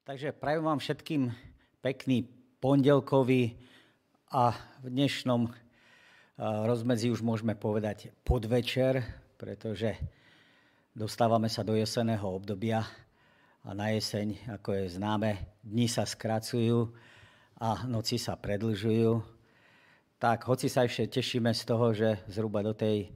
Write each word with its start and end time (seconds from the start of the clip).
Takže 0.00 0.32
prajem 0.32 0.64
vám 0.64 0.80
všetkým 0.80 1.28
pekný 1.84 2.24
pondelkový 2.56 3.60
a 4.32 4.56
v 4.80 4.86
dnešnom 4.88 5.44
eh, 5.44 5.52
rozmedzi 6.40 7.12
už 7.12 7.20
môžeme 7.20 7.52
povedať 7.52 8.08
podvečer, 8.24 9.04
pretože 9.36 10.00
dostávame 10.96 11.52
sa 11.52 11.60
do 11.60 11.76
jeseného 11.76 12.24
obdobia 12.32 12.80
a 13.60 13.76
na 13.76 13.92
jeseň, 13.92 14.56
ako 14.56 14.72
je 14.72 14.96
známe, 14.96 15.36
dni 15.68 15.84
sa 15.84 16.08
skracujú 16.08 16.96
a 17.60 17.84
noci 17.84 18.16
sa 18.16 18.40
predlžujú. 18.40 19.20
Tak 20.16 20.48
hoci 20.48 20.72
sa 20.72 20.88
ešte 20.88 21.20
tešíme 21.20 21.52
z 21.52 21.62
toho, 21.68 21.92
že 21.92 22.24
zhruba 22.24 22.64
do 22.64 22.72
tej 22.72 23.12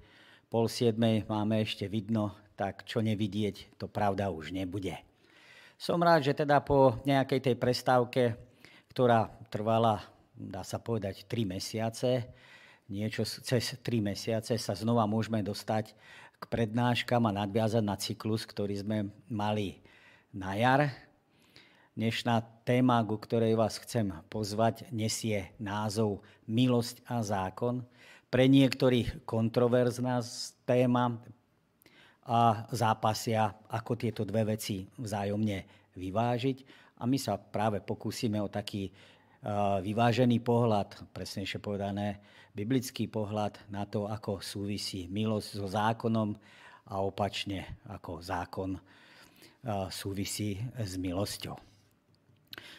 pol 0.53 0.69
siedmej 0.69 1.25
máme 1.33 1.65
ešte 1.65 1.89
vidno, 1.89 2.37
tak 2.61 2.85
čo 2.85 3.01
nevidieť, 3.01 3.81
to 3.81 3.89
pravda 3.89 4.29
už 4.29 4.53
nebude. 4.53 5.14
Som 5.75 6.01
rád, 6.07 6.23
že 6.31 6.39
teda 6.39 6.63
po 6.63 7.03
nejakej 7.03 7.51
tej 7.51 7.57
prestávke, 7.59 8.39
ktorá 8.95 9.27
trvala, 9.51 10.07
dá 10.39 10.63
sa 10.63 10.79
povedať, 10.79 11.27
3 11.27 11.51
mesiace, 11.59 12.31
niečo 12.87 13.27
cez 13.27 13.75
3 13.83 13.83
mesiace 13.99 14.55
sa 14.55 14.75
znova 14.79 15.03
môžeme 15.11 15.43
dostať 15.43 15.99
k 16.39 16.45
prednáškam 16.47 17.27
a 17.27 17.37
nadviazať 17.43 17.83
na 17.83 17.99
cyklus, 17.99 18.47
ktorý 18.47 18.79
sme 18.79 18.99
mali 19.27 19.83
na 20.31 20.55
jar. 20.55 20.95
Dnešná 21.99 22.43
téma, 22.63 23.03
ku 23.03 23.19
ktorej 23.19 23.59
vás 23.59 23.79
chcem 23.83 24.15
pozvať, 24.31 24.87
nesie 24.95 25.55
názov 25.59 26.23
Milosť 26.47 27.03
a 27.07 27.23
zákon. 27.23 27.83
Pre 28.31 28.45
niektorých 28.47 29.27
kontroverzná 29.27 30.23
téma, 30.67 31.19
a 32.25 32.65
zápasia, 32.73 33.53
ako 33.69 33.93
tieto 34.01 34.25
dve 34.25 34.57
veci 34.57 34.89
vzájomne 34.97 35.93
vyvážiť. 35.93 36.59
A 37.01 37.05
my 37.05 37.19
sa 37.21 37.37
práve 37.37 37.85
pokúsime 37.85 38.41
o 38.41 38.49
taký 38.49 38.89
vyvážený 39.85 40.41
pohľad, 40.41 41.13
presnejšie 41.13 41.61
povedané, 41.61 42.17
biblický 42.57 43.13
pohľad 43.13 43.61
na 43.69 43.85
to, 43.85 44.09
ako 44.09 44.41
súvisí 44.41 45.05
milosť 45.05 45.49
so 45.61 45.69
zákonom 45.69 46.33
a 46.89 47.05
opačne, 47.05 47.77
ako 47.85 48.25
zákon 48.25 48.81
súvisí 49.93 50.57
s 50.81 50.97
milosťou. 50.97 51.57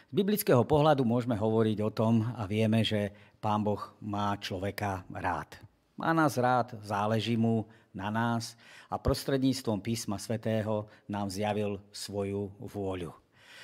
Z 0.09 0.13
biblického 0.13 0.65
pohľadu 0.65 1.05
môžeme 1.05 1.37
hovoriť 1.37 1.77
o 1.85 1.93
tom 1.93 2.23
a 2.33 2.49
vieme, 2.49 2.81
že 2.81 3.13
Pán 3.37 3.61
Boh 3.61 3.93
má 4.01 4.33
človeka 4.41 5.05
rád. 5.13 5.61
Má 6.01 6.17
nás 6.17 6.33
rád, 6.39 6.81
záleží 6.81 7.37
mu 7.37 7.67
na 7.95 8.11
nás 8.11 8.59
a 8.91 8.99
prostredníctvom 8.99 9.79
písma 9.79 10.19
svätého 10.19 10.91
nám 11.07 11.31
zjavil 11.31 11.79
svoju 11.95 12.51
vôľu. 12.59 13.15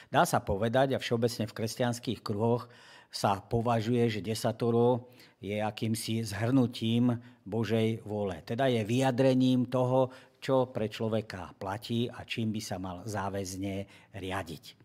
Dá 0.07 0.23
sa 0.23 0.39
povedať, 0.39 0.95
a 0.95 0.99
všeobecne 0.99 1.47
v 1.47 1.55
kresťanských 1.55 2.19
kruhoch 2.23 2.71
sa 3.11 3.43
považuje, 3.43 4.07
že 4.07 4.23
desatoro 4.23 5.11
je 5.43 5.59
akýmsi 5.59 6.23
zhrnutím 6.23 7.19
Božej 7.43 8.03
vôle. 8.07 8.39
Teda 8.47 8.71
je 8.71 8.87
vyjadrením 8.87 9.67
toho, 9.67 10.11
čo 10.39 10.71
pre 10.71 10.87
človeka 10.87 11.53
platí 11.59 12.07
a 12.07 12.23
čím 12.23 12.55
by 12.55 12.61
sa 12.63 12.79
mal 12.79 13.03
záväzne 13.03 13.85
riadiť. 14.15 14.79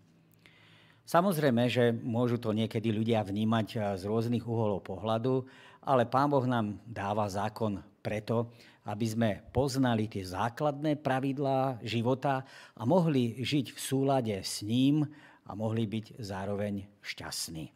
Samozrejme, 1.07 1.71
že 1.71 1.95
môžu 1.95 2.43
to 2.43 2.51
niekedy 2.51 2.91
ľudia 2.91 3.23
vnímať 3.23 3.95
z 3.95 4.03
rôznych 4.11 4.43
uholov 4.43 4.83
pohľadu, 4.83 5.47
ale 5.87 6.03
Pán 6.11 6.35
Boh 6.35 6.43
nám 6.43 6.83
dáva 6.83 7.31
zákon 7.31 7.79
preto, 8.03 8.51
aby 8.87 9.07
sme 9.07 9.31
poznali 9.51 10.07
tie 10.07 10.23
základné 10.23 11.03
pravidlá 11.03 11.83
života 11.83 12.47
a 12.79 12.83
mohli 12.87 13.43
žiť 13.43 13.75
v 13.75 13.79
súlade 13.79 14.37
s 14.39 14.63
ním 14.63 15.03
a 15.47 15.51
mohli 15.59 15.91
byť 15.91 16.23
zároveň 16.23 16.87
šťastní. 17.03 17.75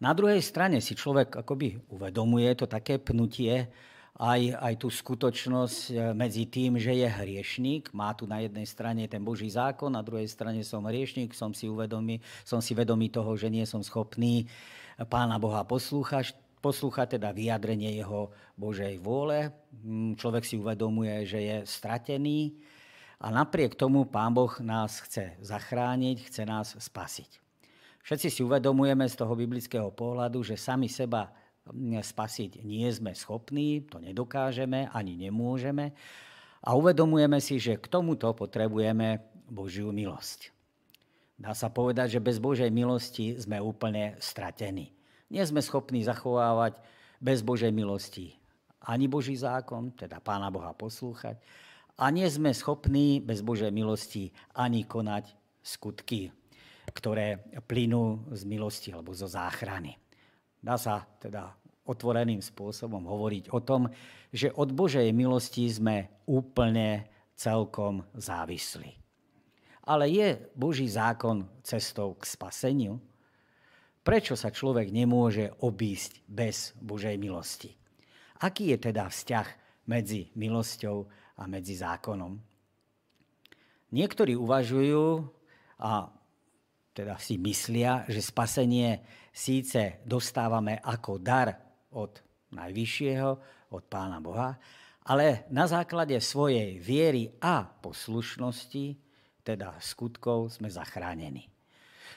Na 0.00 0.10
druhej 0.16 0.40
strane 0.40 0.80
si 0.80 0.96
človek 0.96 1.44
akoby 1.44 1.92
uvedomuje 1.92 2.50
to 2.56 2.66
také 2.66 2.98
pnutie, 2.98 3.68
aj, 4.14 4.40
aj 4.62 4.74
tú 4.78 4.88
skutočnosť 4.94 5.78
e, 5.90 5.94
medzi 6.14 6.46
tým, 6.46 6.78
že 6.78 6.94
je 6.94 7.08
hriešník. 7.10 7.90
Má 7.90 8.14
tu 8.14 8.30
na 8.30 8.46
jednej 8.46 8.62
strane 8.62 9.10
ten 9.10 9.18
Boží 9.18 9.50
zákon, 9.50 9.90
na 9.90 10.06
druhej 10.06 10.30
strane 10.30 10.62
som 10.62 10.86
hriešník, 10.86 11.34
som 11.34 11.50
si, 11.50 11.66
uvedomý, 11.66 12.22
som 12.46 12.62
si 12.62 12.78
vedomý 12.78 13.10
toho, 13.10 13.34
že 13.34 13.50
nie 13.50 13.66
som 13.66 13.82
schopný 13.82 14.46
Pána 15.10 15.42
Boha 15.42 15.66
poslúchať, 15.66 16.30
poslúcha 16.64 17.04
teda 17.04 17.28
vyjadrenie 17.36 17.92
jeho 18.00 18.32
Božej 18.56 18.96
vôle. 19.04 19.52
Mm, 19.84 20.16
človek 20.16 20.48
si 20.48 20.56
uvedomuje, 20.56 21.28
že 21.28 21.44
je 21.44 21.56
stratený 21.68 22.56
a 23.20 23.28
napriek 23.28 23.76
tomu 23.76 24.08
Pán 24.08 24.32
Boh 24.32 24.48
nás 24.64 25.04
chce 25.04 25.36
zachrániť, 25.44 26.16
chce 26.24 26.42
nás 26.48 26.72
spasiť. 26.72 27.44
Všetci 28.00 28.28
si 28.32 28.40
uvedomujeme 28.40 29.04
z 29.04 29.16
toho 29.20 29.36
biblického 29.36 29.92
pohľadu, 29.92 30.40
že 30.40 30.56
sami 30.56 30.88
seba 30.88 31.28
mm, 31.68 32.00
spasiť 32.00 32.64
nie 32.64 32.88
sme 32.88 33.12
schopní, 33.12 33.84
to 33.84 34.00
nedokážeme 34.00 34.88
ani 34.88 35.20
nemôžeme. 35.20 35.92
A 36.64 36.72
uvedomujeme 36.72 37.44
si, 37.44 37.60
že 37.60 37.76
k 37.76 37.92
tomuto 37.92 38.32
potrebujeme 38.32 39.20
Božiu 39.52 39.92
milosť. 39.92 40.48
Dá 41.36 41.52
sa 41.52 41.68
povedať, 41.68 42.16
že 42.16 42.24
bez 42.24 42.40
Božej 42.40 42.72
milosti 42.72 43.36
sme 43.36 43.60
úplne 43.60 44.16
stratení. 44.16 44.94
Nie 45.32 45.44
sme 45.48 45.64
schopní 45.64 46.04
zachovávať 46.04 46.76
bez 47.20 47.40
Božej 47.40 47.72
milosti 47.72 48.36
ani 48.84 49.08
Boží 49.08 49.36
zákon, 49.36 49.96
teda 49.96 50.20
Pána 50.20 50.52
Boha 50.52 50.76
poslúchať, 50.76 51.40
a 51.94 52.10
nie 52.10 52.26
sme 52.26 52.50
schopní 52.50 53.22
bez 53.22 53.40
Božej 53.40 53.70
milosti 53.70 54.34
ani 54.58 54.82
konať 54.82 55.30
skutky, 55.62 56.34
ktoré 56.90 57.46
plynú 57.64 58.28
z 58.34 58.42
milosti 58.44 58.90
alebo 58.90 59.14
zo 59.14 59.30
záchrany. 59.30 59.94
Dá 60.58 60.74
sa 60.74 61.06
teda 61.22 61.54
otvoreným 61.86 62.42
spôsobom 62.42 63.06
hovoriť 63.06 63.54
o 63.54 63.60
tom, 63.62 63.86
že 64.34 64.50
od 64.50 64.74
Božej 64.74 65.06
milosti 65.14 65.70
sme 65.70 66.10
úplne 66.26 67.06
celkom 67.38 68.02
závislí. 68.16 68.90
Ale 69.84 70.08
je 70.10 70.40
Boží 70.56 70.88
zákon 70.88 71.46
cestou 71.62 72.16
k 72.18 72.26
spaseniu? 72.26 72.98
Prečo 74.04 74.36
sa 74.36 74.52
človek 74.52 74.92
nemôže 74.92 75.48
obísť 75.64 76.28
bez 76.28 76.76
Božej 76.76 77.16
milosti? 77.16 77.72
Aký 78.44 78.76
je 78.76 78.92
teda 78.92 79.08
vzťah 79.08 79.48
medzi 79.88 80.28
milosťou 80.36 81.08
a 81.40 81.48
medzi 81.48 81.80
zákonom? 81.80 82.36
Niektorí 83.96 84.36
uvažujú 84.36 85.24
a 85.80 86.12
teda 86.92 87.16
si 87.16 87.40
myslia, 87.40 88.04
že 88.04 88.20
spasenie 88.20 89.00
síce 89.32 90.04
dostávame 90.04 90.76
ako 90.84 91.12
dar 91.16 91.48
od 91.96 92.20
Najvyššieho, 92.52 93.30
od 93.72 93.82
Pána 93.88 94.20
Boha, 94.20 94.60
ale 95.08 95.48
na 95.48 95.64
základe 95.64 96.20
svojej 96.20 96.76
viery 96.76 97.32
a 97.40 97.64
poslušnosti, 97.64 99.00
teda 99.40 99.80
skutkov, 99.80 100.52
sme 100.52 100.68
zachránení. 100.68 101.53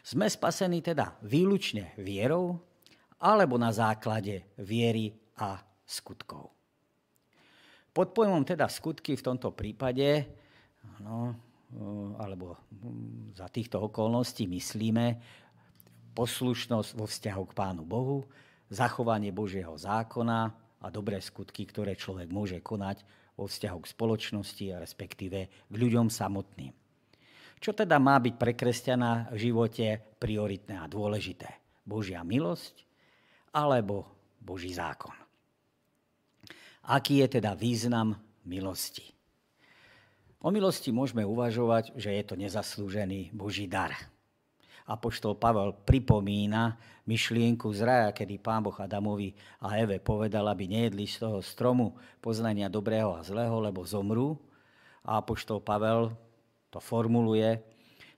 Sme 0.07 0.31
spasení 0.31 0.79
teda 0.79 1.19
výlučne 1.19 1.91
vierou 1.99 2.55
alebo 3.19 3.59
na 3.59 3.75
základe 3.75 4.55
viery 4.55 5.11
a 5.35 5.59
skutkov. 5.83 6.47
Pod 7.91 8.15
pojmom 8.15 8.47
teda 8.47 8.71
skutky 8.71 9.19
v 9.19 9.25
tomto 9.25 9.51
prípade, 9.51 10.23
no, 11.03 11.35
alebo 12.23 12.55
za 13.35 13.51
týchto 13.51 13.91
okolností 13.91 14.47
myslíme 14.47 15.05
poslušnosť 16.15 16.89
vo 16.95 17.03
vzťahu 17.03 17.43
k 17.51 17.57
Pánu 17.57 17.83
Bohu, 17.83 18.23
zachovanie 18.71 19.35
Božieho 19.35 19.75
zákona 19.75 20.39
a 20.79 20.87
dobré 20.87 21.19
skutky, 21.19 21.67
ktoré 21.67 21.99
človek 21.99 22.31
môže 22.31 22.63
konať 22.63 23.03
vo 23.35 23.51
vzťahu 23.51 23.79
k 23.83 23.91
spoločnosti 23.91 24.65
a 24.71 24.79
respektíve 24.79 25.39
k 25.67 25.75
ľuďom 25.75 26.07
samotným. 26.07 26.86
Čo 27.57 27.73
teda 27.73 27.97
má 27.97 28.21
byť 28.21 28.35
pre 28.37 28.53
kresťana 28.53 29.33
v 29.33 29.49
živote 29.49 29.97
prioritné 30.21 30.77
a 30.77 30.85
dôležité? 30.85 31.49
Božia 31.87 32.21
milosť 32.21 32.85
alebo 33.55 34.05
Boží 34.37 34.69
zákon? 34.75 35.15
Aký 36.87 37.19
je 37.19 37.41
teda 37.41 37.57
význam 37.57 38.15
milosti? 38.47 39.17
O 40.37 40.53
milosti 40.53 40.93
môžeme 40.93 41.25
uvažovať, 41.25 41.97
že 41.97 42.13
je 42.13 42.23
to 42.23 42.37
nezaslúžený 42.37 43.33
Boží 43.33 43.65
dar. 43.65 43.91
Apoštol 44.87 45.35
Pavel 45.35 45.75
pripomína 45.83 46.79
myšlienku 47.03 47.67
z 47.75 47.83
raja, 47.83 48.09
kedy 48.15 48.39
pán 48.39 48.63
Boh 48.63 48.75
Adamovi 48.79 49.35
a 49.59 49.75
Eve 49.75 49.99
povedal, 49.99 50.47
aby 50.47 50.69
nejedli 50.71 51.03
z 51.03 51.27
toho 51.27 51.43
stromu 51.43 51.99
poznania 52.23 52.71
dobrého 52.71 53.11
a 53.17 53.25
zlého, 53.25 53.59
lebo 53.59 53.83
zomrú. 53.83 54.39
A 55.03 55.19
apoštol 55.19 55.59
Pavel 55.59 56.15
to 56.71 56.79
formuluje, 56.83 57.63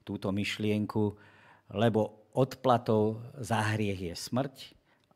túto 0.03 0.33
myšlienku, 0.33 1.13
lebo 1.77 2.25
odplatou 2.33 3.21
za 3.37 3.61
hriech 3.73 4.13
je 4.13 4.15
smrť, 4.17 4.55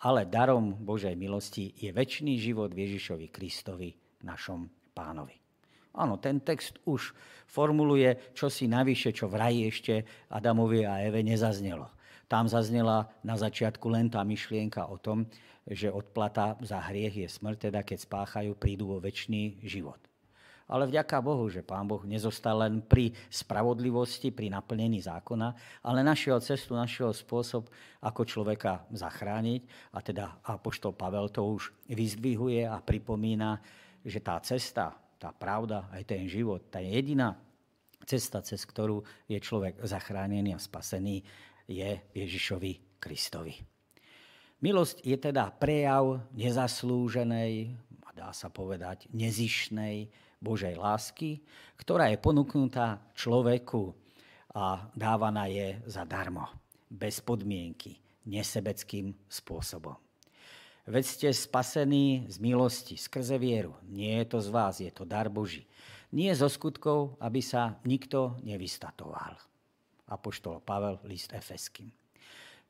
ale 0.03 0.27
darom 0.27 0.75
Božej 0.77 1.15
milosti 1.15 1.73
je 1.79 1.89
väčší 1.89 2.35
život 2.37 2.69
Ježišovi 2.69 3.31
Kristovi, 3.31 3.95
našom 4.21 4.67
pánovi. 4.91 5.39
Áno, 5.93 6.17
ten 6.17 6.41
text 6.41 6.81
už 6.89 7.13
formuluje 7.45 8.33
čosi 8.33 8.65
navyše, 8.65 9.13
čo 9.13 9.29
v 9.29 9.37
raji 9.37 9.61
ešte 9.69 9.93
Adamovi 10.29 10.89
a 10.89 11.05
Eve 11.05 11.21
nezaznelo. 11.21 11.89
Tam 12.25 12.49
zaznela 12.49 13.13
na 13.21 13.37
začiatku 13.37 13.85
len 13.93 14.09
tá 14.09 14.25
myšlienka 14.25 14.89
o 14.89 14.97
tom, 14.97 15.29
že 15.69 15.93
odplata 15.93 16.57
za 16.65 16.81
hriech 16.89 17.23
je 17.23 17.27
smrť, 17.29 17.69
teda 17.69 17.85
keď 17.85 17.97
spáchajú, 18.03 18.57
prídu 18.57 18.89
vo 18.89 18.97
väčší 18.97 19.61
život. 19.63 20.01
Ale 20.71 20.87
vďaka 20.87 21.19
Bohu, 21.19 21.51
že 21.51 21.59
Pán 21.59 21.83
Boh 21.83 22.01
nezostal 22.07 22.63
len 22.63 22.79
pri 22.79 23.11
spravodlivosti, 23.27 24.31
pri 24.31 24.47
naplnení 24.47 25.03
zákona, 25.03 25.51
ale 25.83 25.99
našiel 26.01 26.39
cestu, 26.39 26.73
našiel 26.73 27.11
spôsob, 27.11 27.67
ako 27.99 28.21
človeka 28.23 28.87
zachrániť. 28.95 29.61
A 29.91 29.99
teda 29.99 30.39
Apoštol 30.47 30.95
Pavel 30.95 31.27
to 31.27 31.43
už 31.43 31.75
vyzdvihuje 31.91 32.63
a 32.63 32.79
pripomína, 32.79 33.59
že 34.07 34.23
tá 34.23 34.39
cesta, 34.39 34.95
tá 35.19 35.35
pravda, 35.35 35.91
aj 35.91 36.03
ten 36.07 36.27
život, 36.31 36.71
tá 36.71 36.79
jediná 36.79 37.35
cesta, 38.07 38.43
cez 38.43 38.63
ktorú 38.63 39.03
je 39.27 39.39
človek 39.39 39.83
zachránený 39.83 40.55
a 40.55 40.59
spasený, 40.59 41.23
je 41.67 41.95
Ježišovi 42.11 42.99
Kristovi. 42.99 43.55
Milosť 44.63 45.03
je 45.03 45.17
teda 45.19 45.51
prejav 45.51 46.23
nezaslúženej, 46.35 47.75
dá 48.13 48.29
sa 48.31 48.47
povedať 48.47 49.09
nezišnej 49.11 50.07
Božej 50.43 50.75
lásky, 50.75 51.39
ktorá 51.79 52.11
je 52.11 52.19
ponúknutá 52.19 52.99
človeku 53.15 53.95
a 54.51 54.91
dávaná 54.91 55.47
je 55.47 55.79
zadarmo, 55.87 56.51
bez 56.91 57.23
podmienky, 57.23 57.95
nesebeckým 58.27 59.15
spôsobom. 59.31 59.95
Veď 60.83 61.05
ste 61.07 61.27
spasení 61.31 62.27
z 62.27 62.43
milosti, 62.43 62.99
skrze 62.99 63.39
vieru. 63.39 63.71
Nie 63.87 64.19
je 64.19 64.35
to 64.35 64.39
z 64.43 64.49
vás, 64.51 64.83
je 64.83 64.91
to 64.91 65.07
dar 65.07 65.31
Boží. 65.31 65.63
Nie 66.11 66.35
zo 66.35 66.51
skutkov, 66.51 67.15
aby 67.23 67.39
sa 67.39 67.79
nikto 67.87 68.35
nevystatoval. 68.43 69.39
Apoštol 70.11 70.59
Pavel, 70.59 70.99
list 71.07 71.31
Efeským. 71.31 71.87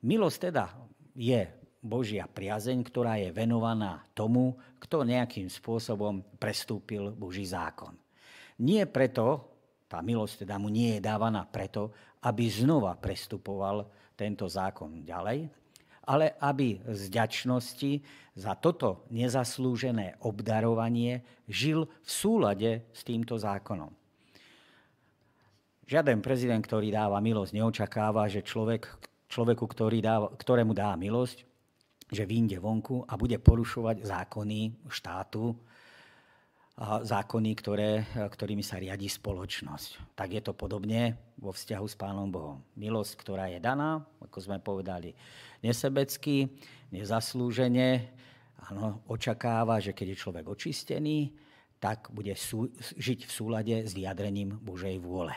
Milosť 0.06 0.38
teda 0.54 0.70
je 1.18 1.42
Božia 1.84 2.32
priazeň, 2.32 2.80
ktorá 2.88 3.20
je 3.20 3.36
venovaná 3.36 4.08
tomu, 4.16 4.56
kto 4.80 5.04
nejakým 5.04 5.52
spôsobom 5.52 6.24
prestúpil 6.40 7.12
Boží 7.12 7.44
zákon. 7.44 7.92
Nie 8.64 8.88
preto, 8.88 9.52
tá 9.92 10.00
milosť 10.00 10.48
teda 10.48 10.56
mu 10.56 10.72
nie 10.72 10.96
je 10.98 11.04
dávaná 11.04 11.44
preto, 11.44 11.92
aby 12.24 12.48
znova 12.48 12.96
prestupoval 12.96 13.84
tento 14.16 14.48
zákon 14.48 15.04
ďalej, 15.04 15.52
ale 16.08 16.40
aby 16.40 16.80
z 16.88 17.12
ďačnosti 17.12 18.00
za 18.34 18.56
toto 18.56 19.04
nezaslúžené 19.12 20.24
obdarovanie 20.24 21.20
žil 21.52 21.86
v 21.86 22.10
súlade 22.10 22.72
s 22.96 23.04
týmto 23.04 23.36
zákonom. 23.36 23.92
Žiaden 25.84 26.24
prezident, 26.24 26.64
ktorý 26.64 26.96
dáva 26.96 27.20
milosť, 27.20 27.52
neočakáva, 27.60 28.32
že 28.32 28.40
človek, 28.40 28.88
človeku, 29.28 29.68
ktorý 29.68 30.00
dáva, 30.00 30.32
ktorému 30.32 30.72
dá 30.72 30.96
milosť, 30.96 31.44
že 32.14 32.30
vyjde 32.30 32.62
vonku 32.62 33.04
a 33.10 33.18
bude 33.18 33.42
porušovať 33.42 34.06
zákony 34.06 34.88
štátu, 34.88 35.58
zákony, 36.82 37.52
ktoré, 37.54 38.02
ktorými 38.18 38.66
sa 38.66 38.82
riadi 38.82 39.06
spoločnosť. 39.06 40.18
Tak 40.18 40.30
je 40.34 40.42
to 40.42 40.58
podobne 40.58 41.14
vo 41.38 41.54
vzťahu 41.54 41.86
s 41.86 41.94
Pánom 41.94 42.34
Bohom. 42.34 42.66
Milosť, 42.74 43.14
ktorá 43.22 43.46
je 43.54 43.62
daná, 43.62 44.02
ako 44.18 44.38
sme 44.42 44.58
povedali, 44.58 45.14
nesebecky, 45.62 46.50
nezaslúžene, 46.90 48.10
áno, 48.74 49.06
očakáva, 49.06 49.78
že 49.78 49.94
keď 49.94 50.18
je 50.18 50.22
človek 50.26 50.46
očistený, 50.50 51.30
tak 51.78 52.10
bude 52.10 52.34
sú, 52.34 52.74
žiť 52.98 53.30
v 53.30 53.32
súlade 53.32 53.76
s 53.86 53.94
vyjadrením 53.94 54.58
Božej 54.58 54.98
vôle. 54.98 55.36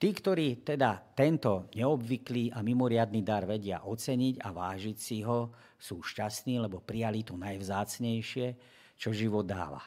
Tí, 0.00 0.16
ktorí 0.16 0.64
teda 0.64 0.96
tento 1.12 1.68
neobvyklý 1.76 2.56
a 2.56 2.64
mimoriadný 2.64 3.20
dar 3.20 3.44
vedia 3.44 3.84
oceniť 3.84 4.40
a 4.40 4.48
vážiť 4.48 4.96
si 4.96 5.20
ho, 5.20 5.52
sú 5.76 6.00
šťastní, 6.00 6.56
lebo 6.56 6.80
prijali 6.80 7.20
to 7.20 7.36
najvzácnejšie, 7.36 8.56
čo 8.96 9.12
život 9.12 9.44
dáva. 9.44 9.84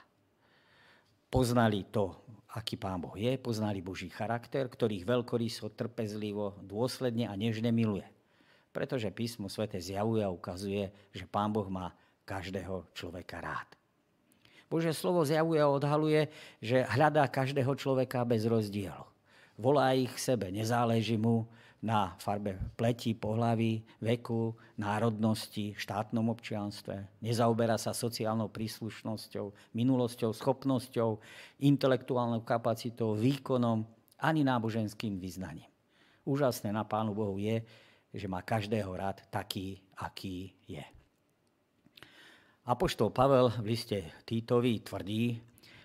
Poznali 1.33 1.89
to, 1.89 2.13
aký 2.54 2.77
Pán 2.77 3.01
Boh 3.01 3.18
je, 3.18 3.42
poznali 3.42 3.81
Boží 3.81 4.06
charakter, 4.06 4.69
ktorých 4.69 5.01
veľkoryso, 5.01 5.74
trpezlivo, 5.74 6.62
dôsledne 6.62 7.25
a 7.25 7.33
nežne 7.33 7.74
miluje. 7.74 8.06
Pretože 8.69 9.10
písmo 9.10 9.50
svete 9.50 9.81
zjavuje 9.81 10.21
a 10.21 10.30
ukazuje, 10.30 10.94
že 11.10 11.25
Pán 11.25 11.50
Boh 11.50 11.65
má 11.74 11.89
každého 12.30 12.86
človeka 12.94 13.42
rád. 13.42 13.65
Bože 14.69 14.94
slovo 14.94 15.25
zjavuje 15.25 15.57
a 15.57 15.74
odhaluje, 15.74 16.30
že 16.62 16.86
hľadá 16.86 17.25
každého 17.33 17.74
človeka 17.74 18.21
bez 18.30 18.45
rozdielu 18.45 19.12
volá 19.57 19.94
ich 19.94 20.13
sebe, 20.17 20.50
nezáleží 20.51 21.17
mu 21.17 21.45
na 21.83 22.15
farbe 22.15 22.55
pleti, 22.79 23.11
pohlaví, 23.11 23.83
veku, 24.00 24.55
národnosti, 24.79 25.75
štátnom 25.75 26.31
občianstve. 26.31 27.19
Nezaoberá 27.19 27.75
sa 27.75 27.91
sociálnou 27.91 28.47
príslušnosťou, 28.47 29.75
minulosťou, 29.75 30.31
schopnosťou, 30.31 31.19
intelektuálnou 31.59 32.39
kapacitou, 32.47 33.19
výkonom 33.19 33.83
ani 34.23 34.47
náboženským 34.47 35.19
vyznaním. 35.19 35.67
Úžasné 36.23 36.71
na 36.71 36.88
Pánu 36.88 37.11
Bohu 37.11 37.35
je, 37.35 37.59
že 38.15 38.31
má 38.31 38.39
každého 38.39 38.88
rád 38.95 39.19
taký, 39.27 39.83
aký 40.00 40.55
je. 40.63 40.85
Apoštol 42.63 43.11
Pavel 43.11 43.51
v 43.59 43.75
liste 43.75 44.00
Týtovi 44.23 44.79
tvrdí, 44.79 45.35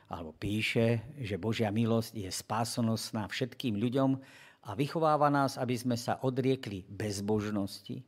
alebo 0.08 0.32
píše, 0.32 1.04
že 1.20 1.36
Božia 1.36 1.68
milosť 1.68 2.16
je 2.16 2.30
spásonosná 2.32 3.28
všetkým 3.28 3.76
ľuďom 3.76 4.16
a 4.64 4.70
vychováva 4.72 5.28
nás, 5.28 5.60
aby 5.60 5.76
sme 5.76 5.96
sa 6.00 6.16
odriekli 6.24 6.88
bezbožnosti 6.88 8.00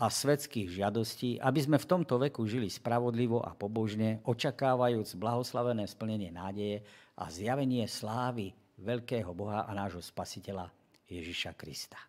a 0.00 0.08
svetských 0.08 0.80
žiadostí, 0.80 1.36
aby 1.44 1.60
sme 1.60 1.76
v 1.76 1.88
tomto 1.88 2.16
veku 2.16 2.48
žili 2.48 2.72
spravodlivo 2.72 3.44
a 3.44 3.52
pobožne, 3.52 4.24
očakávajúc 4.24 5.20
blahoslavené 5.20 5.84
splnenie 5.84 6.32
nádeje 6.32 6.80
a 7.20 7.28
zjavenie 7.28 7.84
slávy 7.84 8.56
veľkého 8.80 9.28
Boha 9.36 9.68
a 9.68 9.72
nášho 9.76 10.00
Spasiteľa 10.00 10.72
Ježiša 11.04 11.52
Krista. 11.52 12.00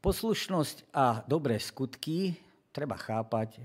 Poslušnosť 0.00 0.96
a 0.96 1.20
dobré 1.28 1.60
skutky 1.60 2.34
treba 2.72 2.96
chápať 2.96 3.60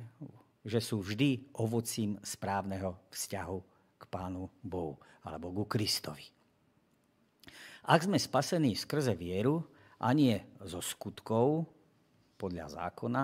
že 0.67 0.83
sú 0.83 0.99
vždy 0.99 1.55
ovocím 1.63 2.19
správneho 2.19 2.99
vzťahu 3.07 3.57
k 3.95 4.03
Pánu 4.11 4.51
Bohu 4.59 4.99
alebo 5.23 5.55
ku 5.55 5.63
Kristovi. 5.63 6.27
Ak 7.87 8.03
sme 8.03 8.19
spasení 8.19 8.75
skrze 8.75 9.15
vieru 9.15 9.63
a 10.03 10.11
nie 10.11 10.35
zo 10.67 10.83
skutkov 10.83 11.63
podľa 12.35 12.75
zákona, 12.75 13.23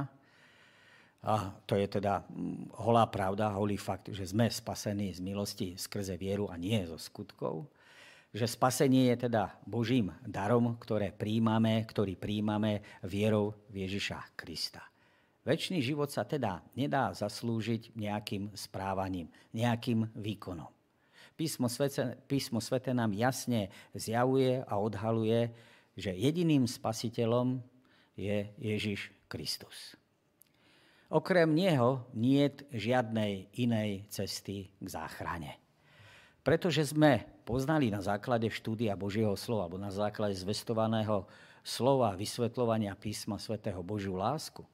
a 1.24 1.56
to 1.64 1.80
je 1.80 1.88
teda 1.88 2.24
mm, 2.28 2.80
holá 2.84 3.08
pravda, 3.08 3.56
holý 3.56 3.80
fakt, 3.80 4.12
že 4.12 4.28
sme 4.28 4.52
spasení 4.52 5.12
z 5.16 5.20
milosti 5.24 5.80
skrze 5.80 6.20
vieru 6.20 6.52
a 6.52 6.60
nie 6.60 6.80
zo 6.84 7.00
skutkov, 7.00 7.72
že 8.36 8.44
spasenie 8.44 9.08
je 9.14 9.28
teda 9.30 9.56
Božím 9.64 10.12
darom, 10.24 10.76
ktoré 10.80 11.16
príjmame, 11.16 11.84
ktorý 11.88 12.20
príjmame 12.20 12.84
vierou 13.08 13.56
v 13.72 13.88
Ježiša 13.88 14.36
Krista. 14.36 14.93
Väčší 15.44 15.84
život 15.84 16.08
sa 16.08 16.24
teda 16.24 16.64
nedá 16.72 17.12
zaslúžiť 17.12 18.00
nejakým 18.00 18.56
správaním, 18.56 19.28
nejakým 19.52 20.08
výkonom. 20.16 20.72
Písmo 21.36 21.68
svete, 21.68 22.16
písmo 22.32 22.64
svete 22.64 22.96
nám 22.96 23.12
jasne 23.12 23.68
zjavuje 23.92 24.64
a 24.64 24.74
odhaluje, 24.80 25.52
že 26.00 26.16
jediným 26.16 26.64
spasiteľom 26.64 27.60
je 28.16 28.48
Ježiš 28.56 29.12
Kristus. 29.28 30.00
Okrem 31.12 31.52
Neho 31.52 32.08
nie 32.16 32.48
je 32.48 32.90
žiadnej 32.90 33.52
inej 33.60 34.08
cesty 34.10 34.72
k 34.80 34.88
záchrane. 34.88 35.60
Pretože 36.42 36.90
sme 36.90 37.22
poznali 37.44 37.92
na 37.92 38.00
základe 38.00 38.48
štúdia 38.48 38.96
Božieho 38.96 39.36
slova, 39.36 39.68
alebo 39.68 39.78
na 39.78 39.92
základe 39.92 40.34
zvestovaného 40.40 41.28
slova 41.62 42.16
vysvetľovania 42.16 42.96
písma 42.96 43.38
svätého 43.38 43.80
Božiu 43.86 44.18
lásku, 44.18 44.66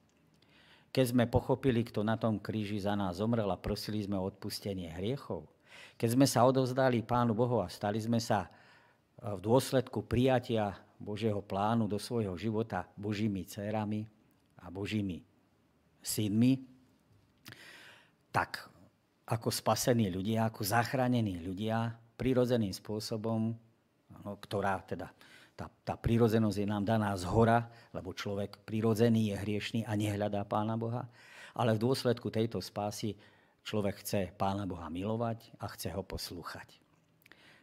keď 0.90 1.06
sme 1.06 1.26
pochopili, 1.30 1.86
kto 1.86 2.02
na 2.02 2.18
tom 2.18 2.42
kríži 2.42 2.82
za 2.82 2.98
nás 2.98 3.22
zomrel 3.22 3.50
a 3.50 3.62
prosili 3.62 4.02
sme 4.02 4.18
o 4.18 4.26
odpustenie 4.26 4.90
hriechov, 4.98 5.46
keď 6.00 6.10
sme 6.18 6.26
sa 6.26 6.48
odovzdali 6.48 7.06
Pánu 7.06 7.38
Bohu 7.38 7.62
a 7.62 7.70
stali 7.70 8.02
sme 8.02 8.18
sa 8.18 8.48
e, 8.48 8.50
v 9.30 9.40
dôsledku 9.40 10.08
prijatia 10.08 10.74
Božieho 10.98 11.40
plánu 11.40 11.86
do 11.86 12.02
svojho 12.02 12.34
života 12.36 12.90
Božími 12.98 13.46
dcerami 13.46 14.04
a 14.60 14.68
Božími 14.74 15.22
synmi, 16.02 16.60
tak 18.34 18.66
ako 19.30 19.54
spasení 19.54 20.10
ľudia, 20.10 20.50
ako 20.50 20.66
zachránení 20.66 21.38
ľudia, 21.38 21.94
prirodzeným 22.18 22.74
spôsobom, 22.74 23.54
no, 24.26 24.32
ktorá 24.42 24.82
teda 24.84 25.14
tá, 25.60 25.68
tá 25.84 25.96
prírodzenosť 26.00 26.56
je 26.56 26.68
nám 26.72 26.88
daná 26.88 27.12
z 27.20 27.28
hora, 27.28 27.68
lebo 27.92 28.16
človek 28.16 28.64
prírodzený 28.64 29.36
je 29.36 29.36
hriešný 29.44 29.80
a 29.84 29.92
nehľadá 30.00 30.48
Pána 30.48 30.80
Boha. 30.80 31.12
Ale 31.52 31.76
v 31.76 31.84
dôsledku 31.84 32.32
tejto 32.32 32.64
spásy 32.64 33.20
človek 33.68 34.00
chce 34.00 34.32
Pána 34.40 34.64
Boha 34.64 34.88
milovať 34.88 35.52
a 35.60 35.68
chce 35.68 35.92
ho 35.92 36.00
poslúchať. 36.00 36.80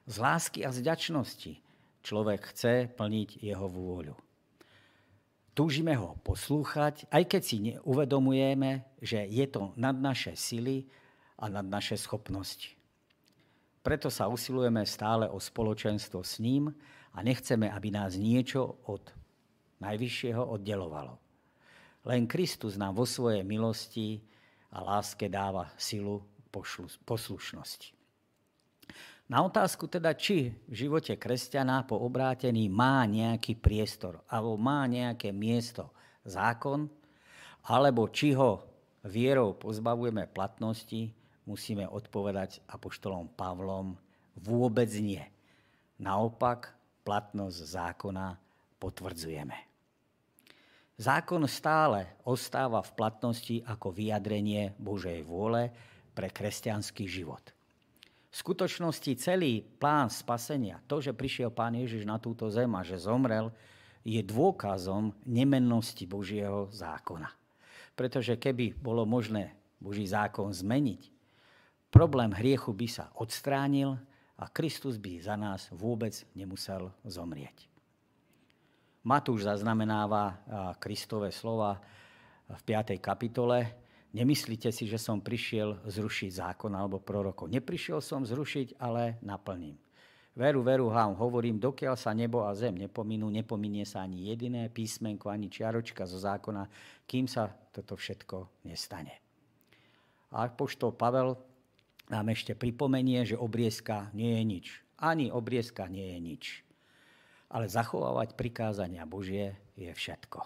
Z 0.04 0.20
lásky 0.20 0.68
a 0.68 0.68
vďačnosti 0.68 1.56
človek 2.04 2.52
chce 2.52 2.92
plniť 2.92 3.40
jeho 3.40 3.64
vôľu. 3.64 4.12
Túžime 5.56 5.96
ho 5.96 6.20
poslúchať, 6.20 7.08
aj 7.08 7.24
keď 7.32 7.40
si 7.40 7.56
uvedomujeme, 7.80 8.84
že 9.00 9.24
je 9.24 9.48
to 9.48 9.72
nad 9.80 9.96
naše 9.96 10.36
sily 10.36 10.84
a 11.40 11.48
nad 11.48 11.64
naše 11.64 11.96
schopnosti. 11.96 12.76
Preto 13.80 14.12
sa 14.12 14.28
usilujeme 14.28 14.84
stále 14.84 15.24
o 15.32 15.40
spoločenstvo 15.40 16.20
s 16.20 16.44
ním 16.44 16.76
a 17.16 17.18
nechceme, 17.24 17.72
aby 17.72 17.88
nás 17.88 18.20
niečo 18.20 18.84
od 18.86 19.08
Najvyššieho 19.76 20.40
oddelovalo. 20.40 21.20
Len 22.08 22.24
Kristus 22.24 22.80
nám 22.80 22.96
vo 22.96 23.04
svojej 23.04 23.44
milosti 23.44 24.20
a 24.72 24.80
láske 24.80 25.28
dáva 25.28 25.68
silu 25.76 26.24
poslušnosti. 27.04 27.92
Na 29.26 29.42
otázku 29.42 29.90
teda, 29.90 30.14
či 30.14 30.54
v 30.70 30.74
živote 30.86 31.18
kresťana 31.18 31.82
po 31.82 31.98
obrátení 31.98 32.70
má 32.70 33.02
nejaký 33.04 33.58
priestor 33.58 34.22
alebo 34.30 34.54
má 34.54 34.86
nejaké 34.86 35.34
miesto 35.34 35.90
zákon, 36.22 36.86
alebo 37.66 38.06
či 38.06 38.38
ho 38.38 38.62
vierou 39.02 39.58
pozbavujeme 39.58 40.30
platnosti, 40.30 41.10
musíme 41.42 41.90
odpovedať 41.90 42.62
apoštolom 42.70 43.34
Pavlom 43.34 43.98
vôbec 44.38 44.90
nie. 45.02 45.22
Naopak, 45.98 46.70
platnosť 47.06 47.58
zákona 47.62 48.34
potvrdzujeme. 48.82 49.54
Zákon 50.98 51.44
stále 51.46 52.18
ostáva 52.26 52.82
v 52.82 52.90
platnosti 52.98 53.62
ako 53.62 53.94
vyjadrenie 53.94 54.74
Božej 54.80 55.22
vôle 55.22 55.70
pre 56.16 56.32
kresťanský 56.32 57.04
život. 57.06 57.54
V 58.32 58.36
skutočnosti 58.44 59.12
celý 59.20 59.60
plán 59.60 60.08
spasenia, 60.08 60.80
to, 60.88 61.00
že 61.00 61.16
prišiel 61.16 61.52
Pán 61.52 61.76
Ježiš 61.78 62.08
na 62.08 62.16
túto 62.16 62.48
zem 62.48 62.68
a 62.74 62.84
že 62.84 63.00
zomrel, 63.00 63.52
je 64.04 64.20
dôkazom 64.24 65.12
nemennosti 65.24 66.04
Božieho 66.08 66.68
zákona. 66.72 67.28
Pretože 67.96 68.36
keby 68.36 68.76
bolo 68.76 69.04
možné 69.04 69.56
Boží 69.80 70.04
zákon 70.08 70.52
zmeniť, 70.52 71.12
problém 71.92 72.32
hriechu 72.32 72.72
by 72.72 72.88
sa 72.88 73.08
odstránil 73.16 74.00
a 74.36 74.44
Kristus 74.52 75.00
by 75.00 75.20
za 75.20 75.36
nás 75.36 75.72
vôbec 75.72 76.12
nemusel 76.36 76.92
zomrieť. 77.08 77.68
Matúš 79.06 79.46
zaznamenáva 79.48 80.36
Kristové 80.76 81.32
slova 81.32 81.80
v 82.50 82.60
5. 82.66 82.98
kapitole. 82.98 83.70
Nemyslíte 84.12 84.74
si, 84.74 84.84
že 84.90 84.98
som 84.98 85.22
prišiel 85.22 85.86
zrušiť 85.86 86.30
zákon 86.42 86.72
alebo 86.74 86.98
prorokov. 86.98 87.46
Neprišiel 87.46 88.02
som 88.02 88.26
zrušiť, 88.26 88.82
ale 88.82 89.20
naplním. 89.22 89.78
Veru, 90.36 90.60
veru 90.60 90.92
vám 90.92 91.16
hovorím, 91.16 91.56
dokiaľ 91.56 91.96
sa 91.96 92.12
nebo 92.12 92.44
a 92.44 92.52
zem 92.52 92.76
nepominú, 92.76 93.32
nepominie 93.32 93.88
sa 93.88 94.04
ani 94.04 94.28
jediné 94.28 94.68
písmenko, 94.68 95.32
ani 95.32 95.48
čiaročka 95.48 96.04
zo 96.04 96.20
zákona, 96.20 96.68
kým 97.08 97.24
sa 97.24 97.48
toto 97.72 97.96
všetko 97.96 98.68
nestane. 98.68 99.16
A 100.36 100.44
poštol 100.52 100.92
Pavel 100.92 101.40
nám 102.06 102.30
ešte 102.32 102.54
pripomenie, 102.54 103.26
že 103.26 103.38
obriezka 103.38 104.10
nie 104.14 104.38
je 104.38 104.42
nič. 104.46 104.66
Ani 104.96 105.28
obriezka 105.28 105.90
nie 105.90 106.16
je 106.16 106.18
nič 106.22 106.44
ale 107.50 107.70
zachovávať 107.70 108.34
prikázania 108.34 109.06
Božie 109.06 109.54
je 109.78 109.90
všetko. 109.90 110.42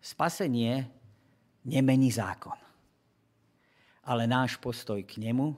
Spasenie 0.00 0.88
nemení 1.66 2.08
zákon, 2.08 2.56
ale 4.06 4.24
náš 4.24 4.56
postoj 4.56 5.02
k 5.04 5.20
nemu, 5.20 5.52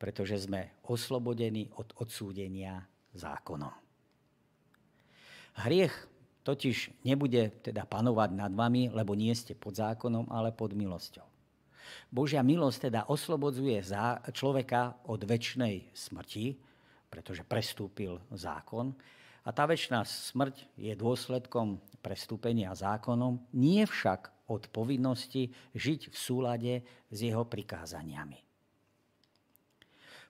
pretože 0.00 0.48
sme 0.48 0.74
oslobodení 0.82 1.70
od 1.78 1.94
odsúdenia 2.00 2.82
zákonom. 3.14 3.74
Hriech 5.58 5.94
totiž 6.46 7.02
nebude 7.02 7.50
teda 7.62 7.82
panovať 7.84 8.30
nad 8.34 8.52
vami, 8.54 8.90
lebo 8.90 9.12
nie 9.18 9.34
ste 9.34 9.58
pod 9.58 9.74
zákonom, 9.78 10.30
ale 10.30 10.54
pod 10.54 10.72
milosťou. 10.72 11.27
Božia 12.08 12.40
milosť 12.42 12.88
teda 12.88 13.06
oslobodzuje 13.08 13.84
človeka 14.32 15.02
od 15.08 15.20
väčšnej 15.24 15.92
smrti, 15.92 16.56
pretože 17.08 17.44
prestúpil 17.44 18.20
zákon. 18.32 18.92
A 19.44 19.54
tá 19.54 19.64
väčšiná 19.64 20.04
smrť 20.04 20.68
je 20.76 20.92
dôsledkom 20.92 21.80
prestúpenia 22.04 22.76
zákonom, 22.76 23.40
nie 23.56 23.84
však 23.88 24.48
od 24.48 24.68
povinnosti 24.68 25.52
žiť 25.72 26.12
v 26.12 26.16
súlade 26.16 26.74
s 27.08 27.18
jeho 27.20 27.44
prikázaniami. 27.48 28.44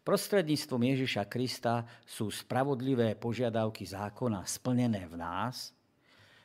Prostredníctvom 0.06 0.82
Ježiša 0.94 1.28
Krista 1.28 1.84
sú 2.08 2.32
spravodlivé 2.32 3.12
požiadavky 3.12 3.84
zákona 3.84 4.40
splnené 4.48 5.04
v 5.04 5.20
nás, 5.20 5.76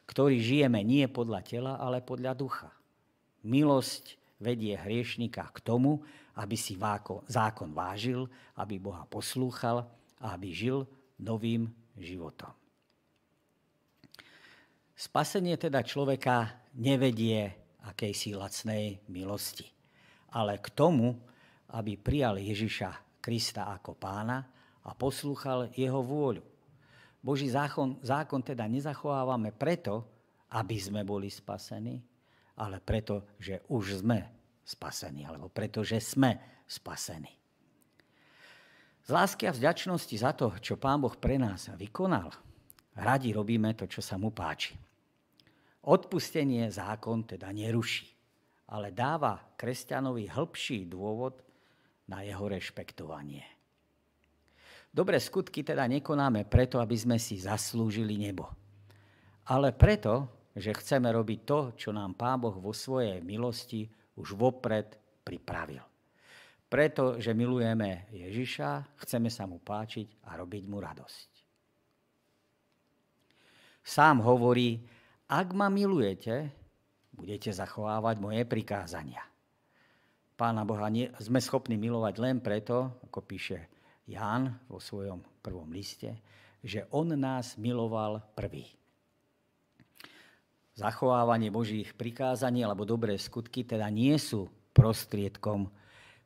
ktorí 0.03 0.43
žijeme 0.43 0.83
nie 0.83 1.07
podľa 1.07 1.41
tela, 1.47 1.73
ale 1.79 2.03
podľa 2.03 2.35
ducha. 2.35 2.69
Milosť 3.47 4.19
vedie 4.43 4.75
hriešnika 4.75 5.47
k 5.55 5.63
tomu, 5.63 6.03
aby 6.35 6.59
si 6.59 6.75
zákon 7.31 7.71
vážil, 7.71 8.27
aby 8.59 8.75
Boha 8.77 9.07
poslúchal 9.07 9.87
a 10.19 10.35
aby 10.35 10.51
žil 10.51 10.83
novým 11.15 11.71
životom. 11.95 12.51
Spasenie 14.93 15.55
teda 15.55 15.81
človeka 15.81 16.61
nevedie 16.75 17.55
akejsi 17.87 18.35
lacnej 18.35 19.01
milosti, 19.09 19.67
ale 20.31 20.59
k 20.59 20.67
tomu, 20.71 21.17
aby 21.73 21.97
prijal 21.97 22.37
Ježiša 22.37 23.19
Krista 23.23 23.71
ako 23.71 23.95
pána 23.95 24.43
a 24.83 24.91
poslúchal 24.93 25.71
jeho 25.73 26.03
vôľu. 26.03 26.43
Boží 27.23 27.47
zákon, 27.47 27.95
zákon 28.03 28.43
teda 28.43 28.67
nezachovávame 28.67 29.55
preto, 29.55 30.03
aby 30.51 30.75
sme 30.75 31.01
boli 31.07 31.31
spasení, 31.31 32.03
ale 32.57 32.77
preto, 32.81 33.25
že 33.41 33.65
už 33.69 34.05
sme 34.05 34.19
spasení, 34.63 35.25
alebo 35.25 35.49
preto, 35.49 35.81
že 35.81 35.99
sme 35.99 36.63
spasení. 36.69 37.31
Z 39.03 39.09
lásky 39.11 39.51
a 39.51 39.51
vďačnosti 39.51 40.15
za 40.15 40.31
to, 40.31 40.55
čo 40.63 40.79
Pán 40.79 41.03
Boh 41.03 41.11
pre 41.19 41.35
nás 41.35 41.67
vykonal, 41.75 42.31
radi 42.95 43.35
robíme 43.35 43.75
to, 43.75 43.83
čo 43.83 43.99
sa 43.99 44.15
mu 44.15 44.31
páči. 44.31 44.79
Odpustenie 45.83 46.71
zákon 46.71 47.27
teda 47.27 47.51
neruší, 47.51 48.07
ale 48.71 48.95
dáva 48.95 49.35
kresťanovi 49.59 50.31
hĺbší 50.31 50.87
dôvod 50.87 51.43
na 52.07 52.23
jeho 52.23 52.47
rešpektovanie. 52.47 53.43
Dobré 54.93 55.19
skutky 55.19 55.67
teda 55.67 55.83
nekonáme 55.89 56.47
preto, 56.47 56.79
aby 56.79 56.95
sme 56.95 57.17
si 57.19 57.35
zaslúžili 57.35 58.15
nebo, 58.15 58.47
ale 59.51 59.75
preto, 59.75 60.31
že 60.53 60.71
chceme 60.73 61.09
robiť 61.09 61.39
to, 61.45 61.59
čo 61.73 61.89
nám 61.89 62.13
Pán 62.13 62.41
Boh 62.41 62.53
vo 62.53 62.73
svojej 62.73 63.21
milosti 63.25 63.89
už 64.17 64.37
vopred 64.37 64.93
pripravil. 65.25 65.81
Preto, 66.69 67.21
že 67.21 67.37
milujeme 67.37 68.09
Ježiša, 68.09 68.97
chceme 69.05 69.29
sa 69.29 69.45
mu 69.45 69.61
páčiť 69.61 70.25
a 70.25 70.37
robiť 70.37 70.63
mu 70.65 70.81
radosť. 70.81 71.29
Sám 73.83 74.25
hovorí, 74.25 74.81
ak 75.29 75.53
ma 75.53 75.69
milujete, 75.69 76.49
budete 77.13 77.53
zachovávať 77.53 78.15
moje 78.17 78.41
prikázania. 78.49 79.21
Pána 80.33 80.65
Boha 80.65 80.89
nie, 80.89 81.13
sme 81.21 81.37
schopní 81.37 81.77
milovať 81.77 82.15
len 82.17 82.41
preto, 82.41 82.97
ako 83.05 83.21
píše 83.21 83.69
Ján 84.09 84.65
vo 84.65 84.81
svojom 84.81 85.21
prvom 85.45 85.69
liste, 85.69 86.25
že 86.63 86.89
on 86.89 87.13
nás 87.13 87.53
miloval 87.61 88.23
prvý. 88.33 88.65
Zachovávanie 90.73 91.53
Božích 91.53 91.93
prikázaní 91.93 92.65
alebo 92.65 92.81
dobré 92.81 93.13
skutky 93.21 93.61
teda 93.61 93.85
nie 93.93 94.17
sú 94.17 94.49
prostriedkom 94.73 95.69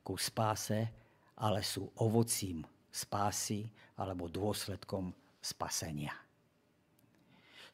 ku 0.07 0.15
spáse, 0.15 0.87
ale 1.35 1.59
sú 1.59 1.91
ovocím 1.99 2.63
spásy 2.87 3.67
alebo 3.99 4.31
dôsledkom 4.31 5.11
spasenia. 5.43 6.15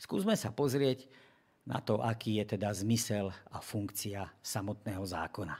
Skúsme 0.01 0.33
sa 0.33 0.49
pozrieť 0.49 1.05
na 1.63 1.77
to, 1.79 2.01
aký 2.01 2.41
je 2.41 2.57
teda 2.57 2.73
zmysel 2.73 3.29
a 3.29 3.61
funkcia 3.61 4.27
samotného 4.41 5.05
zákona. 5.05 5.55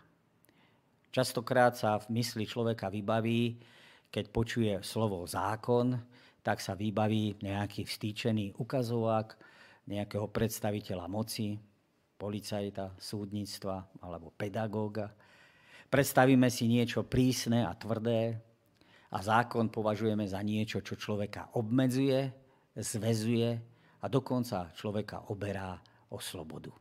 Častokrát 1.13 1.77
sa 1.77 2.01
v 2.01 2.19
mysli 2.19 2.49
človeka 2.49 2.89
vybaví, 2.89 3.61
keď 4.09 4.25
počuje 4.33 4.73
slovo 4.81 5.21
zákon, 5.29 5.93
tak 6.41 6.57
sa 6.57 6.73
vybaví 6.73 7.37
nejaký 7.39 7.85
vstýčený 7.85 8.57
ukazovák 8.57 9.52
nejakého 9.87 10.27
predstaviteľa 10.31 11.05
moci, 11.11 11.59
policajta, 12.15 12.95
súdnictva 12.95 14.03
alebo 14.03 14.31
pedagóga, 14.31 15.11
Predstavíme 15.93 16.49
si 16.49 16.65
niečo 16.65 17.05
prísne 17.05 17.69
a 17.69 17.77
tvrdé 17.77 18.33
a 19.13 19.21
zákon 19.21 19.69
považujeme 19.69 20.25
za 20.25 20.41
niečo, 20.41 20.81
čo 20.81 20.97
človeka 20.97 21.53
obmedzuje, 21.53 22.33
zväzuje 22.73 23.49
a 24.01 24.05
dokonca 24.09 24.73
človeka 24.73 25.29
oberá 25.29 25.77
o 26.09 26.17
slobodu. 26.17 26.73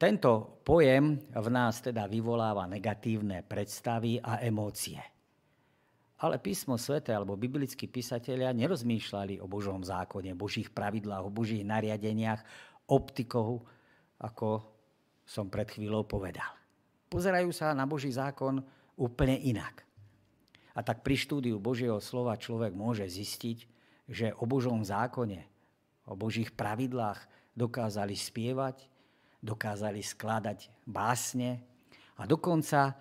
Tento 0.00 0.64
pojem 0.64 1.20
v 1.28 1.48
nás 1.52 1.84
teda 1.84 2.08
vyvoláva 2.08 2.64
negatívne 2.64 3.44
predstavy 3.44 4.16
a 4.24 4.40
emócie. 4.40 5.19
Ale 6.20 6.36
písmo 6.36 6.76
svete 6.76 7.16
alebo 7.16 7.32
biblickí 7.32 7.88
písatelia 7.88 8.52
nerozmýšľali 8.52 9.40
o 9.40 9.48
Božom 9.48 9.80
zákone, 9.80 10.36
Božích 10.36 10.68
pravidlách, 10.68 11.24
o 11.24 11.32
Božích 11.32 11.64
nariadeniach 11.64 12.44
optikou, 12.92 13.64
ako 14.20 14.60
som 15.24 15.48
pred 15.48 15.64
chvíľou 15.72 16.04
povedal. 16.04 16.52
Pozerajú 17.08 17.50
sa 17.56 17.72
na 17.72 17.88
Boží 17.88 18.12
zákon 18.12 18.60
úplne 19.00 19.40
inak. 19.40 19.82
A 20.76 20.84
tak 20.84 21.00
pri 21.00 21.16
štúdiu 21.16 21.56
Božieho 21.56 21.98
slova 21.98 22.36
človek 22.36 22.76
môže 22.76 23.08
zistiť, 23.08 23.58
že 24.10 24.36
o 24.36 24.44
Božom 24.44 24.84
zákone, 24.84 25.40
o 26.04 26.14
Božích 26.18 26.52
pravidlách 26.52 27.24
dokázali 27.56 28.14
spievať, 28.14 28.86
dokázali 29.40 30.04
skladať 30.04 30.68
básne 30.84 31.64
a 32.20 32.28
dokonca 32.28 32.98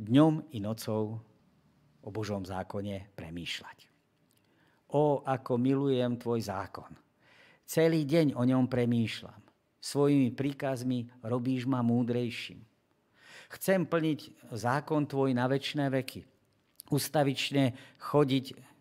dňom 0.00 0.54
i 0.56 0.58
nocou 0.64 1.20
o 2.04 2.12
Božom 2.12 2.44
zákone 2.44 3.16
premýšľať. 3.16 3.78
O, 4.94 5.24
ako 5.24 5.58
milujem 5.58 6.20
tvoj 6.20 6.44
zákon. 6.44 6.92
Celý 7.64 8.04
deň 8.04 8.36
o 8.36 8.44
ňom 8.44 8.68
premýšľam. 8.68 9.40
Svojimi 9.80 10.30
príkazmi 10.36 11.08
robíš 11.24 11.64
ma 11.64 11.80
múdrejším. 11.80 12.60
Chcem 13.58 13.84
plniť 13.88 14.52
zákon 14.52 15.08
tvoj 15.08 15.32
na 15.32 15.48
väčšie 15.48 15.88
veky. 15.88 16.20
Ustavične 16.92 17.96
chodiť 18.00 18.74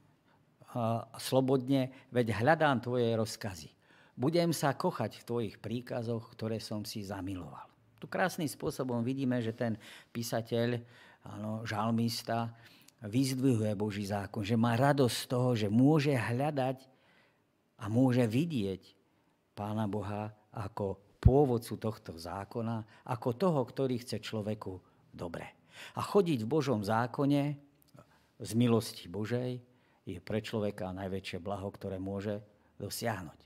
slobodne, 1.21 1.93
veď 2.09 2.41
hľadám 2.41 2.81
tvoje 2.81 3.13
rozkazy. 3.13 3.69
Budem 4.13 4.53
sa 4.53 4.73
kochať 4.73 5.21
v 5.21 5.27
tvojich 5.27 5.55
príkazoch, 5.57 6.33
ktoré 6.33 6.61
som 6.61 6.85
si 6.85 7.01
zamiloval. 7.05 7.65
Tu 7.97 8.05
krásnym 8.05 8.49
spôsobom 8.49 9.01
vidíme, 9.01 9.39
že 9.41 9.55
ten 9.55 9.79
písateľ, 10.11 10.81
áno, 11.23 11.63
žalmista, 11.63 12.51
vyzdvihuje 13.03 13.75
Boží 13.75 14.07
zákon, 14.07 14.47
že 14.47 14.55
má 14.55 14.79
radosť 14.79 15.15
z 15.15 15.25
toho, 15.27 15.49
že 15.55 15.67
môže 15.67 16.15
hľadať 16.15 16.79
a 17.79 17.91
môže 17.91 18.23
vidieť 18.23 18.81
Pána 19.53 19.85
Boha 19.85 20.33
ako 20.49 20.97
pôvodcu 21.21 21.77
tohto 21.77 22.17
zákona, 22.17 23.05
ako 23.07 23.29
toho, 23.37 23.61
ktorý 23.63 24.01
chce 24.01 24.19
človeku 24.19 24.81
dobre. 25.13 25.45
A 25.93 26.01
chodiť 26.01 26.43
v 26.43 26.51
Božom 26.51 26.81
zákone 26.81 27.55
z 28.41 28.51
milosti 28.57 29.07
Božej 29.07 29.61
je 30.03 30.19
pre 30.19 30.43
človeka 30.43 30.91
najväčšie 30.91 31.39
blaho, 31.39 31.69
ktoré 31.71 32.01
môže 32.01 32.43
dosiahnuť. 32.81 33.39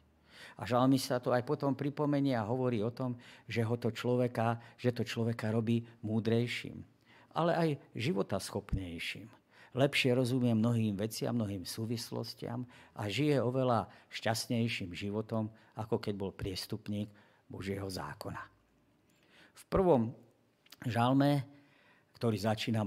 A 0.57 0.65
žalmista 0.65 1.21
to 1.21 1.29
aj 1.33 1.45
potom 1.45 1.77
pripomenie 1.77 2.33
a 2.33 2.45
hovorí 2.45 2.81
o 2.81 2.89
tom, 2.89 3.13
že, 3.45 3.61
ho 3.61 3.77
to 3.77 3.93
človeka, 3.93 4.57
že 4.77 4.89
to 4.89 5.05
človeka 5.05 5.53
robí 5.53 5.85
múdrejším, 6.01 6.81
ale 7.37 7.51
aj 7.53 7.69
životaschopnejším. 7.93 9.36
Lepšie 9.77 10.17
rozumie 10.17 10.57
mnohým 10.57 10.97
veciam, 10.97 11.37
mnohým 11.37 11.61
súvislostiam 11.61 12.65
a 12.97 13.05
žije 13.05 13.37
oveľa 13.37 13.85
šťastnejším 14.09 14.97
životom, 14.97 15.53
ako 15.77 16.01
keď 16.01 16.13
bol 16.17 16.33
priestupník 16.33 17.13
Božieho 17.45 17.85
zákona. 17.85 18.41
V 19.53 19.63
prvom 19.69 20.17
žalme, 20.81 21.45
ktorý 22.17 22.41
začína 22.41 22.81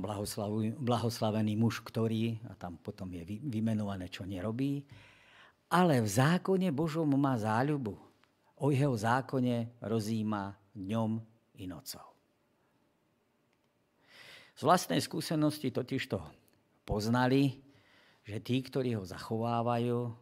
blahoslavený 0.83 1.55
muž, 1.55 1.87
ktorý, 1.87 2.43
a 2.51 2.59
tam 2.59 2.75
potom 2.83 3.07
je 3.15 3.39
vymenované, 3.39 4.11
čo 4.11 4.27
nerobí, 4.27 4.83
ale 5.71 6.03
v 6.03 6.09
zákone 6.11 6.75
Božom 6.75 7.07
má 7.15 7.39
záľubu. 7.39 7.95
O 8.59 8.75
jeho 8.75 8.99
zákone 8.99 9.79
rozíma 9.79 10.59
dňom 10.75 11.23
i 11.63 11.65
nocou. 11.71 12.11
Z 14.59 14.67
vlastnej 14.67 14.99
skúsenosti 15.01 15.71
totiž 15.71 16.11
to 16.11 16.19
poznali, 16.85 17.59
že 18.25 18.39
tí, 18.43 18.63
ktorí 18.63 18.95
ho 18.97 19.05
zachovávajú 19.05 20.13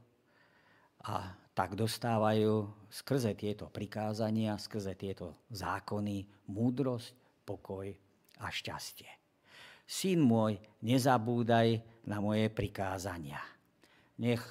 a 1.05 1.35
tak 1.53 1.75
dostávajú 1.75 2.71
skrze 2.87 3.35
tieto 3.35 3.67
prikázania, 3.67 4.55
skrze 4.55 4.95
tieto 4.95 5.35
zákony 5.51 6.47
múdrosť, 6.47 7.11
pokoj 7.43 7.91
a 8.39 8.47
šťastie. 8.47 9.11
Syn 9.89 10.23
môj, 10.23 10.61
nezabúdaj 10.85 11.81
na 12.07 12.23
moje 12.23 12.47
prikázania. 12.53 13.41
Nech 14.21 14.43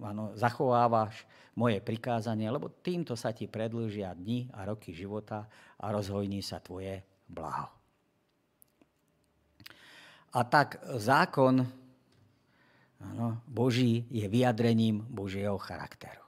ano, 0.00 0.36
zachovávaš 0.36 1.24
moje 1.56 1.80
prikázanie, 1.84 2.48
lebo 2.48 2.68
týmto 2.68 3.16
sa 3.16 3.32
ti 3.32 3.48
predlžia 3.48 4.12
dni 4.16 4.52
a 4.52 4.64
roky 4.64 4.92
života 4.92 5.48
a 5.80 5.86
rozhojní 5.92 6.40
sa 6.40 6.60
tvoje 6.60 7.04
blaho. 7.28 7.81
A 10.32 10.40
tak 10.44 10.80
zákon 10.96 11.60
ano, 13.02 13.42
Boží 13.44 14.06
je 14.08 14.24
vyjadrením 14.28 15.02
Božieho 15.10 15.58
charakteru. 15.58 16.22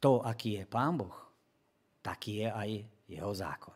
To, 0.00 0.22
aký 0.24 0.62
je 0.62 0.64
Pán 0.66 0.98
Boh, 0.98 1.14
taký 2.02 2.46
je 2.46 2.48
aj 2.48 2.70
jeho 3.06 3.32
zákon. 3.34 3.74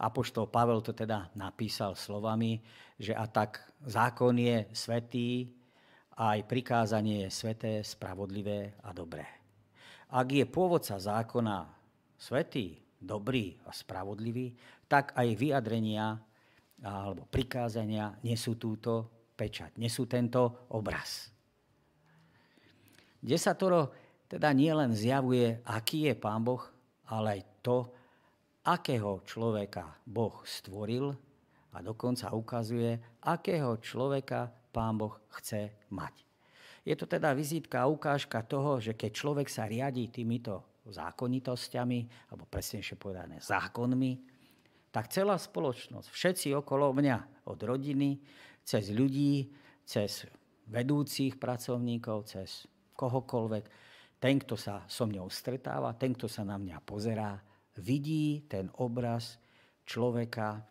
Apoštol 0.00 0.48
Pavel 0.48 0.80
to 0.80 0.96
teda 0.96 1.28
napísal 1.36 1.92
slovami, 1.92 2.56
že 2.96 3.12
a 3.12 3.28
tak 3.28 3.60
zákon 3.84 4.32
je 4.32 4.64
svetý, 4.72 5.52
aj 6.16 6.48
prikázanie 6.48 7.28
je 7.28 7.30
sveté, 7.32 7.72
spravodlivé 7.84 8.80
a 8.80 8.96
dobré. 8.96 9.24
Ak 10.08 10.32
je 10.32 10.44
pôvodca 10.48 10.96
zákona 10.96 11.68
svetý, 12.16 12.80
dobrý 12.96 13.56
a 13.68 13.72
spravodlivý, 13.72 14.56
tak 14.88 15.12
aj 15.16 15.36
vyjadrenia 15.36 16.20
alebo 16.80 17.28
prikázania 17.28 18.16
nesú 18.24 18.56
túto 18.56 19.08
pečať, 19.36 19.76
nesú 19.80 20.04
tento 20.04 20.68
obraz. 20.72 21.28
Desatoro 23.20 23.92
teda 24.30 24.52
nielen 24.56 24.96
zjavuje, 24.96 25.60
aký 25.66 26.08
je 26.08 26.14
Pán 26.16 26.40
Boh, 26.40 26.62
ale 27.10 27.40
aj 27.40 27.42
to, 27.60 27.78
akého 28.64 29.24
človeka 29.24 30.00
Boh 30.06 30.40
stvoril 30.44 31.12
a 31.74 31.78
dokonca 31.80 32.32
ukazuje, 32.32 32.96
akého 33.24 33.76
človeka 33.82 34.48
pán 34.70 34.96
Boh 34.96 35.18
chce 35.40 35.88
mať. 35.90 36.14
Je 36.86 36.96
to 36.96 37.04
teda 37.04 37.36
vizitka 37.36 37.84
a 37.84 37.90
ukážka 37.90 38.40
toho, 38.46 38.80
že 38.80 38.96
keď 38.96 39.10
človek 39.12 39.48
sa 39.52 39.68
riadí 39.68 40.08
týmito 40.08 40.80
zákonitosťami, 40.88 42.32
alebo 42.32 42.48
presnejšie 42.48 42.96
povedané 42.96 43.36
zákonmi, 43.38 44.29
tak 44.90 45.10
celá 45.10 45.38
spoločnosť, 45.38 46.10
všetci 46.10 46.54
okolo 46.58 46.90
mňa, 46.94 47.46
od 47.46 47.58
rodiny, 47.62 48.18
cez 48.66 48.90
ľudí, 48.90 49.50
cez 49.86 50.26
vedúcich 50.70 51.38
pracovníkov, 51.38 52.30
cez 52.30 52.66
kohokoľvek, 52.94 53.64
ten, 54.20 54.36
kto 54.36 54.54
sa 54.54 54.84
so 54.86 55.08
mňou 55.08 55.26
stretáva, 55.32 55.96
ten, 55.96 56.14
kto 56.14 56.28
sa 56.28 56.44
na 56.44 56.60
mňa 56.60 56.78
pozerá, 56.84 57.40
vidí 57.80 58.44
ten 58.46 58.68
obraz 58.78 59.40
človeka, 59.88 60.62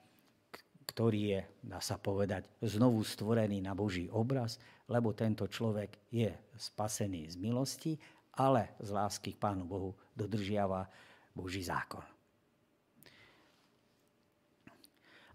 ktorý 0.85 1.21
je, 1.33 1.41
dá 1.65 1.79
sa 1.81 1.97
povedať, 1.97 2.47
znovu 2.61 3.01
stvorený 3.01 3.63
na 3.63 3.73
Boží 3.73 4.07
obraz, 4.11 4.61
lebo 4.89 5.13
tento 5.13 5.49
človek 5.49 6.11
je 6.13 6.29
spasený 6.55 7.29
z 7.29 7.35
milosti, 7.37 7.93
ale 8.39 8.77
z 8.79 8.89
lásky 8.93 9.35
k 9.35 9.41
Pánu 9.41 9.65
Bohu 9.65 9.91
dodržiava 10.15 10.87
Boží 11.33 11.61
zákon. 11.65 12.18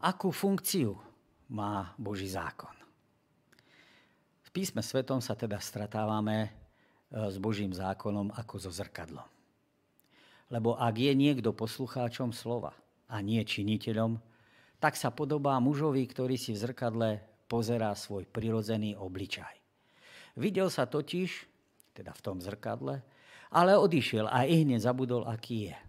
Akú 0.04 0.28
funkciu 0.28 1.00
má 1.48 1.96
Boží 1.96 2.28
zákon? 2.28 2.76
V 4.44 4.48
písme 4.52 4.84
svetom 4.84 5.24
sa 5.24 5.32
teda 5.32 5.56
stratávame 5.56 6.44
e, 6.44 6.48
s 7.32 7.40
Božím 7.40 7.72
zákonom 7.72 8.28
ako 8.36 8.68
so 8.68 8.68
zrkadlom. 8.68 9.24
Lebo 10.52 10.76
ak 10.76 11.00
je 11.00 11.08
niekto 11.16 11.56
poslucháčom 11.56 12.36
slova 12.36 12.76
a 13.08 13.16
nie 13.24 13.40
činiteľom, 13.40 14.20
tak 14.76 15.00
sa 15.00 15.08
podobá 15.08 15.56
mužovi, 15.56 16.04
ktorý 16.04 16.36
si 16.36 16.52
v 16.52 16.60
zrkadle 16.68 17.24
pozerá 17.48 17.96
svoj 17.96 18.28
prirodzený 18.28 19.00
obličaj. 19.00 19.56
Videl 20.36 20.68
sa 20.68 20.84
totiž, 20.84 21.48
teda 21.96 22.12
v 22.12 22.20
tom 22.20 22.44
zrkadle, 22.44 23.00
ale 23.48 23.72
odišiel 23.80 24.28
a 24.28 24.44
i 24.44 24.68
hneď 24.68 24.84
zabudol, 24.84 25.24
aký 25.24 25.72
je. 25.72 25.83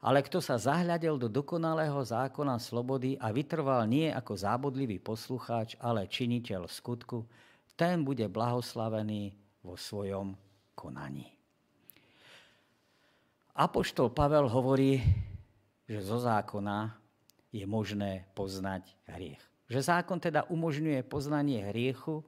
Ale 0.00 0.24
kto 0.24 0.40
sa 0.40 0.56
zahľadel 0.56 1.20
do 1.20 1.28
dokonalého 1.28 2.00
zákona 2.00 2.56
slobody 2.56 3.20
a 3.20 3.28
vytrval 3.36 3.84
nie 3.84 4.08
ako 4.08 4.32
zábodlivý 4.32 4.96
poslucháč, 4.96 5.76
ale 5.76 6.08
činiteľ 6.08 6.64
skutku, 6.64 7.28
ten 7.76 8.00
bude 8.00 8.24
blahoslavený 8.28 9.36
vo 9.60 9.76
svojom 9.76 10.32
konaní. 10.72 11.28
Apoštol 13.52 14.08
Pavel 14.08 14.48
hovorí, 14.48 15.04
že 15.84 16.00
zo 16.00 16.16
zákona 16.16 16.96
je 17.52 17.68
možné 17.68 18.24
poznať 18.32 18.88
hriech. 19.04 19.42
Že 19.68 19.80
zákon 19.84 20.16
teda 20.16 20.48
umožňuje 20.48 21.04
poznanie 21.04 21.60
hriechu, 21.68 22.24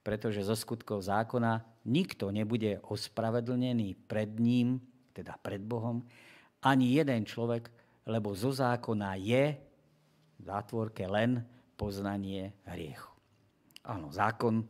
pretože 0.00 0.40
zo 0.40 0.56
skutkov 0.56 1.04
zákona 1.04 1.60
nikto 1.84 2.32
nebude 2.32 2.80
ospravedlnený 2.88 4.00
pred 4.08 4.32
ním, 4.40 4.80
teda 5.12 5.36
pred 5.44 5.60
Bohom, 5.60 6.08
ani 6.64 6.96
jeden 6.96 7.24
človek 7.24 7.68
lebo 8.10 8.32
zo 8.34 8.50
zákona 8.50 9.14
je 9.20 9.54
v 10.40 10.42
zátvorke 10.42 11.06
len 11.06 11.44
poznanie 11.78 12.56
hriechu. 12.66 13.14
Áno, 13.86 14.12
zákon, 14.12 14.66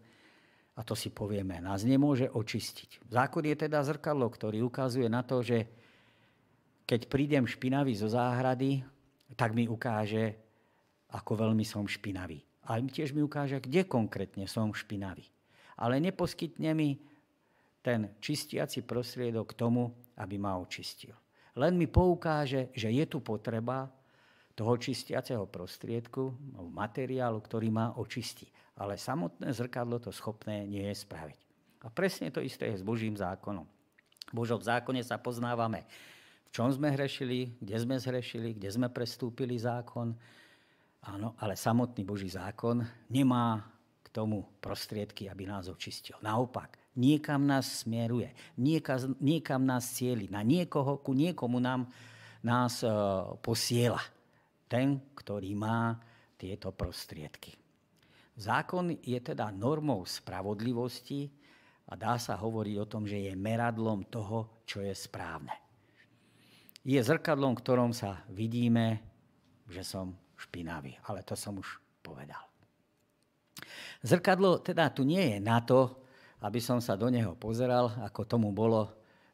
a 0.76 0.81
to 0.85 0.94
si 0.94 1.11
povieme, 1.11 1.59
nás 1.59 1.83
nemôže 1.83 2.31
očistiť. 2.31 3.11
Zákon 3.11 3.42
je 3.48 3.57
teda 3.57 3.83
zrkadlo, 3.83 4.29
ktorý 4.31 4.62
ukazuje 4.66 5.09
na 5.11 5.24
to, 5.24 5.42
že 5.42 5.66
keď 6.87 7.07
prídem 7.07 7.44
špinavý 7.46 7.94
zo 7.94 8.11
záhrady, 8.11 8.83
tak 9.38 9.55
mi 9.55 9.66
ukáže, 9.70 10.35
ako 11.14 11.46
veľmi 11.48 11.62
som 11.62 11.87
špinavý. 11.87 12.42
A 12.66 12.79
tiež 12.79 13.14
mi 13.14 13.22
ukáže, 13.22 13.62
kde 13.62 13.87
konkrétne 13.87 14.46
som 14.46 14.70
špinavý. 14.70 15.26
Ale 15.79 15.98
neposkytne 16.03 16.70
mi 16.74 16.98
ten 17.81 18.14
čistiaci 18.20 18.85
prostriedok 18.85 19.55
k 19.55 19.59
tomu, 19.59 19.90
aby 20.18 20.37
ma 20.38 20.59
očistil. 20.59 21.14
Len 21.58 21.74
mi 21.74 21.90
poukáže, 21.90 22.70
že 22.74 22.90
je 22.90 23.04
tu 23.06 23.18
potreba 23.18 23.90
toho 24.54 24.76
čistiaceho 24.76 25.48
prostriedku, 25.48 26.36
materiálu, 26.70 27.40
ktorý 27.40 27.72
má 27.72 27.96
očistiť. 27.96 28.76
Ale 28.80 29.00
samotné 29.00 29.52
zrkadlo 29.52 30.00
to 30.00 30.12
schopné 30.12 30.68
nie 30.68 30.84
je 30.88 30.96
spraviť. 31.04 31.40
A 31.84 31.88
presne 31.88 32.28
to 32.28 32.44
isté 32.44 32.68
je 32.68 32.80
s 32.80 32.84
Božím 32.84 33.16
zákonom. 33.16 33.64
V 34.30 34.34
Božom 34.36 34.60
zákone 34.60 35.00
sa 35.00 35.16
poznávame, 35.16 35.88
v 36.48 36.50
čom 36.54 36.68
sme 36.70 36.92
hrešili, 36.92 37.56
kde 37.60 37.76
sme 37.78 37.96
zhrešili, 37.96 38.58
kde 38.58 38.68
sme 38.70 38.88
prestúpili 38.90 39.56
zákon. 39.56 40.12
Áno, 41.08 41.38
ale 41.40 41.56
samotný 41.56 42.04
Boží 42.04 42.28
zákon 42.28 42.84
nemá 43.08 43.64
k 44.04 44.08
tomu 44.12 44.44
prostriedky, 44.60 45.28
aby 45.28 45.48
nás 45.48 45.68
očistil. 45.68 46.18
Naopak, 46.20 46.80
niekam 46.96 47.46
nás 47.46 47.87
smeruje, 47.87 48.33
niekam, 48.59 49.14
niekam 49.22 49.62
nás 49.62 49.94
cieli, 49.94 50.26
na 50.26 50.42
niekoho, 50.42 50.98
ku 50.98 51.14
niekomu 51.14 51.62
nám, 51.62 51.87
nás 52.40 52.83
uh, 52.83 53.37
posiela 53.38 54.00
ten, 54.70 55.03
ktorý 55.14 55.53
má 55.55 55.98
tieto 56.40 56.72
prostriedky. 56.72 57.53
Zákon 58.40 58.96
je 59.05 59.20
teda 59.20 59.53
normou 59.53 60.09
spravodlivosti 60.09 61.29
a 61.90 61.98
dá 61.98 62.16
sa 62.16 62.40
hovoriť 62.40 62.76
o 62.81 62.88
tom, 62.88 63.05
že 63.05 63.29
je 63.29 63.35
meradlom 63.37 64.09
toho, 64.09 64.64
čo 64.64 64.81
je 64.81 64.94
správne. 64.96 65.53
Je 66.81 66.96
zrkadlom, 66.96 67.53
v 67.53 67.61
ktorom 67.61 67.92
sa 67.92 68.24
vidíme, 68.33 69.05
že 69.68 69.85
som 69.85 70.16
špinavý, 70.40 70.96
ale 71.05 71.20
to 71.20 71.37
som 71.37 71.61
už 71.61 71.68
povedal. 72.00 72.40
Zrkadlo 74.00 74.64
teda 74.64 74.88
tu 74.88 75.05
nie 75.05 75.37
je 75.37 75.38
na 75.44 75.61
to, 75.61 76.00
aby 76.40 76.61
som 76.61 76.81
sa 76.81 76.96
do 76.96 77.12
neho 77.12 77.37
pozeral, 77.37 77.92
ako 78.00 78.24
tomu 78.24 78.48
bolo 78.53 78.88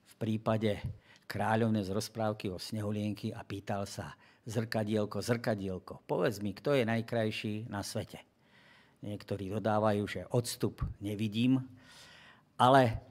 v 0.07 0.14
prípade 0.19 0.79
kráľovne 1.27 1.83
z 1.83 1.90
rozprávky 1.90 2.51
o 2.51 2.59
snehulienky 2.59 3.35
a 3.35 3.42
pýtal 3.42 3.87
sa, 3.87 4.14
zrkadielko, 4.47 5.19
zrkadielko, 5.19 6.07
povedz 6.07 6.38
mi, 6.38 6.55
kto 6.55 6.79
je 6.79 6.87
najkrajší 6.87 7.66
na 7.66 7.83
svete. 7.83 8.23
Niektorí 9.03 9.51
dodávajú, 9.51 10.03
že 10.07 10.23
odstup 10.31 10.87
nevidím, 11.03 11.59
ale 12.55 13.03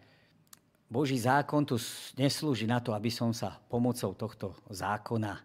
Boží 0.88 1.20
zákon 1.20 1.68
tu 1.68 1.76
neslúži 2.16 2.64
na 2.64 2.80
to, 2.80 2.96
aby 2.96 3.12
som 3.12 3.36
sa 3.36 3.60
pomocou 3.68 4.16
tohto 4.16 4.56
zákona 4.72 5.44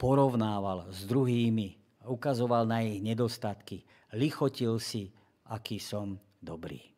porovnával 0.00 0.88
s 0.88 1.04
druhými, 1.04 1.76
ukazoval 2.06 2.64
na 2.64 2.80
ich 2.80 3.02
nedostatky, 3.02 3.84
lichotil 4.16 4.80
si, 4.80 5.10
aký 5.50 5.76
som 5.82 6.16
dobrý. 6.40 6.93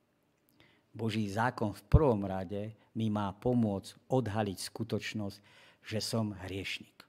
Boží 0.96 1.28
zákon 1.28 1.76
v 1.76 1.82
prvom 1.92 2.24
rade 2.24 2.72
mi 2.96 3.12
má 3.12 3.28
pomôcť 3.36 4.08
odhaliť 4.08 4.58
skutočnosť, 4.72 5.38
že 5.84 6.00
som 6.00 6.32
hriešnik. 6.48 7.04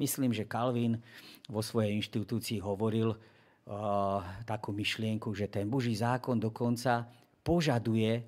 Myslím, 0.00 0.32
že 0.32 0.48
Calvin 0.48 0.96
vo 1.44 1.60
svojej 1.60 1.92
inštitúcii 2.00 2.64
hovoril 2.64 3.12
uh, 3.12 4.24
takú 4.48 4.72
myšlienku, 4.72 5.36
že 5.36 5.44
ten 5.44 5.68
Boží 5.68 5.92
zákon 5.92 6.40
dokonca 6.40 7.04
požaduje 7.44 8.24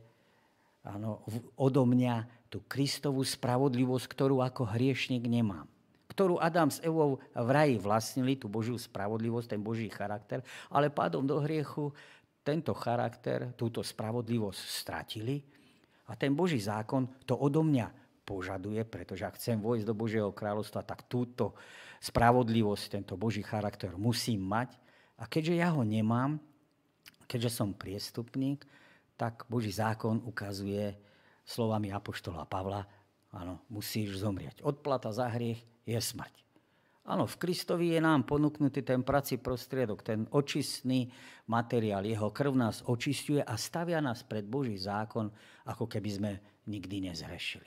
áno, 0.84 1.24
odo 1.56 1.88
mňa 1.88 2.28
tú 2.52 2.60
Kristovú 2.68 3.24
spravodlivosť, 3.24 4.04
ktorú 4.04 4.44
ako 4.44 4.68
hriešnik 4.68 5.24
nemám 5.24 5.64
ktorú 6.10 6.36
Adam 6.36 6.68
s 6.68 6.82
Evou 6.84 7.16
v 7.32 7.48
raji 7.48 7.80
vlastnili, 7.80 8.36
tú 8.36 8.50
Božiu 8.50 8.76
spravodlivosť, 8.76 9.56
ten 9.56 9.62
Boží 9.62 9.88
charakter, 9.88 10.44
ale 10.68 10.92
pádom 10.92 11.24
do 11.24 11.40
hriechu 11.40 11.94
tento 12.40 12.72
charakter, 12.72 13.52
túto 13.54 13.84
spravodlivosť 13.84 14.60
stratili 14.60 15.40
a 16.08 16.16
ten 16.16 16.34
Boží 16.34 16.58
zákon 16.58 17.06
to 17.28 17.36
odo 17.36 17.62
mňa 17.62 17.86
požaduje, 18.26 18.82
pretože 18.86 19.26
ak 19.26 19.38
chcem 19.38 19.58
vojsť 19.58 19.84
do 19.86 19.94
Božieho 19.94 20.30
kráľovstva, 20.30 20.86
tak 20.86 21.06
túto 21.10 21.58
spravodlivosť, 21.98 22.84
tento 22.98 23.14
Boží 23.18 23.42
charakter 23.42 23.92
musím 23.98 24.46
mať. 24.46 24.74
A 25.20 25.28
keďže 25.28 25.54
ja 25.60 25.74
ho 25.74 25.82
nemám, 25.84 26.40
keďže 27.28 27.50
som 27.60 27.76
priestupník, 27.76 28.64
tak 29.18 29.44
Boží 29.52 29.68
zákon 29.68 30.24
ukazuje 30.24 30.96
slovami 31.44 31.92
Apoštola 31.92 32.48
Pavla, 32.48 32.86
áno, 33.34 33.60
musíš 33.68 34.22
zomrieť. 34.22 34.64
Odplata 34.64 35.12
za 35.12 35.28
hriech 35.28 35.60
je 35.84 35.98
smrť. 35.98 36.49
Áno, 37.10 37.26
v 37.26 37.42
Kristovi 37.42 37.90
je 37.90 37.98
nám 37.98 38.22
ponúknutý 38.22 38.86
ten 38.86 39.02
prací 39.02 39.42
prostriedok, 39.42 40.06
ten 40.06 40.30
očistný 40.30 41.10
materiál. 41.50 42.06
Jeho 42.06 42.30
krv 42.30 42.54
nás 42.54 42.86
očistuje 42.86 43.42
a 43.42 43.58
stavia 43.58 43.98
nás 43.98 44.22
pred 44.22 44.46
Boží 44.46 44.78
zákon, 44.78 45.26
ako 45.66 45.90
keby 45.90 46.06
sme 46.06 46.32
nikdy 46.70 47.10
nezhrešili. 47.10 47.66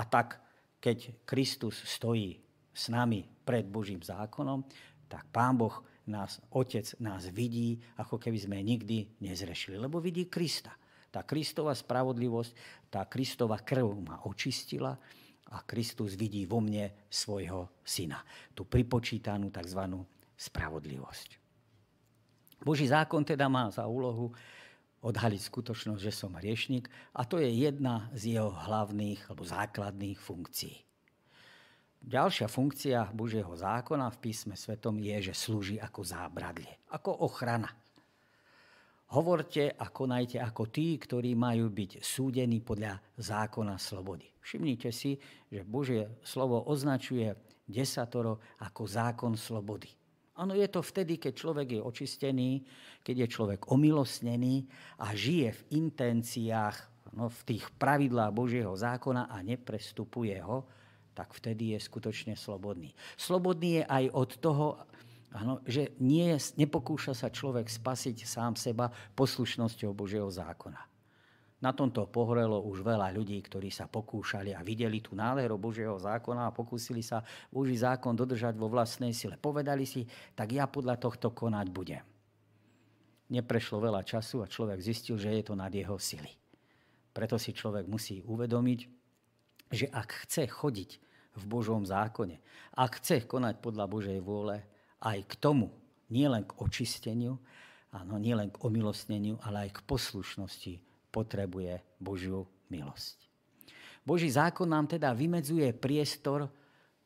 A 0.00 0.08
tak, 0.08 0.40
keď 0.80 1.20
Kristus 1.28 1.84
stojí 1.84 2.40
s 2.72 2.88
nami 2.88 3.28
pred 3.44 3.68
Božím 3.68 4.00
zákonom, 4.00 4.64
tak 5.04 5.28
Pán 5.28 5.60
Boh 5.60 5.84
nás, 6.08 6.40
Otec 6.48 6.96
nás 6.96 7.28
vidí, 7.28 7.76
ako 8.00 8.16
keby 8.16 8.40
sme 8.40 8.56
nikdy 8.64 9.20
nezrešili, 9.20 9.76
lebo 9.76 10.00
vidí 10.00 10.32
Krista. 10.32 10.72
Tá 11.12 11.28
Kristova 11.28 11.76
spravodlivosť, 11.76 12.52
tá 12.88 13.04
Kristova 13.04 13.60
krv 13.60 14.00
ma 14.00 14.24
očistila 14.24 14.96
a 15.52 15.60
Kristus 15.62 16.16
vidí 16.16 16.48
vo 16.48 16.64
mne 16.64 17.06
svojho 17.12 17.68
syna. 17.84 18.24
Tú 18.56 18.64
pripočítanú 18.64 19.52
tzv. 19.52 20.02
spravodlivosť. 20.34 21.28
Boží 22.62 22.86
zákon 22.88 23.26
teda 23.26 23.50
má 23.50 23.68
za 23.68 23.84
úlohu 23.84 24.32
odhaliť 25.02 25.40
skutočnosť, 25.42 26.00
že 26.00 26.14
som 26.14 26.38
hriešnik 26.38 26.86
a 27.12 27.26
to 27.26 27.42
je 27.42 27.50
jedna 27.50 28.06
z 28.14 28.38
jeho 28.38 28.54
hlavných 28.54 29.18
alebo 29.28 29.42
základných 29.42 30.18
funkcií. 30.22 30.78
Ďalšia 32.02 32.50
funkcia 32.50 33.14
Božieho 33.14 33.54
zákona 33.54 34.10
v 34.10 34.20
písme 34.22 34.58
svetom 34.58 34.98
je, 34.98 35.30
že 35.30 35.34
slúži 35.38 35.78
ako 35.78 36.02
zábradlie, 36.02 36.82
ako 36.90 37.14
ochrana. 37.26 37.70
Hovorte 39.12 39.76
a 39.76 39.92
konajte 39.92 40.40
ako 40.40 40.72
tí, 40.72 40.96
ktorí 40.96 41.36
majú 41.36 41.68
byť 41.68 42.00
súdení 42.00 42.64
podľa 42.64 42.96
zákona 43.20 43.76
slobody. 43.76 44.24
Všimnite 44.40 44.88
si, 44.88 45.20
že 45.52 45.68
Božie 45.68 46.16
slovo 46.24 46.64
označuje 46.64 47.28
desatoro 47.68 48.40
ako 48.64 48.88
zákon 48.88 49.36
slobody. 49.36 49.92
Áno, 50.40 50.56
je 50.56 50.64
to 50.64 50.80
vtedy, 50.80 51.20
keď 51.20 51.32
človek 51.36 51.68
je 51.76 51.80
očistený, 51.84 52.50
keď 53.04 53.28
je 53.28 53.28
človek 53.28 53.60
omilosnený 53.68 54.64
a 55.04 55.12
žije 55.12 55.60
v 55.60 55.62
intenciách, 55.76 56.76
no, 57.12 57.28
v 57.28 57.40
tých 57.44 57.68
pravidlách 57.76 58.32
Božieho 58.32 58.72
zákona 58.72 59.28
a 59.28 59.44
neprestupuje 59.44 60.40
ho, 60.40 60.64
tak 61.12 61.36
vtedy 61.36 61.76
je 61.76 61.84
skutočne 61.84 62.32
slobodný. 62.32 62.96
Slobodný 63.20 63.84
je 63.84 63.84
aj 63.84 64.04
od 64.16 64.30
toho, 64.40 64.66
ano, 65.32 65.64
že 65.64 65.96
nie, 66.00 66.36
nepokúša 66.36 67.16
sa 67.16 67.32
človek 67.32 67.68
spasiť 67.68 68.24
sám 68.24 68.52
seba 68.56 68.92
poslušnosťou 69.16 69.96
Božieho 69.96 70.28
zákona. 70.28 70.92
Na 71.62 71.70
tomto 71.70 72.10
pohorelo 72.10 72.58
už 72.66 72.82
veľa 72.82 73.14
ľudí, 73.14 73.38
ktorí 73.38 73.70
sa 73.70 73.86
pokúšali 73.86 74.50
a 74.50 74.66
videli 74.66 74.98
tú 74.98 75.14
nádheru 75.14 75.54
Božieho 75.54 75.94
zákona 75.94 76.50
a 76.50 76.54
pokúsili 76.54 77.06
sa 77.06 77.22
Boží 77.54 77.78
zákon 77.78 78.18
dodržať 78.18 78.58
vo 78.58 78.66
vlastnej 78.66 79.14
sile. 79.14 79.38
Povedali 79.38 79.86
si, 79.86 80.02
tak 80.34 80.50
ja 80.50 80.66
podľa 80.66 80.98
tohto 80.98 81.30
konať 81.30 81.66
budem. 81.70 82.02
Neprešlo 83.30 83.78
veľa 83.78 84.02
času 84.02 84.42
a 84.42 84.50
človek 84.50 84.82
zistil, 84.82 85.14
že 85.14 85.30
je 85.38 85.42
to 85.46 85.54
nad 85.54 85.70
jeho 85.70 85.94
sily. 86.02 86.34
Preto 87.14 87.38
si 87.38 87.54
človek 87.54 87.86
musí 87.86 88.26
uvedomiť, 88.26 88.80
že 89.70 89.86
ak 89.86 90.26
chce 90.26 90.50
chodiť 90.50 90.90
v 91.38 91.44
Božom 91.46 91.86
zákone, 91.86 92.42
ak 92.74 92.98
chce 92.98 93.22
konať 93.24 93.62
podľa 93.62 93.86
Božej 93.86 94.18
vôle, 94.18 94.71
aj 95.02 95.18
k 95.26 95.34
tomu, 95.42 95.74
nielen 96.08 96.46
k 96.46 96.52
očisteniu, 96.62 97.36
áno, 97.90 98.16
nielen 98.16 98.54
k 98.54 98.62
omilostneniu, 98.62 99.42
ale 99.42 99.68
aj 99.68 99.82
k 99.82 99.84
poslušnosti 99.84 100.74
potrebuje 101.10 101.82
Božiu 101.98 102.46
milosť. 102.70 103.28
Boží 104.02 104.30
zákon 104.30 104.66
nám 104.66 104.90
teda 104.90 105.14
vymedzuje 105.14 105.70
priestor 105.74 106.48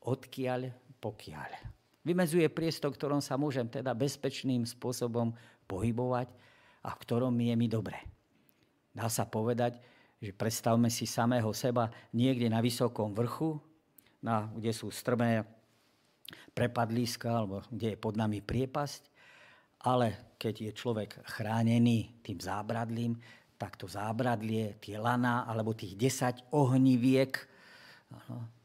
odkiaľ 0.01 0.71
pokiaľ. 0.97 1.51
Vymedzuje 2.07 2.47
priestor, 2.47 2.95
ktorom 2.95 3.19
sa 3.19 3.35
môžem 3.35 3.67
teda 3.67 3.91
bezpečným 3.91 4.63
spôsobom 4.63 5.35
pohybovať 5.67 6.31
a 6.87 6.89
v 6.95 6.99
ktorom 7.03 7.35
je 7.35 7.53
mi 7.59 7.67
dobre. 7.67 7.99
Dá 8.95 9.11
sa 9.11 9.27
povedať, 9.27 9.77
že 10.17 10.33
predstavme 10.33 10.89
si 10.89 11.05
samého 11.05 11.51
seba 11.53 11.91
niekde 12.15 12.49
na 12.49 12.63
vysokom 12.63 13.13
vrchu, 13.13 13.59
na, 14.23 14.49
kde 14.55 14.73
sú 14.73 14.89
strmé 14.89 15.45
prepadliska, 16.51 17.29
alebo 17.31 17.63
kde 17.71 17.95
je 17.95 17.97
pod 17.99 18.19
nami 18.19 18.43
priepasť, 18.43 19.01
ale 19.87 20.35
keď 20.35 20.69
je 20.69 20.71
človek 20.73 21.09
chránený 21.37 22.19
tým 22.25 22.41
zábradlím, 22.41 23.15
tak 23.57 23.73
to 23.79 23.89
zábradlie, 23.89 24.77
tie 24.77 25.01
laná 25.01 25.49
alebo 25.49 25.73
tých 25.73 25.97
10 25.97 26.53
ohniviek, 26.53 27.33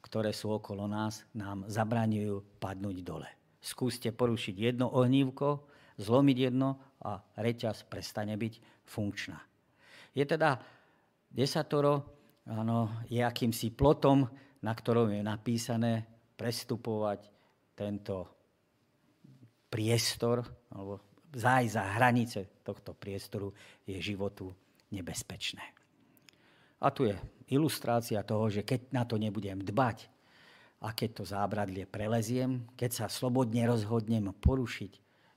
ktoré 0.04 0.36
sú 0.36 0.52
okolo 0.52 0.84
nás, 0.84 1.24
nám 1.32 1.64
zabraňujú 1.64 2.60
padnúť 2.60 2.96
dole. 3.00 3.28
Skúste 3.62 4.12
porušiť 4.12 4.54
jedno 4.58 4.92
ohnívko, 4.92 5.64
zlomiť 5.96 6.38
jedno 6.38 6.76
a 7.00 7.24
reťaz 7.40 7.88
prestane 7.88 8.36
byť 8.36 8.84
funkčná. 8.84 9.40
Je 10.12 10.28
teda 10.28 10.60
desatoro, 11.32 12.04
áno, 12.44 13.00
je 13.08 13.24
akýmsi 13.24 13.72
plotom, 13.72 14.28
na 14.60 14.72
ktorom 14.76 15.08
je 15.16 15.22
napísané 15.24 16.04
prestupovať 16.36 17.31
tento 17.82 18.30
priestor, 19.66 20.46
alebo 20.70 21.02
zájsť 21.34 21.72
za 21.74 21.84
hranice 21.98 22.38
tohto 22.62 22.94
priestoru 22.94 23.50
je 23.82 23.98
životu 23.98 24.54
nebezpečné. 24.94 25.64
A 26.82 26.90
tu 26.94 27.10
je 27.10 27.14
ilustrácia 27.50 28.22
toho, 28.22 28.46
že 28.46 28.62
keď 28.62 28.80
na 28.94 29.02
to 29.02 29.18
nebudem 29.18 29.58
dbať, 29.62 30.12
a 30.82 30.90
keď 30.90 31.22
to 31.22 31.24
zábradlie 31.24 31.86
preleziem, 31.86 32.66
keď 32.74 32.90
sa 32.90 33.06
slobodne 33.06 33.62
rozhodnem 33.70 34.34
porušiť 34.34 34.92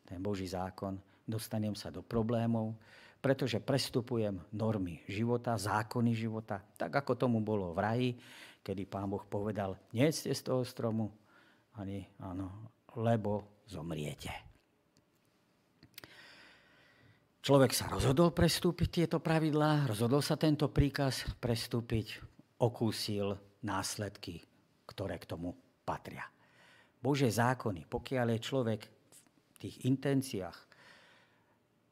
ten 0.10 0.18
Boží 0.18 0.50
zákon, 0.50 0.98
dostanem 1.22 1.78
sa 1.78 1.94
do 1.94 2.02
problémov, 2.02 2.74
pretože 3.22 3.62
prestupujem 3.62 4.42
normy 4.54 5.06
života, 5.06 5.58
zákony 5.58 6.18
života, 6.18 6.62
tak 6.78 6.94
ako 6.94 7.14
tomu 7.14 7.42
bolo 7.42 7.74
v 7.74 7.80
raji, 7.82 8.10
kedy 8.66 8.90
pán 8.90 9.10
Boh 9.10 9.22
povedal, 9.22 9.78
nejedzte 9.94 10.34
z 10.34 10.42
toho 10.42 10.62
stromu, 10.66 11.14
ani 11.80 12.04
áno, 12.24 12.72
lebo 13.00 13.64
zomriete. 13.68 14.32
Človek 17.46 17.72
sa 17.78 17.86
rozhodol 17.94 18.34
prestúpiť 18.34 18.90
tieto 19.06 19.18
pravidlá, 19.22 19.86
rozhodol 19.86 20.26
sa 20.26 20.34
tento 20.34 20.66
príkaz 20.74 21.30
prestúpiť, 21.38 22.18
okúsil 22.58 23.38
následky 23.62 24.42
ktoré 24.96 25.20
k 25.20 25.28
tomu 25.28 25.52
patria. 25.84 26.24
Bože 27.04 27.28
zákony, 27.28 27.86
pokiaľ 27.86 28.38
je 28.38 28.40
človek 28.40 28.82
v 29.52 29.58
tých 29.60 29.76
intenciách 29.84 30.58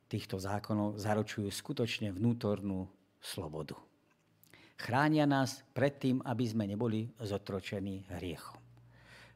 týchto 0.08 0.39
zákonov, 0.39 0.98
zaručujú 0.98 1.52
skutočne 1.52 2.15
vnútornú 2.15 2.88
slobodu. 3.19 3.76
Chránia 4.80 5.28
nás 5.28 5.62
pred 5.76 6.00
tým, 6.00 6.17
aby 6.26 6.46
sme 6.48 6.63
neboli 6.65 7.12
zotročení 7.22 8.10
hriechom. 8.10 8.62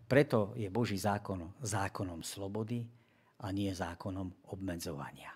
Preto 0.07 0.55
je 0.55 0.71
Boží 0.71 0.95
zákon 0.95 1.51
zákonom 1.59 2.23
slobody 2.23 2.87
a 3.43 3.51
nie 3.51 3.75
zákonom 3.75 4.49
obmedzovania. 4.55 5.35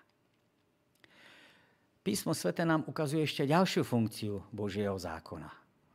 Písmo 2.02 2.34
svete 2.34 2.66
nám 2.66 2.88
ukazuje 2.90 3.28
ešte 3.28 3.46
ďalšiu 3.46 3.86
funkciu 3.86 4.42
Božieho 4.50 4.98
zákona. 4.98 5.52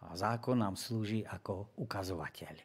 A 0.07 0.15
zákon 0.15 0.55
nám 0.55 0.79
slúži 0.79 1.27
ako 1.27 1.75
ukazovateľ. 1.83 2.63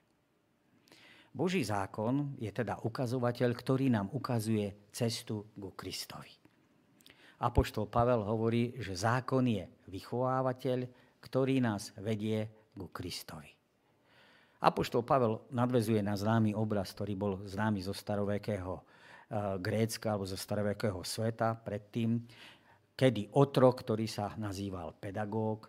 Boží 1.32 1.64
zákon 1.64 2.36
je 2.38 2.52
teda 2.52 2.84
ukazovateľ, 2.84 3.50
ktorý 3.56 3.88
nám 3.88 4.12
ukazuje 4.12 4.92
cestu 4.92 5.48
ku 5.56 5.72
Kristovi. 5.74 6.30
Apoštol 7.42 7.90
Pavel 7.90 8.22
hovorí, 8.22 8.78
že 8.78 8.94
zákon 8.94 9.48
je 9.48 9.66
vychovávateľ, 9.90 10.86
ktorý 11.24 11.64
nás 11.64 11.96
vedie 11.98 12.46
ku 12.78 12.94
Kristovi. 12.94 13.61
Apoštol 14.62 15.02
Pavel 15.02 15.42
nadvezuje 15.50 16.06
na 16.06 16.14
známy 16.14 16.54
obraz, 16.54 16.94
ktorý 16.94 17.14
bol 17.18 17.34
známy 17.50 17.82
zo 17.82 17.98
starovekého 17.98 18.78
eh, 18.78 18.84
Grécka 19.58 20.14
alebo 20.14 20.30
zo 20.30 20.38
starovekého 20.38 21.02
sveta 21.02 21.58
predtým, 21.58 22.22
kedy 22.94 23.34
otrok, 23.34 23.82
ktorý 23.82 24.06
sa 24.06 24.38
nazýval 24.38 24.94
pedagóg, 25.02 25.66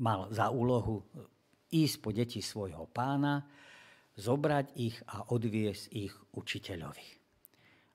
mal 0.00 0.32
za 0.32 0.48
úlohu 0.48 1.04
ísť 1.68 1.96
po 2.00 2.10
deti 2.16 2.40
svojho 2.40 2.88
pána, 2.88 3.44
zobrať 4.16 4.66
ich 4.80 4.96
a 5.04 5.28
odviesť 5.30 5.84
ich 5.92 6.14
učiteľovi. 6.32 7.06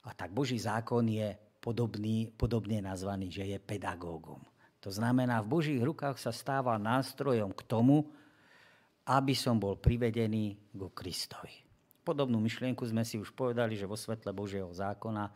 A 0.05 0.13
tak 0.13 0.29
Boží 0.35 0.59
zákon 0.61 1.07
je 1.09 1.33
podobný, 1.63 2.29
podobne 2.29 2.83
nazvaný, 2.83 3.31
že 3.31 3.43
je 3.55 3.57
pedagógom. 3.57 4.39
To 4.83 4.91
znamená, 4.91 5.39
v 5.39 5.51
Božích 5.51 5.81
rukách 5.81 6.19
sa 6.19 6.35
stáva 6.35 6.75
nástrojom 6.75 7.55
k 7.55 7.61
tomu, 7.63 8.11
aby 9.03 9.35
som 9.35 9.59
bol 9.59 9.75
privedený 9.75 10.71
ku 10.71 10.87
Kristovi. 10.95 11.51
Podobnú 12.03 12.39
myšlienku 12.39 12.83
sme 12.83 13.03
si 13.07 13.19
už 13.19 13.31
povedali, 13.31 13.75
že 13.79 13.87
vo 13.87 13.95
svetle 13.95 14.35
Božieho 14.35 14.71
zákona 14.71 15.31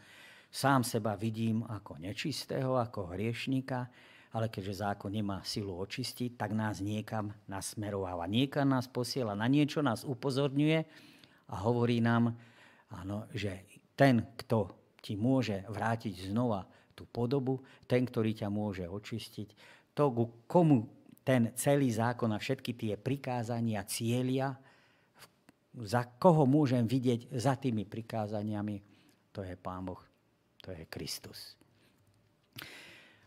sám 0.52 0.84
seba 0.84 1.16
vidím 1.16 1.64
ako 1.64 2.00
nečistého, 2.00 2.76
ako 2.76 3.16
hriešnika, 3.16 3.88
ale 4.36 4.52
keďže 4.52 4.84
zákon 4.84 5.12
nemá 5.12 5.40
silu 5.48 5.80
očistiť, 5.80 6.36
tak 6.36 6.52
nás 6.52 6.84
niekam 6.84 7.32
nasmerováva. 7.48 8.28
Niekam 8.28 8.68
nás 8.68 8.92
posiela, 8.92 9.36
na 9.36 9.48
niečo 9.48 9.80
nás 9.80 10.04
upozorňuje 10.04 10.80
a 11.48 11.56
hovorí 11.64 12.04
nám, 12.04 12.36
áno, 12.92 13.28
že 13.32 13.64
ten, 13.96 14.28
kto 14.36 14.72
ti 15.00 15.16
môže 15.16 15.64
vrátiť 15.72 16.28
znova 16.32 16.68
tú 16.92 17.08
podobu, 17.08 17.64
ten, 17.88 18.04
ktorý 18.04 18.36
ťa 18.36 18.52
môže 18.52 18.84
očistiť, 18.84 19.56
to, 19.96 20.12
komu 20.46 20.97
ten 21.28 21.52
celý 21.60 21.92
zákon 21.92 22.32
a 22.32 22.40
všetky 22.40 22.72
tie 22.80 22.94
prikázania 22.96 23.84
cieľia, 23.84 24.56
za 25.76 26.08
koho 26.16 26.48
môžem 26.48 26.88
vidieť 26.88 27.36
za 27.36 27.60
tými 27.60 27.84
prikázaniami, 27.84 28.80
to 29.36 29.44
je 29.44 29.60
Pán 29.60 29.84
Boh, 29.84 30.00
to 30.64 30.72
je 30.72 30.88
Kristus. 30.88 31.60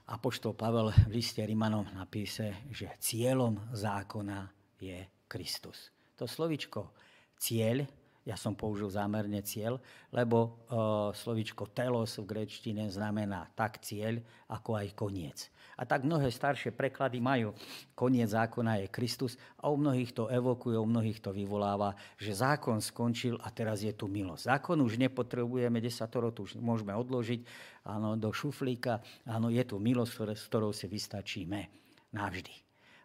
Apoštol 0.09 0.57
Pavel 0.57 0.91
v 0.91 1.13
liste 1.13 1.45
Rimanom 1.45 1.85
napíše, 1.93 2.67
že 2.73 2.89
cieľom 2.99 3.61
zákona 3.77 4.49
je 4.81 5.05
Kristus. 5.29 5.93
To 6.17 6.25
slovičko 6.25 6.91
cieľ, 7.37 7.85
ja 8.29 8.37
som 8.37 8.53
použil 8.53 8.93
zámerne 8.93 9.41
cieľ, 9.41 9.81
lebo 10.13 10.39
uh, 10.45 11.09
slovičko 11.17 11.73
telos 11.73 12.21
v 12.21 12.29
grečtine 12.29 12.85
znamená 12.93 13.49
tak 13.57 13.81
cieľ, 13.81 14.21
ako 14.53 14.77
aj 14.77 14.89
koniec. 14.93 15.39
A 15.81 15.89
tak 15.89 16.05
mnohé 16.05 16.29
staršie 16.29 16.77
preklady 16.77 17.25
majú. 17.25 17.57
Koniec 17.97 18.29
zákona 18.29 18.85
je 18.85 18.93
Kristus 18.93 19.41
a 19.57 19.73
u 19.73 19.81
mnohých 19.81 20.13
to 20.13 20.29
evokuje, 20.29 20.77
u 20.77 20.85
mnohých 20.85 21.25
to 21.25 21.33
vyvoláva, 21.33 21.97
že 22.21 22.37
zákon 22.37 22.85
skončil 22.85 23.41
a 23.41 23.49
teraz 23.49 23.81
je 23.81 23.97
tu 23.97 24.05
milosť. 24.05 24.45
Zákon 24.45 24.77
už 24.85 25.01
nepotrebujeme, 25.01 25.81
desatoro 25.81 26.37
tu 26.37 26.45
už 26.45 26.61
môžeme 26.61 26.93
odložiť 26.93 27.41
áno, 27.89 28.21
do 28.21 28.29
šuflíka. 28.29 29.01
Áno, 29.25 29.49
je 29.49 29.65
tu 29.65 29.81
milosť, 29.81 30.37
s 30.37 30.45
ktorou 30.53 30.77
si 30.77 30.85
vystačíme 30.85 31.73
navždy. 32.13 32.53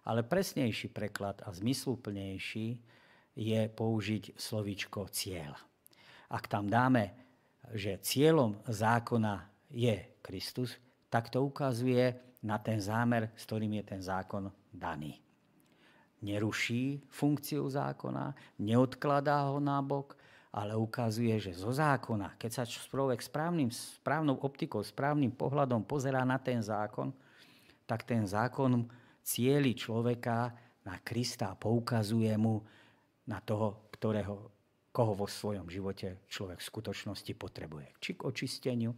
Ale 0.06 0.28
presnejší 0.28 0.92
preklad 0.92 1.42
a 1.48 1.56
zmysluplnejší 1.56 2.95
je 3.36 3.68
použiť 3.68 4.40
slovičko 4.40 5.12
cieľ. 5.12 5.54
Ak 6.32 6.48
tam 6.48 6.72
dáme, 6.72 7.14
že 7.76 8.00
cieľom 8.00 8.58
zákona 8.66 9.44
je 9.70 9.96
Kristus, 10.24 10.80
tak 11.12 11.30
to 11.30 11.44
ukazuje 11.44 12.16
na 12.42 12.58
ten 12.58 12.80
zámer, 12.80 13.30
s 13.36 13.44
ktorým 13.46 13.78
je 13.82 13.84
ten 13.86 14.02
zákon 14.02 14.50
daný. 14.72 15.20
Neruší 16.24 17.06
funkciu 17.12 17.68
zákona, 17.70 18.34
neodkladá 18.58 19.52
ho 19.52 19.60
nábok, 19.62 20.18
ale 20.56 20.72
ukazuje, 20.72 21.36
že 21.36 21.52
zo 21.52 21.76
zákona, 21.76 22.40
keď 22.40 22.52
sa 22.52 22.64
človek 22.64 23.20
správnym, 23.20 23.68
správnou 23.68 24.40
optikou, 24.40 24.80
správnym 24.80 25.36
pohľadom 25.36 25.84
pozerá 25.84 26.24
na 26.24 26.40
ten 26.40 26.64
zákon, 26.64 27.12
tak 27.84 28.08
ten 28.08 28.24
zákon 28.24 28.88
cieli 29.20 29.76
človeka 29.76 30.56
na 30.88 30.96
Krista 31.04 31.52
a 31.52 31.60
poukazuje 31.60 32.32
mu 32.40 32.64
na 33.26 33.42
toho, 33.42 33.90
ktorého, 33.94 34.52
koho 34.94 35.14
vo 35.18 35.28
svojom 35.28 35.68
živote 35.68 36.26
človek 36.30 36.62
v 36.62 36.70
skutočnosti 36.72 37.34
potrebuje. 37.36 37.88
Či 38.00 38.12
k 38.16 38.26
očisteniu, 38.26 38.92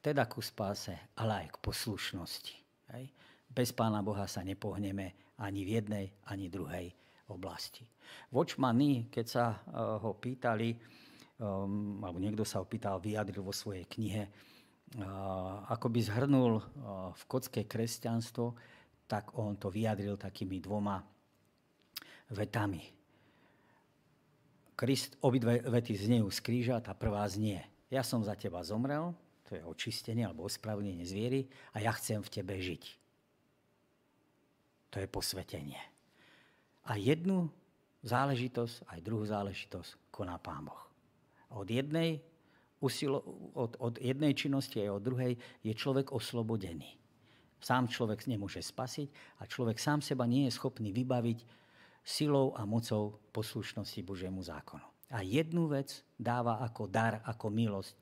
teda 0.00 0.24
ku 0.26 0.40
spáse, 0.40 1.12
ale 1.20 1.44
aj 1.44 1.46
k 1.54 1.56
poslušnosti. 1.60 2.56
Hej. 2.96 3.04
Bez 3.50 3.74
Pána 3.76 4.00
Boha 4.00 4.24
sa 4.24 4.40
nepohneme 4.40 5.36
ani 5.42 5.66
v 5.66 5.70
jednej, 5.78 6.06
ani 6.30 6.48
druhej 6.48 6.90
oblasti. 7.30 7.86
Watchmany, 8.34 9.10
keď 9.12 9.26
sa 9.26 9.44
uh, 9.54 9.98
ho 10.02 10.18
pýtali, 10.18 10.74
um, 11.38 12.02
alebo 12.02 12.18
niekto 12.18 12.42
sa 12.42 12.62
ho 12.62 12.66
pýtal, 12.66 12.98
vyjadril 12.98 13.42
vo 13.42 13.54
svojej 13.54 13.86
knihe, 13.86 14.26
uh, 14.26 15.66
ako 15.70 15.86
by 15.90 16.00
zhrnul 16.02 16.52
uh, 16.58 16.62
v 17.14 17.22
kocke 17.30 17.62
kresťanstvo, 17.66 18.54
tak 19.06 19.34
on 19.38 19.58
to 19.58 19.70
vyjadril 19.70 20.14
takými 20.14 20.62
dvoma 20.62 21.02
vetami. 22.30 22.99
Krist, 24.80 25.20
obidve 25.20 25.60
vety 25.60 25.92
znejú 25.92 26.32
z 26.32 26.40
kríža, 26.40 26.80
tá 26.80 26.96
prvá 26.96 27.28
znie. 27.28 27.60
Ja 27.92 28.00
som 28.00 28.24
za 28.24 28.32
teba 28.32 28.64
zomrel, 28.64 29.12
to 29.44 29.52
je 29.52 29.60
očistenie 29.60 30.24
alebo 30.24 30.48
ospravedlnenie 30.48 31.04
zviery 31.04 31.44
a 31.76 31.84
ja 31.84 31.92
chcem 31.92 32.24
v 32.24 32.32
tebe 32.32 32.56
žiť. 32.56 32.84
To 34.96 35.04
je 35.04 35.04
posvetenie. 35.04 35.76
A 36.88 36.96
jednu 36.96 37.52
záležitosť, 38.00 38.88
aj 38.88 39.04
druhú 39.04 39.28
záležitosť 39.28 40.08
koná 40.08 40.40
Pán 40.40 40.64
Boh. 40.64 40.80
Od 41.52 41.68
jednej, 41.68 42.24
usilo, 42.80 43.20
od, 43.52 43.76
od 43.76 44.00
jednej 44.00 44.32
činnosti 44.32 44.80
aj 44.80 44.96
od 44.96 45.02
druhej 45.04 45.32
je 45.60 45.72
človek 45.76 46.08
oslobodený. 46.08 46.96
Sám 47.60 47.92
človek 47.92 48.24
nemôže 48.24 48.64
spasiť 48.64 49.36
a 49.36 49.44
človek 49.44 49.76
sám 49.76 50.00
seba 50.00 50.24
nie 50.24 50.48
je 50.48 50.56
schopný 50.56 50.88
vybaviť 50.96 51.59
silou 52.10 52.50
a 52.58 52.66
mocou 52.66 53.22
poslušnosti 53.30 54.02
Božiemu 54.02 54.42
zákonu. 54.42 54.82
A 55.14 55.22
jednu 55.22 55.70
vec 55.70 56.02
dáva 56.18 56.58
ako 56.58 56.90
dar, 56.90 57.22
ako 57.22 57.46
milosť 57.50 57.94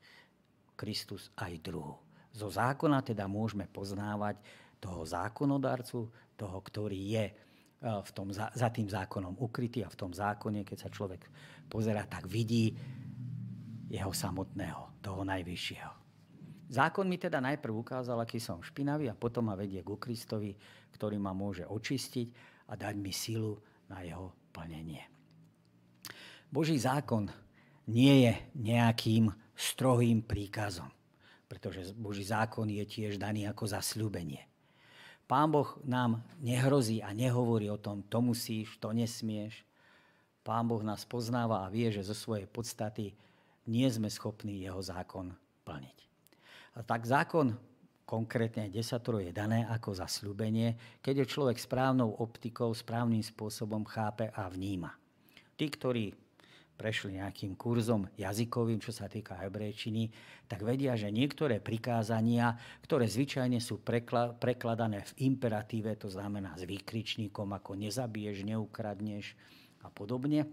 Kristus 0.72 1.28
aj 1.36 1.52
druhú. 1.60 2.00
Zo 2.32 2.48
zákona 2.48 3.04
teda 3.04 3.28
môžeme 3.28 3.68
poznávať 3.68 4.40
toho 4.80 5.04
zákonodarcu, 5.04 6.08
toho, 6.38 6.58
ktorý 6.62 7.00
je 7.18 7.26
e, 7.28 7.34
v 7.82 8.10
tom, 8.14 8.30
za, 8.32 8.48
tým 8.52 8.88
zákonom 8.88 9.36
ukrytý 9.40 9.82
a 9.84 9.92
v 9.92 9.98
tom 9.98 10.12
zákone, 10.14 10.62
keď 10.64 10.78
sa 10.86 10.90
človek 10.92 11.26
pozera, 11.66 12.06
tak 12.06 12.30
vidí 12.30 12.72
jeho 13.88 14.12
samotného, 14.12 15.00
toho 15.02 15.24
najvyššieho. 15.24 15.92
Zákon 16.68 17.08
mi 17.08 17.16
teda 17.16 17.40
najprv 17.40 17.72
ukázal, 17.72 18.20
aký 18.20 18.36
som 18.36 18.60
špinavý 18.60 19.08
a 19.08 19.16
potom 19.16 19.48
ma 19.48 19.56
vedie 19.56 19.80
ku 19.80 19.96
Kristovi, 19.96 20.52
ktorý 20.92 21.16
ma 21.16 21.32
môže 21.32 21.64
očistiť 21.64 22.28
a 22.68 22.76
dať 22.76 22.94
mi 23.00 23.08
silu 23.08 23.56
na 23.88 24.04
jeho 24.04 24.32
plnenie. 24.52 25.04
Boží 26.48 26.80
zákon 26.80 27.28
nie 27.88 28.28
je 28.28 28.32
nejakým 28.56 29.32
strohým 29.56 30.24
príkazom, 30.24 30.88
pretože 31.48 31.92
Boží 31.96 32.24
zákon 32.24 32.68
je 32.68 32.84
tiež 32.84 33.20
daný 33.20 33.48
ako 33.48 33.68
zasľúbenie. 33.68 34.48
Pán 35.28 35.52
Boh 35.52 35.76
nám 35.84 36.24
nehrozí 36.40 37.04
a 37.04 37.12
nehovorí 37.12 37.68
o 37.68 37.76
tom, 37.76 38.00
to 38.00 38.24
musíš, 38.24 38.80
to 38.80 38.96
nesmieš. 38.96 39.60
Pán 40.40 40.64
Boh 40.64 40.80
nás 40.80 41.04
poznáva 41.04 41.68
a 41.68 41.72
vie, 41.72 41.92
že 41.92 42.00
zo 42.00 42.16
svojej 42.16 42.48
podstaty 42.48 43.12
nie 43.68 43.84
sme 43.92 44.08
schopní 44.08 44.64
jeho 44.64 44.80
zákon 44.80 45.36
plniť. 45.68 45.98
A 46.72 46.80
tak 46.80 47.04
zákon, 47.04 47.60
konkrétne 48.08 48.72
desatoro, 48.72 49.20
je 49.20 49.28
dané 49.28 49.68
ako 49.68 49.92
zasľúbenie, 49.92 51.00
keď 51.04 51.22
je 51.22 51.32
človek 51.36 51.60
správnou 51.60 52.16
optikou, 52.24 52.72
správnym 52.72 53.20
spôsobom 53.20 53.84
chápe 53.84 54.32
a 54.32 54.48
vníma. 54.48 54.96
Tí, 55.60 55.68
ktorí 55.68 56.16
prešli 56.78 57.18
nejakým 57.18 57.58
kurzom 57.58 58.06
jazykovým, 58.14 58.78
čo 58.78 58.94
sa 58.94 59.10
týka 59.10 59.34
hebrejčiny, 59.34 60.08
tak 60.46 60.62
vedia, 60.62 60.94
že 60.94 61.10
niektoré 61.10 61.58
prikázania, 61.58 62.54
ktoré 62.86 63.10
zvyčajne 63.10 63.58
sú 63.58 63.82
prekla- 63.82 64.32
prekladané 64.38 65.02
v 65.12 65.34
imperatíve, 65.34 65.98
to 65.98 66.06
znamená 66.08 66.54
s 66.54 66.62
výkričníkom, 66.64 67.50
ako 67.50 67.76
nezabiješ, 67.76 68.46
neukradneš 68.46 69.34
a 69.82 69.90
podobne, 69.90 70.46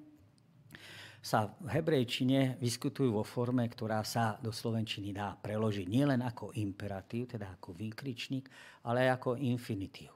sa 1.26 1.50
v 1.58 1.74
hebrejčine 1.74 2.62
vyskutujú 2.62 3.18
vo 3.18 3.26
forme, 3.26 3.66
ktorá 3.66 4.06
sa 4.06 4.38
do 4.38 4.54
slovenčiny 4.54 5.10
dá 5.10 5.34
preložiť 5.34 5.90
nielen 5.90 6.22
ako 6.22 6.54
imperatív, 6.54 7.34
teda 7.34 7.58
ako 7.58 7.74
výkričník, 7.74 8.46
ale 8.86 9.10
aj 9.10 9.18
ako 9.18 9.30
infinitív. 9.42 10.14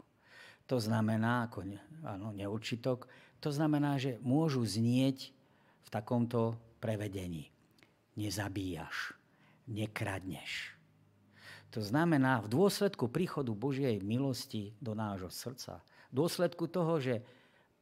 To 0.69 0.77
znamená, 0.77 1.49
ako 1.49 1.65
ne, 1.65 1.81
áno, 2.05 2.29
neurčitok, 2.29 3.09
to 3.41 3.49
znamená, 3.49 3.97
že 3.97 4.21
môžu 4.21 4.61
znieť 4.61 5.33
v 5.81 5.89
takomto 5.89 6.53
prevedení. 6.77 7.49
Nezabíjaš, 8.13 9.17
nekradneš. 9.65 10.77
To 11.73 11.81
znamená, 11.81 12.37
v 12.45 12.53
dôsledku 12.53 13.09
príchodu 13.09 13.49
Božej 13.49 13.97
milosti 14.05 14.77
do 14.77 14.93
nášho 14.93 15.33
srdca, 15.33 15.81
v 16.13 16.21
dôsledku 16.21 16.69
toho, 16.69 17.01
že 17.01 17.25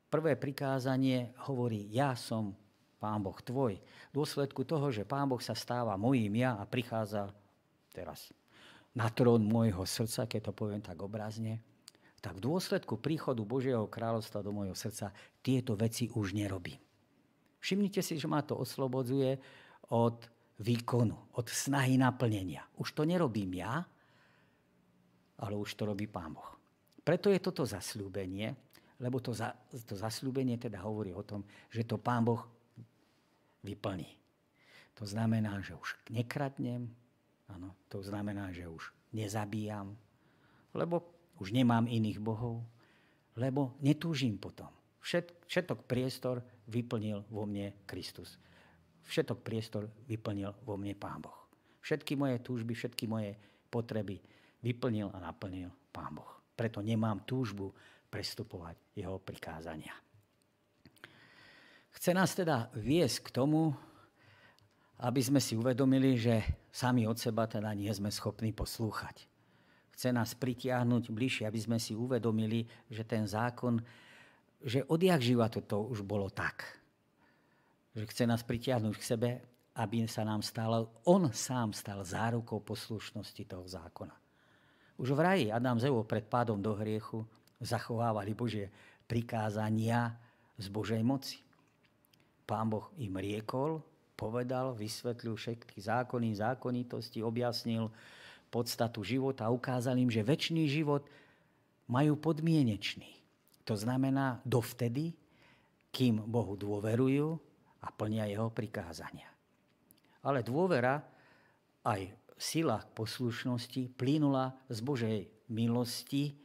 prvé 0.08 0.40
prikázanie 0.40 1.36
hovorí, 1.44 1.92
ja 1.92 2.16
som 2.16 2.56
Pán 2.98 3.22
Boh 3.22 3.38
tvoj, 3.38 3.78
v 3.78 4.14
dôsledku 4.14 4.66
toho, 4.66 4.90
že 4.90 5.06
Pán 5.06 5.30
Boh 5.30 5.42
sa 5.42 5.54
stáva 5.54 5.94
mojím 5.96 6.42
ja 6.42 6.58
a 6.58 6.66
prichádza 6.66 7.30
teraz 7.94 8.34
na 8.98 9.14
trón 9.14 9.46
môjho 9.46 9.86
srdca, 9.86 10.26
keď 10.26 10.50
to 10.50 10.54
poviem 10.58 10.82
tak 10.82 10.98
obrazne, 10.98 11.62
tak 12.18 12.42
v 12.42 12.50
dôsledku 12.50 12.98
príchodu 12.98 13.46
Božieho 13.46 13.86
kráľovstva 13.86 14.42
do 14.42 14.50
môjho 14.50 14.74
srdca 14.74 15.14
tieto 15.46 15.78
veci 15.78 16.10
už 16.10 16.34
nerobím. 16.34 16.82
Všimnite 17.62 18.02
si, 18.02 18.18
že 18.18 18.26
ma 18.26 18.42
to 18.42 18.58
oslobodzuje 18.58 19.38
od 19.94 20.18
výkonu, 20.58 21.38
od 21.38 21.46
snahy 21.46 22.02
naplnenia. 22.02 22.66
Už 22.82 22.98
to 22.98 23.06
nerobím 23.06 23.62
ja, 23.62 23.86
ale 25.38 25.54
už 25.54 25.78
to 25.78 25.86
robí 25.86 26.10
Pán 26.10 26.34
Boh. 26.34 26.58
Preto 27.06 27.30
je 27.30 27.38
toto 27.38 27.62
zasľúbenie, 27.64 28.58
lebo 28.98 29.22
to, 29.22 29.30
za, 29.30 29.54
to 29.86 29.94
zasľúbenie 29.94 30.58
teda 30.58 30.82
hovorí 30.82 31.14
o 31.14 31.22
tom, 31.22 31.46
že 31.70 31.86
to 31.86 32.02
Pán 32.02 32.26
Boh 32.26 32.57
vyplní. 33.64 34.18
To 34.98 35.06
znamená, 35.06 35.62
že 35.62 35.78
už 35.78 35.94
nekradnem, 36.10 36.90
áno, 37.46 37.78
to 37.88 38.02
znamená, 38.02 38.50
že 38.50 38.66
už 38.66 38.90
nezabíjam, 39.14 39.94
lebo 40.74 41.06
už 41.38 41.54
nemám 41.54 41.86
iných 41.86 42.18
bohov, 42.18 42.66
lebo 43.38 43.78
netúžim 43.82 44.42
potom. 44.42 44.70
Všet, 45.02 45.46
všetok 45.46 45.86
priestor 45.86 46.42
vyplnil 46.68 47.24
vo 47.30 47.46
mne 47.46 47.78
Kristus. 47.86 48.42
Všetok 49.08 49.40
priestor 49.46 49.88
vyplnil 50.10 50.52
vo 50.66 50.76
mne 50.76 50.98
Pán 50.98 51.24
Boh. 51.24 51.48
Všetky 51.80 52.20
moje 52.20 52.44
túžby, 52.44 52.74
všetky 52.76 53.08
moje 53.08 53.38
potreby 53.72 54.20
vyplnil 54.66 55.14
a 55.14 55.22
naplnil 55.22 55.72
Pán 55.94 56.18
Boh. 56.18 56.42
Preto 56.58 56.82
nemám 56.82 57.24
túžbu 57.24 57.72
prestupovať 58.10 58.76
jeho 58.98 59.22
prikázania. 59.22 59.94
Chce 61.98 62.14
nás 62.14 62.32
teda 62.38 62.70
viesť 62.78 63.28
k 63.28 63.34
tomu, 63.42 63.74
aby 65.02 65.22
sme 65.22 65.42
si 65.42 65.58
uvedomili, 65.58 66.18
že 66.18 66.42
sami 66.70 67.10
od 67.10 67.18
seba 67.18 67.50
teda 67.50 67.74
nie 67.74 67.90
sme 67.90 68.14
schopní 68.14 68.54
poslúchať. 68.54 69.26
Chce 69.98 70.14
nás 70.14 70.38
pritiahnuť 70.38 71.10
bližšie, 71.10 71.50
aby 71.50 71.58
sme 71.58 71.78
si 71.82 71.98
uvedomili, 71.98 72.70
že 72.90 73.02
ten 73.02 73.26
zákon 73.26 73.82
že 74.64 74.82
odjak 74.90 75.22
živa 75.22 75.46
toto 75.54 75.86
už 75.86 76.02
bolo 76.02 76.34
tak. 76.34 76.66
Že 77.94 78.10
chce 78.10 78.24
nás 78.26 78.42
pritiahnuť 78.42 78.94
k 78.98 79.08
sebe, 79.08 79.30
aby 79.78 80.10
sa 80.10 80.26
nám 80.26 80.42
stalo, 80.42 81.02
on 81.06 81.30
sám 81.30 81.74
stal 81.74 82.02
zárukou 82.02 82.66
poslušnosti 82.66 83.44
toho 83.46 83.66
zákona. 83.70 84.16
Už 84.98 85.14
v 85.14 85.22
raji 85.22 85.46
Adam 85.54 85.78
Zevo 85.78 86.02
pred 86.02 86.26
pádom 86.26 86.58
do 86.58 86.74
hriechu 86.74 87.22
zachovávali 87.62 88.34
Božie 88.34 88.74
prikázania 89.06 90.18
z 90.58 90.66
Božej 90.74 91.06
moci. 91.06 91.38
Pán 92.48 92.72
Boh 92.72 92.88
im 92.96 93.20
riekol, 93.20 93.84
povedal, 94.16 94.72
vysvetlil 94.72 95.36
všetky 95.36 95.84
zákony, 95.84 96.40
zákonitosti, 96.40 97.20
objasnil 97.20 97.92
podstatu 98.48 99.04
života 99.04 99.46
a 99.46 99.54
ukázal 99.54 100.00
im, 100.00 100.08
že 100.08 100.24
väčší 100.24 100.66
život 100.72 101.04
majú 101.92 102.16
podmienečný. 102.16 103.20
To 103.68 103.76
znamená 103.76 104.40
dovtedy, 104.48 105.12
kým 105.92 106.24
Bohu 106.24 106.56
dôverujú 106.56 107.36
a 107.84 107.88
plnia 107.92 108.24
jeho 108.32 108.48
prikázania. 108.48 109.28
Ale 110.24 110.40
dôvera 110.40 111.04
aj 111.84 112.16
sila 112.40 112.80
poslušnosti 112.96 113.92
plynula 114.00 114.56
z 114.72 114.80
Božej 114.80 115.18
milosti 115.52 116.38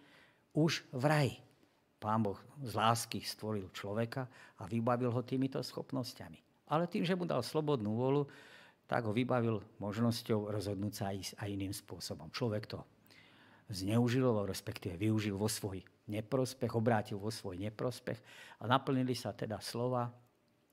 už 0.51 0.83
v 0.91 1.05
raji. 1.07 1.37
Pán 2.03 2.27
Boh 2.27 2.35
z 2.59 2.75
lásky 2.75 3.23
stvoril 3.23 3.71
človeka 3.71 4.27
a 4.59 4.67
vybavil 4.67 5.15
ho 5.15 5.23
týmito 5.23 5.63
schopnosťami. 5.63 6.67
Ale 6.75 6.91
tým, 6.91 7.07
že 7.07 7.15
mu 7.15 7.23
dal 7.23 7.47
slobodnú 7.47 7.95
volu, 7.95 8.27
tak 8.91 9.07
ho 9.07 9.15
vybavil 9.15 9.63
možnosťou 9.79 10.51
rozhodnúť 10.51 10.93
sa 10.93 11.15
aj 11.15 11.47
iným 11.47 11.71
spôsobom. 11.71 12.27
Človek 12.35 12.67
to 12.67 12.83
zneužil, 13.71 14.27
respektíve 14.45 14.99
využil 14.99 15.39
vo 15.39 15.47
svoj 15.47 15.79
neprospech, 16.11 16.75
obrátil 16.75 17.23
vo 17.23 17.31
svoj 17.31 17.57
neprospech 17.63 18.19
a 18.59 18.67
naplnili 18.67 19.15
sa 19.15 19.31
teda 19.31 19.63
slova 19.63 20.11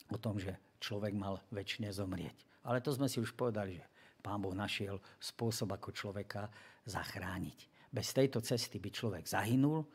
o 0.09 0.17
tom, 0.17 0.41
že 0.41 0.57
človek 0.81 1.13
mal 1.13 1.37
väčšine 1.53 1.93
zomrieť. 1.93 2.65
Ale 2.65 2.81
to 2.81 2.89
sme 2.89 3.05
si 3.05 3.21
už 3.21 3.37
povedali, 3.37 3.77
že 3.77 3.85
Pán 4.19 4.41
Boh 4.43 4.51
našiel 4.51 4.99
spôsob, 5.21 5.71
ako 5.71 5.95
človeka 5.95 6.51
zachrániť. 6.83 7.87
Bez 7.87 8.11
tejto 8.11 8.43
cesty 8.43 8.81
by 8.81 8.89
človek 8.91 9.23
zahynul 9.29 9.87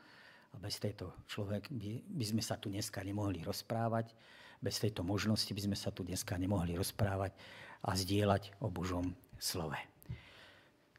a 0.55 0.57
bez 0.63 0.79
tejto 0.79 1.11
človek 1.27 1.67
by, 1.67 2.07
by 2.15 2.25
sme 2.31 2.39
sa 2.39 2.55
tu 2.55 2.71
dneska 2.71 3.03
nemohli 3.03 3.43
rozprávať. 3.43 4.15
Bez 4.63 4.79
tejto 4.79 5.03
možnosti 5.03 5.51
by 5.51 5.61
sme 5.67 5.75
sa 5.75 5.91
tu 5.91 6.07
dneska 6.07 6.39
nemohli 6.39 6.79
rozprávať 6.79 7.35
a 7.83 7.91
zdieľať 7.91 8.63
o 8.63 8.71
Božom 8.71 9.11
slove. 9.35 9.75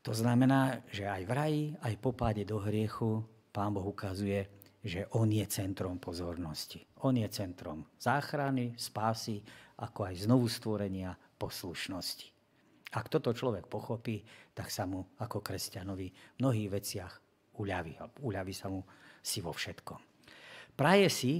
To 0.04 0.12
znamená, 0.12 0.84
že 0.92 1.08
aj 1.08 1.22
v 1.24 1.32
raji, 1.32 1.64
aj 1.80 1.94
po 1.98 2.12
páde 2.12 2.44
do 2.44 2.60
hriechu 2.60 3.24
Pán 3.50 3.72
Boh 3.72 3.88
ukazuje, 3.88 4.44
že 4.84 5.08
On 5.16 5.26
je 5.26 5.42
centrom 5.48 5.96
pozornosti. 5.98 6.84
On 7.02 7.16
je 7.16 7.26
centrom 7.32 7.88
záchrany, 7.98 8.76
spásy, 8.76 9.40
ako 9.80 10.12
aj 10.12 10.28
znovu 10.28 10.46
stvorenia 10.46 11.16
poslušnosti. 11.40 12.28
Ak 12.94 13.10
toto 13.10 13.34
človek 13.34 13.66
pochopí, 13.66 14.22
tak 14.54 14.70
sa 14.70 14.86
mu 14.86 15.02
ako 15.18 15.42
kresťanovi 15.42 16.06
v 16.12 16.38
mnohých 16.38 16.68
veciach 16.70 17.12
uľaví. 17.58 17.98
Uľaví 18.22 18.54
sa 18.54 18.70
mu 18.70 18.84
si 19.26 19.42
vo 19.42 19.50
všetkom. 19.50 19.98
Praje 20.78 21.10
si 21.10 21.32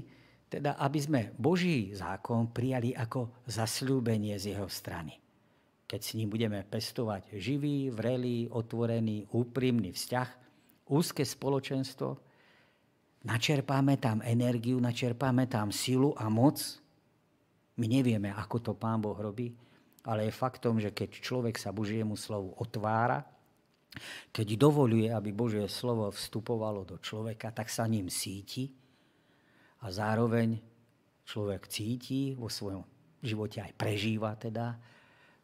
Teda, 0.47 0.78
aby 0.78 0.99
sme 1.03 1.20
Boží 1.34 1.91
zákon 1.91 2.55
prijali 2.55 2.95
ako 2.95 3.47
zasľúbenie 3.51 4.39
z 4.39 4.55
jeho 4.55 4.70
strany. 4.70 5.18
Keď 5.91 6.01
s 6.03 6.14
ním 6.14 6.30
budeme 6.30 6.62
pestovať 6.62 7.34
živý, 7.34 7.91
vrelý, 7.91 8.47
otvorený, 8.55 9.26
úprimný 9.34 9.91
vzťah, 9.91 10.28
úzke 10.87 11.26
spoločenstvo, 11.26 12.09
načerpáme 13.26 13.99
tam 13.99 14.22
energiu, 14.22 14.78
načerpáme 14.78 15.51
tam 15.51 15.74
silu 15.74 16.14
a 16.14 16.30
moc. 16.30 16.62
My 17.82 17.91
nevieme, 17.91 18.30
ako 18.30 18.57
to 18.62 18.72
Pán 18.78 19.03
Boh 19.03 19.18
robí, 19.18 19.51
ale 20.07 20.30
je 20.30 20.32
faktom, 20.32 20.78
že 20.78 20.95
keď 20.95 21.11
človek 21.18 21.59
sa 21.59 21.74
Božiemu 21.74 22.14
slovu 22.14 22.55
otvára, 22.55 23.26
keď 24.32 24.57
dovoluje, 24.61 25.09
aby 25.09 25.32
Božie 25.32 25.64
slovo 25.66 26.12
vstupovalo 26.12 26.84
do 26.84 26.97
človeka, 27.01 27.53
tak 27.53 27.72
sa 27.72 27.88
ním 27.88 28.12
síti 28.12 28.68
a 29.82 29.88
zároveň 29.88 30.61
človek 31.26 31.66
cíti 31.66 32.32
vo 32.36 32.47
svojom 32.47 32.84
živote 33.24 33.64
aj 33.64 33.72
prežíva 33.74 34.36
teda, 34.38 34.78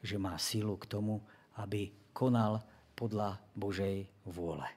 že 0.03 0.17
má 0.19 0.39
silu 0.39 0.79
k 0.79 0.89
tomu, 0.89 1.23
aby 1.59 1.91
konal 2.15 2.63
podľa 2.95 3.41
Božej 3.57 4.07
vôle. 4.29 4.69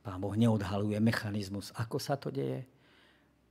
Pán 0.00 0.24
Boh 0.24 0.32
neodhaluje 0.32 0.96
mechanizmus, 1.04 1.68
ako 1.76 2.00
sa 2.00 2.16
to 2.16 2.32
deje, 2.32 2.64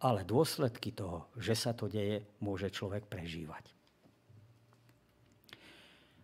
ale 0.02 0.26
dôsledky 0.26 0.90
toho, 0.94 1.30
že 1.38 1.54
sa 1.54 1.74
to 1.74 1.86
deje, 1.86 2.26
môže 2.42 2.70
človek 2.74 3.06
prežívať. 3.06 3.78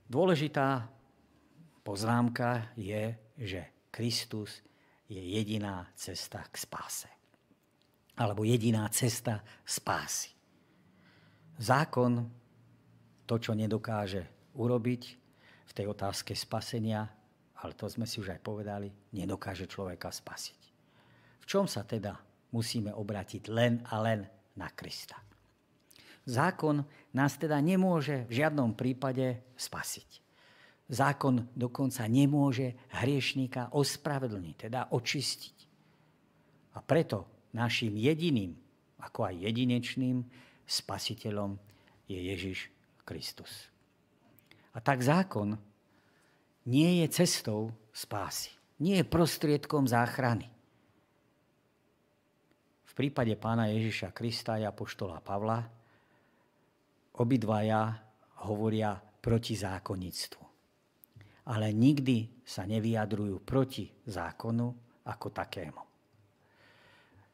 Dôležitá 0.09 0.89
poznámka 1.83 2.73
je, 2.79 3.13
že 3.37 3.61
Kristus 3.91 4.63
je 5.11 5.19
jediná 5.19 5.91
cesta 5.93 6.41
k 6.49 6.55
spáse. 6.57 7.11
Alebo 8.17 8.47
jediná 8.47 8.87
cesta 8.89 9.43
spásy. 9.67 10.33
Zákon 11.59 12.25
to, 13.29 13.35
čo 13.37 13.53
nedokáže 13.53 14.25
urobiť 14.57 15.03
v 15.69 15.71
tej 15.71 15.85
otázke 15.91 16.33
spasenia, 16.33 17.05
ale 17.61 17.77
to 17.77 17.85
sme 17.85 18.09
si 18.09 18.19
už 18.19 18.33
aj 18.33 18.41
povedali, 18.41 18.89
nedokáže 19.13 19.69
človeka 19.69 20.09
spasiť. 20.09 20.61
V 21.43 21.45
čom 21.45 21.67
sa 21.67 21.83
teda 21.83 22.15
musíme 22.55 22.95
obratiť 22.95 23.43
len 23.51 23.83
a 23.91 23.99
len 24.01 24.25
na 24.57 24.69
Krista? 24.71 25.19
Zákon 26.23 26.79
nás 27.11 27.35
teda 27.35 27.59
nemôže 27.59 28.23
v 28.31 28.43
žiadnom 28.43 28.79
prípade 28.79 29.43
spasiť. 29.59 30.22
Zákon 30.91 31.47
dokonca 31.55 32.03
nemôže 32.11 32.75
hriešníka 32.91 33.71
ospravedlniť, 33.71 34.55
teda 34.67 34.81
očistiť. 34.91 35.57
A 36.75 36.83
preto 36.83 37.49
našim 37.55 37.95
jediným, 37.95 38.57
ako 38.99 39.31
aj 39.31 39.35
jedinečným 39.47 40.25
spasiteľom 40.67 41.55
je 42.09 42.19
Ježiš 42.19 42.59
Kristus. 43.07 43.69
A 44.73 44.81
tak 44.81 45.05
zákon 45.05 45.55
nie 46.65 47.03
je 47.03 47.07
cestou 47.11 47.71
spásy. 47.93 48.51
Nie 48.81 49.03
je 49.03 49.05
prostriedkom 49.07 49.85
záchrany. 49.85 50.49
V 52.83 52.91
prípade 52.93 53.33
pána 53.37 53.69
Ježiša 53.69 54.13
Krista 54.13 54.57
a 54.57 54.69
apoštola 54.69 55.21
Pavla 55.21 55.65
obidvaja 57.17 57.93
hovoria 58.45 58.97
proti 58.97 59.53
zákonnictvu. 59.53 60.52
Ale 61.43 61.75
nikdy 61.75 62.43
sa 62.47 62.63
nevyjadrujú 62.63 63.43
proti 63.43 63.91
zákonu 64.07 64.67
ako 65.03 65.27
takému. 65.31 65.81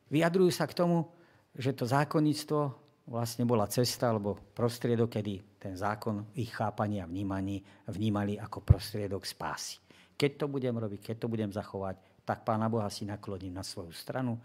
Vyjadrujú 0.10 0.50
sa 0.50 0.66
k 0.66 0.74
tomu, 0.74 1.06
že 1.54 1.78
to 1.78 1.86
zákonnictvo 1.86 2.74
vlastne 3.10 3.46
bola 3.46 3.70
cesta 3.70 4.10
alebo 4.10 4.38
prostriedok, 4.54 5.10
kedy 5.10 5.34
ten 5.62 5.74
zákon 5.78 6.34
ich 6.38 6.54
chápania 6.54 7.06
a 7.06 7.10
vnímaní 7.10 7.62
vnímali 7.90 8.38
ako 8.38 8.66
prostriedok 8.66 9.26
spásy. 9.26 9.82
Keď 10.18 10.32
to 10.42 10.46
budem 10.50 10.78
robiť, 10.78 11.14
keď 11.14 11.16
to 11.26 11.28
budem 11.32 11.50
zachovať, 11.54 12.26
tak 12.26 12.46
Pána 12.46 12.70
Boha 12.70 12.90
si 12.94 13.06
nakloním 13.06 13.58
na 13.58 13.66
svoju 13.66 13.94
stranu 13.94 14.38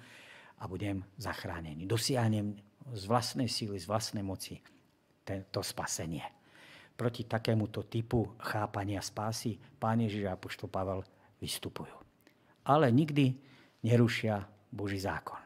a 0.60 0.64
budem 0.64 1.04
zachránený. 1.20 1.84
Dosiahnem 1.84 2.56
z 2.92 3.04
vlastnej 3.04 3.48
síly, 3.48 3.76
z 3.80 3.88
vlastnej 3.88 4.24
moci 4.24 4.60
to 5.24 5.60
spasenie. 5.64 6.24
Proti 6.94 7.26
takémuto 7.26 7.82
typu 7.82 8.38
chápania 8.38 9.02
spásy 9.02 9.58
pán 9.82 9.98
Ježiš 9.98 10.30
a 10.30 10.38
Apoštol 10.38 10.70
Pavel 10.70 11.02
vystupujú. 11.42 11.94
Ale 12.64 12.88
nikdy 12.94 13.34
nerušia 13.82 14.46
Boží 14.70 15.02
zákon. 15.02 15.38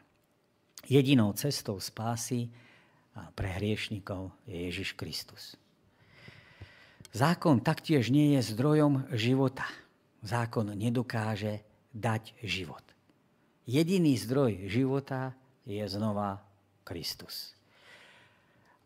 Jedinou 0.86 1.32
cestou 1.34 1.80
spásy 1.80 2.48
pre 3.34 3.48
hriešnikov 3.58 4.30
je 4.46 4.70
Ježiš 4.70 4.94
Kristus. 4.94 5.58
Zákon 7.10 7.58
taktiež 7.64 8.12
nie 8.12 8.36
je 8.38 8.54
zdrojom 8.54 9.08
života. 9.16 9.66
Zákon 10.22 10.70
nedokáže 10.76 11.64
dať 11.96 12.36
život. 12.44 12.84
Jediný 13.66 14.14
zdroj 14.16 14.70
života 14.70 15.34
je 15.66 15.82
znova 15.88 16.40
Kristus. 16.86 17.57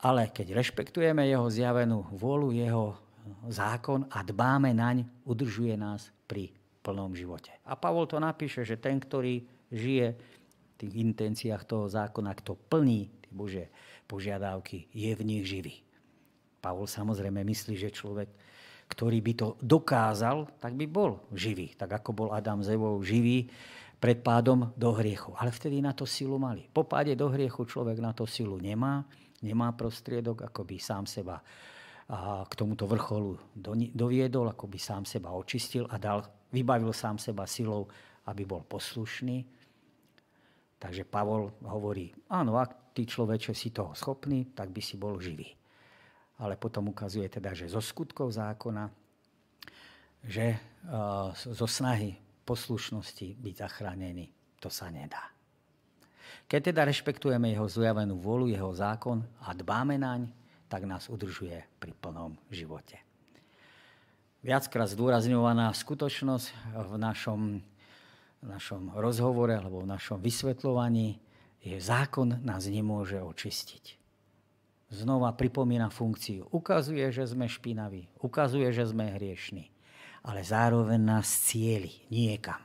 Ale 0.03 0.35
keď 0.35 0.59
rešpektujeme 0.59 1.31
jeho 1.31 1.47
zjavenú 1.47 2.11
vôľu, 2.11 2.51
jeho 2.51 2.99
zákon 3.47 4.03
a 4.11 4.27
dbáme 4.27 4.75
naň, 4.75 5.07
udržuje 5.23 5.79
nás 5.79 6.11
pri 6.27 6.51
plnom 6.83 7.15
živote. 7.15 7.55
A 7.63 7.79
Pavol 7.79 8.11
to 8.11 8.19
napíše, 8.19 8.67
že 8.67 8.83
ten, 8.83 8.99
ktorý 8.99 9.47
žije 9.71 10.19
v 10.19 10.75
tých 10.75 10.93
intenciách 10.99 11.63
toho 11.63 11.87
zákona, 11.87 12.35
kto 12.35 12.59
plní 12.59 13.07
tie 13.23 13.31
Božie 13.31 13.71
požiadavky, 14.11 14.91
je 14.91 15.11
v 15.15 15.23
nich 15.23 15.47
živý. 15.47 15.87
Pavol 16.59 16.91
samozrejme 16.91 17.47
myslí, 17.47 17.79
že 17.79 17.95
človek, 17.95 18.27
ktorý 18.91 19.19
by 19.23 19.33
to 19.39 19.49
dokázal, 19.63 20.51
tak 20.59 20.75
by 20.75 20.87
bol 20.91 21.23
živý. 21.31 21.79
Tak 21.79 22.03
ako 22.03 22.11
bol 22.11 22.29
Adam 22.35 22.59
Evou 22.67 22.99
živý 23.07 23.47
pred 24.03 24.19
pádom 24.19 24.75
do 24.75 24.91
hriechu. 24.99 25.31
Ale 25.39 25.55
vtedy 25.55 25.79
na 25.79 25.95
to 25.95 26.03
silu 26.11 26.43
mali. 26.43 26.67
Po 26.75 26.83
páde 26.83 27.15
do 27.15 27.31
hriechu 27.31 27.63
človek 27.63 28.03
na 28.03 28.11
to 28.11 28.27
silu 28.27 28.59
nemá 28.59 29.07
nemá 29.43 29.75
prostriedok, 29.75 30.47
ako 30.47 30.63
by 30.65 30.77
sám 30.79 31.05
seba 31.05 31.43
k 32.47 32.53
tomuto 32.59 32.85
vrcholu 32.85 33.39
doviedol, 33.95 34.51
ako 34.53 34.69
by 34.69 34.79
sám 34.79 35.05
seba 35.09 35.33
očistil 35.33 35.89
a 35.89 35.97
dal, 35.97 36.23
vybavil 36.53 36.93
sám 36.93 37.17
seba 37.17 37.47
silou, 37.49 37.89
aby 38.29 38.45
bol 38.45 38.63
poslušný. 38.67 39.43
Takže 40.83 41.07
Pavol 41.07 41.55
hovorí, 41.63 42.11
áno, 42.29 42.59
ak 42.59 42.93
ty 42.93 43.07
človeče 43.07 43.55
si 43.55 43.71
toho 43.71 43.95
schopný, 43.95 44.51
tak 44.53 44.75
by 44.75 44.83
si 44.83 44.99
bol 44.99 45.17
živý. 45.23 45.47
Ale 46.43 46.59
potom 46.59 46.91
ukazuje 46.91 47.31
teda, 47.31 47.55
že 47.55 47.71
zo 47.71 47.79
skutkov 47.79 48.35
zákona, 48.35 48.91
že 50.27 50.59
zo 51.35 51.67
snahy 51.71 52.19
poslušnosti 52.43 53.39
byť 53.39 53.55
zachránený, 53.57 54.27
to 54.59 54.67
sa 54.69 54.91
nedá. 54.91 55.31
Keď 56.53 56.69
teda 56.69 56.85
rešpektujeme 56.85 57.49
jeho 57.49 57.65
zjavenú 57.65 58.21
vôľu, 58.21 58.53
jeho 58.53 58.69
zákon 58.77 59.25
a 59.41 59.57
dbáme 59.57 59.97
naň, 59.97 60.29
tak 60.69 60.85
nás 60.85 61.09
udržuje 61.09 61.57
pri 61.81 61.97
plnom 61.97 62.37
živote. 62.53 63.01
Viackrát 64.45 64.85
zdôrazňovaná 64.93 65.73
skutočnosť 65.73 66.77
v 66.77 66.95
našom, 67.01 67.41
v 68.45 68.47
našom 68.53 68.93
rozhovore 69.01 69.57
alebo 69.57 69.81
v 69.81 69.97
našom 69.97 70.21
vysvetľovaní 70.21 71.17
je 71.65 71.81
zákon 71.81 72.45
nás 72.45 72.69
nemôže 72.69 73.17
očistiť. 73.17 73.97
Znova 74.93 75.33
pripomína 75.33 75.89
funkciu. 75.89 76.53
Ukazuje, 76.53 77.09
že 77.17 77.33
sme 77.33 77.49
špinaví, 77.49 78.13
ukazuje, 78.21 78.69
že 78.77 78.93
sme 78.93 79.09
hriešní, 79.09 79.73
ale 80.21 80.45
zároveň 80.45 81.01
nás 81.01 81.33
cieli 81.49 82.05
niekam. 82.13 82.61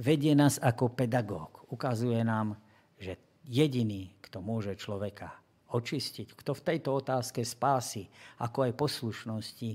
Vedie 0.00 0.32
nás 0.32 0.56
ako 0.56 0.88
pedagóg. 0.96 1.68
Ukazuje 1.68 2.24
nám 2.24 2.63
že 2.98 3.18
jediný, 3.44 4.12
kto 4.24 4.40
môže 4.40 4.74
človeka 4.78 5.34
očistiť, 5.74 6.38
kto 6.38 6.54
v 6.54 6.64
tejto 6.64 6.90
otázke 6.94 7.42
spásy, 7.42 8.06
ako 8.38 8.70
aj 8.70 8.78
poslušnosti, 8.78 9.70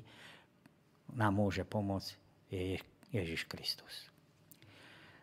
nám 1.19 1.33
môže 1.35 1.67
pomôcť, 1.67 2.09
je 2.49 2.81
Ježiš 3.13 3.45
Kristus. 3.45 4.09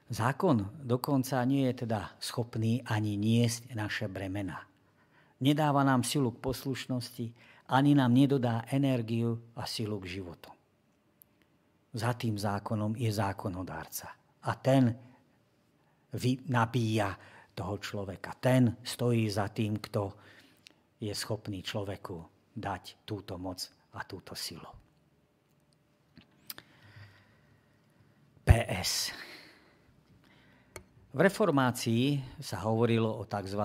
Zákon 0.07 0.71
dokonca 0.87 1.43
nie 1.43 1.67
je 1.67 1.87
teda 1.87 2.15
schopný 2.23 2.79
ani 2.87 3.19
niesť 3.19 3.75
naše 3.75 4.07
bremena. 4.07 4.63
Nedáva 5.43 5.83
nám 5.83 6.07
silu 6.07 6.31
k 6.31 6.39
poslušnosti, 6.39 7.27
ani 7.67 7.99
nám 7.99 8.15
nedodá 8.15 8.63
energiu 8.71 9.43
a 9.59 9.67
silu 9.67 9.99
k 9.99 10.21
životu. 10.21 10.51
Za 11.91 12.15
tým 12.15 12.39
zákonom 12.39 12.95
je 12.95 13.11
zákonodárca. 13.11 14.15
A 14.47 14.51
ten 14.55 14.95
nabíja 16.47 17.11
toho 17.57 17.81
človeka. 17.81 18.37
Ten 18.37 18.77
stojí 18.85 19.25
za 19.33 19.49
tým, 19.49 19.81
kto 19.81 20.13
je 21.01 21.13
schopný 21.17 21.65
človeku 21.65 22.21
dať 22.53 23.09
túto 23.09 23.41
moc 23.41 23.65
a 23.97 24.05
túto 24.05 24.37
silu. 24.37 24.69
PS. 28.45 29.11
V 31.17 31.19
reformácii 31.19 32.21
sa 32.45 32.61
hovorilo 32.69 33.09
o 33.09 33.25
tzv. 33.25 33.63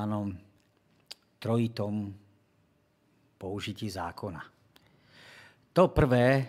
trojitom 1.35 2.15
použití 3.35 3.91
zákona. 3.91 4.41
To 5.75 5.91
prvé, 5.91 6.47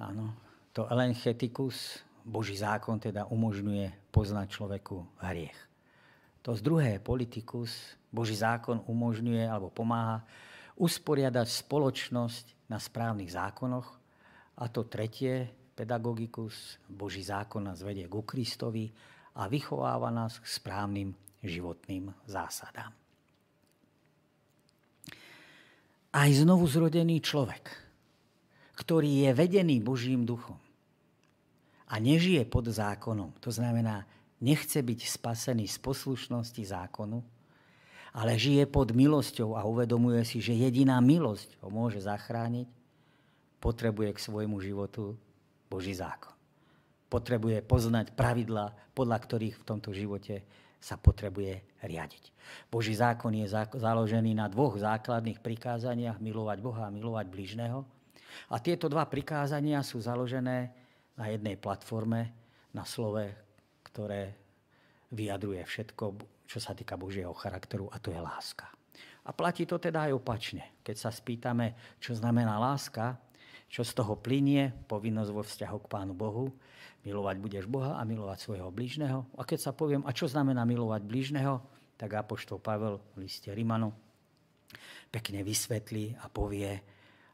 áno, 0.00 0.32
to 0.72 0.88
elenchetikus, 0.88 2.00
Boží 2.24 2.56
zákon 2.56 2.96
teda 2.96 3.28
umožňuje 3.28 4.12
poznať 4.14 4.46
človeku 4.48 4.96
hriech. 5.20 5.71
To 6.42 6.58
z 6.58 6.60
druhé, 6.62 6.98
politikus, 6.98 7.94
Boží 8.10 8.34
zákon 8.34 8.82
umožňuje 8.86 9.46
alebo 9.46 9.70
pomáha 9.70 10.26
usporiadať 10.74 11.46
spoločnosť 11.46 12.66
na 12.66 12.82
správnych 12.82 13.30
zákonoch. 13.30 13.88
A 14.58 14.66
to 14.68 14.84
tretie, 14.84 15.48
pedagogikus, 15.78 16.82
Boží 16.90 17.22
zákon 17.22 17.62
nás 17.64 17.80
vedie 17.80 18.10
ku 18.10 18.26
Kristovi 18.26 18.90
a 19.38 19.48
vychováva 19.48 20.12
nás 20.12 20.42
k 20.42 20.46
správnym 20.46 21.14
životným 21.40 22.12
zásadám. 22.28 22.92
Aj 26.12 26.28
znovu 26.28 26.68
zrodený 26.68 27.24
človek, 27.24 27.72
ktorý 28.76 29.24
je 29.24 29.30
vedený 29.32 29.80
Božím 29.80 30.28
duchom 30.28 30.60
a 31.88 31.94
nežije 31.96 32.44
pod 32.44 32.68
zákonom, 32.68 33.32
to 33.40 33.48
znamená, 33.48 34.04
nechce 34.42 34.82
byť 34.82 35.00
spasený 35.06 35.70
z 35.70 35.78
poslušnosti 35.78 36.62
zákonu, 36.66 37.22
ale 38.12 38.36
žije 38.36 38.68
pod 38.68 38.92
milosťou 38.92 39.56
a 39.56 39.64
uvedomuje 39.64 40.20
si, 40.28 40.42
že 40.44 40.52
jediná 40.52 41.00
milosť 41.00 41.56
ho 41.64 41.72
môže 41.72 42.02
zachrániť, 42.04 42.68
potrebuje 43.62 44.10
k 44.12 44.18
svojmu 44.20 44.58
životu 44.60 45.16
Boží 45.70 45.94
zákon. 45.96 46.34
Potrebuje 47.08 47.64
poznať 47.64 48.12
pravidla, 48.12 48.74
podľa 48.92 49.18
ktorých 49.22 49.56
v 49.56 49.64
tomto 49.64 49.94
živote 49.94 50.44
sa 50.82 50.98
potrebuje 50.98 51.62
riadiť. 51.86 52.34
Boží 52.68 52.92
zákon 52.92 53.30
je 53.32 53.46
založený 53.78 54.34
na 54.34 54.50
dvoch 54.50 54.74
základných 54.74 55.38
prikázaniach, 55.38 56.18
milovať 56.18 56.58
Boha 56.58 56.90
a 56.90 56.92
milovať 56.92 57.30
bližného. 57.30 57.86
A 58.50 58.58
tieto 58.58 58.90
dva 58.90 59.06
prikázania 59.06 59.80
sú 59.86 60.02
založené 60.02 60.74
na 61.14 61.30
jednej 61.30 61.54
platforme, 61.54 62.34
na 62.72 62.82
slove 62.82 63.30
ktoré 63.92 64.32
vyjadruje 65.12 65.60
všetko, 65.68 66.04
čo 66.48 66.58
sa 66.58 66.72
týka 66.72 66.96
Božieho 66.96 67.36
charakteru, 67.36 67.92
a 67.92 68.00
to 68.00 68.08
je 68.08 68.18
láska. 68.18 68.72
A 69.22 69.30
platí 69.30 69.68
to 69.68 69.78
teda 69.78 70.10
aj 70.10 70.18
opačne. 70.18 70.80
Keď 70.82 70.96
sa 70.96 71.14
spýtame, 71.14 71.76
čo 72.02 72.16
znamená 72.16 72.58
láska, 72.58 73.20
čo 73.68 73.84
z 73.84 73.92
toho 73.94 74.18
plinie, 74.18 74.72
povinnosť 74.88 75.30
vo 75.30 75.44
vzťahu 75.44 75.78
k 75.84 75.90
Pánu 75.92 76.12
Bohu, 76.16 76.50
milovať 77.04 77.36
budeš 77.38 77.64
Boha 77.68 78.00
a 78.00 78.02
milovať 78.02 78.38
svojho 78.42 78.68
blížneho. 78.72 79.24
A 79.38 79.46
keď 79.46 79.70
sa 79.70 79.72
poviem, 79.72 80.02
a 80.08 80.10
čo 80.16 80.26
znamená 80.26 80.66
milovať 80.66 81.04
blížneho, 81.06 81.62
tak 82.00 82.18
Apoštol 82.18 82.58
Pavel 82.58 82.98
v 83.14 83.28
liste 83.28 83.52
Rimanu 83.52 83.94
pekne 85.12 85.44
vysvetlí 85.44 86.16
a 86.24 86.26
povie, 86.32 86.80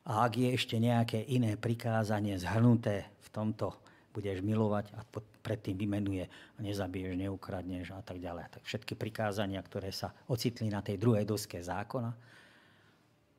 a 0.09 0.25
ak 0.25 0.33
je 0.41 0.49
ešte 0.57 0.77
nejaké 0.81 1.21
iné 1.31 1.55
prikázanie 1.55 2.41
zhrnuté 2.41 3.07
v 3.23 3.29
tomto 3.29 3.77
budeš 4.11 4.41
milovať 4.43 4.91
a 4.97 5.05
predtým 5.49 5.81
vymenuje 5.81 6.29
nezabiješ, 6.61 7.17
neukradneš 7.17 7.97
a 7.97 8.05
tak 8.05 8.21
ďalej. 8.21 8.53
Tak 8.53 8.63
všetky 8.69 8.93
prikázania, 9.01 9.65
ktoré 9.65 9.89
sa 9.89 10.13
ocitli 10.29 10.69
na 10.69 10.85
tej 10.85 11.01
druhej 11.01 11.25
doske 11.25 11.57
zákona, 11.57 12.13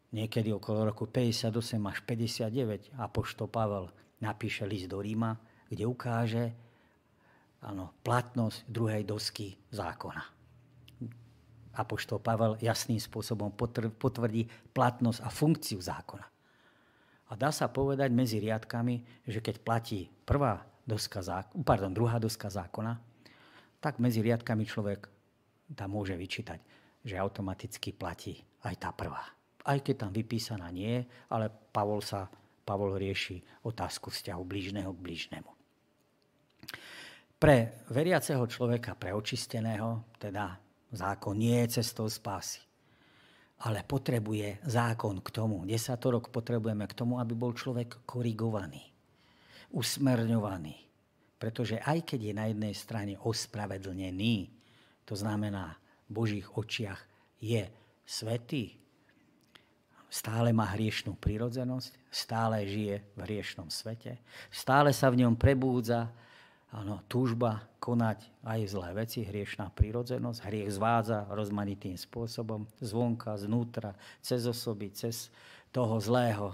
niekedy 0.09 0.49
okolo 0.49 0.89
roku 0.89 1.05
58 1.05 1.53
až 1.85 1.97
59 2.01 2.97
Apoštol 2.97 3.45
Pavel 3.45 3.93
napíše 4.17 4.65
list 4.65 4.89
do 4.89 4.97
Ríma, 4.97 5.37
kde 5.69 5.85
ukáže 5.85 6.49
áno, 7.61 7.93
platnosť 8.01 8.65
druhej 8.65 9.05
dosky 9.05 9.53
zákona. 9.69 10.25
Apoštol 11.77 12.17
Pavel 12.17 12.57
jasným 12.57 12.97
spôsobom 12.97 13.53
potvrdí 14.01 14.49
platnosť 14.73 15.21
a 15.21 15.29
funkciu 15.29 15.77
zákona. 15.77 16.25
A 17.29 17.37
dá 17.37 17.53
sa 17.53 17.69
povedať 17.69 18.09
medzi 18.09 18.41
riadkami, 18.41 19.29
že 19.29 19.37
keď 19.37 19.61
platí 19.61 20.09
prvá 20.25 20.65
doska 20.89 21.21
zákona, 21.21 21.61
pardon, 21.61 21.93
druhá 21.93 22.17
doska 22.17 22.49
zákona, 22.49 22.97
tak 23.77 24.01
medzi 24.01 24.25
riadkami 24.25 24.65
človek 24.65 25.05
tam 25.77 25.93
môže 25.93 26.17
vyčítať, 26.17 26.59
že 27.05 27.15
automaticky 27.15 27.93
platí 27.93 28.41
aj 28.65 28.75
tá 28.81 28.89
prvá. 28.89 29.21
Aj 29.61 29.77
keď 29.77 30.09
tam 30.09 30.11
vypísaná 30.11 30.65
nie, 30.73 31.05
ale 31.29 31.53
Pavol 31.69 32.01
sa 32.01 32.25
Pavol 32.65 32.97
rieši 32.97 33.39
otázku 33.69 34.09
vzťahu 34.09 34.41
blížneho 34.41 34.89
k 34.89 35.03
blížnemu. 35.05 35.51
Pre 37.39 37.57
veriaceho 37.93 38.43
človeka, 38.49 38.97
pre 38.97 39.13
očisteného, 39.13 40.17
teda 40.17 40.59
zákon 40.91 41.37
nie 41.37 41.63
je 41.63 41.79
cestou 41.79 42.09
spásy 42.09 42.65
ale 43.59 43.83
potrebuje 43.83 44.63
zákon 44.63 45.19
k 45.19 45.29
tomu. 45.35 45.67
Desatorok 45.67 46.31
potrebujeme 46.31 46.87
k 46.87 46.95
tomu, 46.95 47.19
aby 47.19 47.35
bol 47.35 47.51
človek 47.51 48.07
korigovaný, 48.07 48.79
usmerňovaný. 49.73 50.77
Pretože 51.39 51.79
aj 51.79 52.03
keď 52.03 52.19
je 52.19 52.33
na 52.35 52.45
jednej 52.51 52.75
strane 52.75 53.13
ospravedlnený, 53.15 54.51
to 55.07 55.15
znamená 55.15 55.79
v 56.07 56.11
Božích 56.11 56.47
očiach 56.51 56.99
je 57.39 57.63
svetý, 58.03 58.75
stále 60.11 60.51
má 60.51 60.67
hriešnú 60.75 61.15
prírodzenosť, 61.15 61.95
stále 62.11 62.67
žije 62.67 62.99
v 63.15 63.19
hriešnom 63.23 63.71
svete, 63.71 64.19
stále 64.51 64.91
sa 64.91 65.07
v 65.07 65.23
ňom 65.23 65.37
prebúdza 65.39 66.11
Áno, 66.69 67.01
túžba 67.09 67.65
konať 67.81 68.29
aj 68.45 68.59
zlé 68.69 68.89
veci, 68.93 69.25
hriešná 69.25 69.73
prírodzenosť. 69.73 70.45
Hriech 70.45 70.77
zvádza 70.77 71.25
rozmanitým 71.33 71.97
spôsobom, 71.97 72.69
zvonka, 72.77 73.33
znútra, 73.41 73.97
cez 74.21 74.45
osoby, 74.45 74.93
cez 74.93 75.33
toho 75.73 75.97
zlého. 75.97 76.53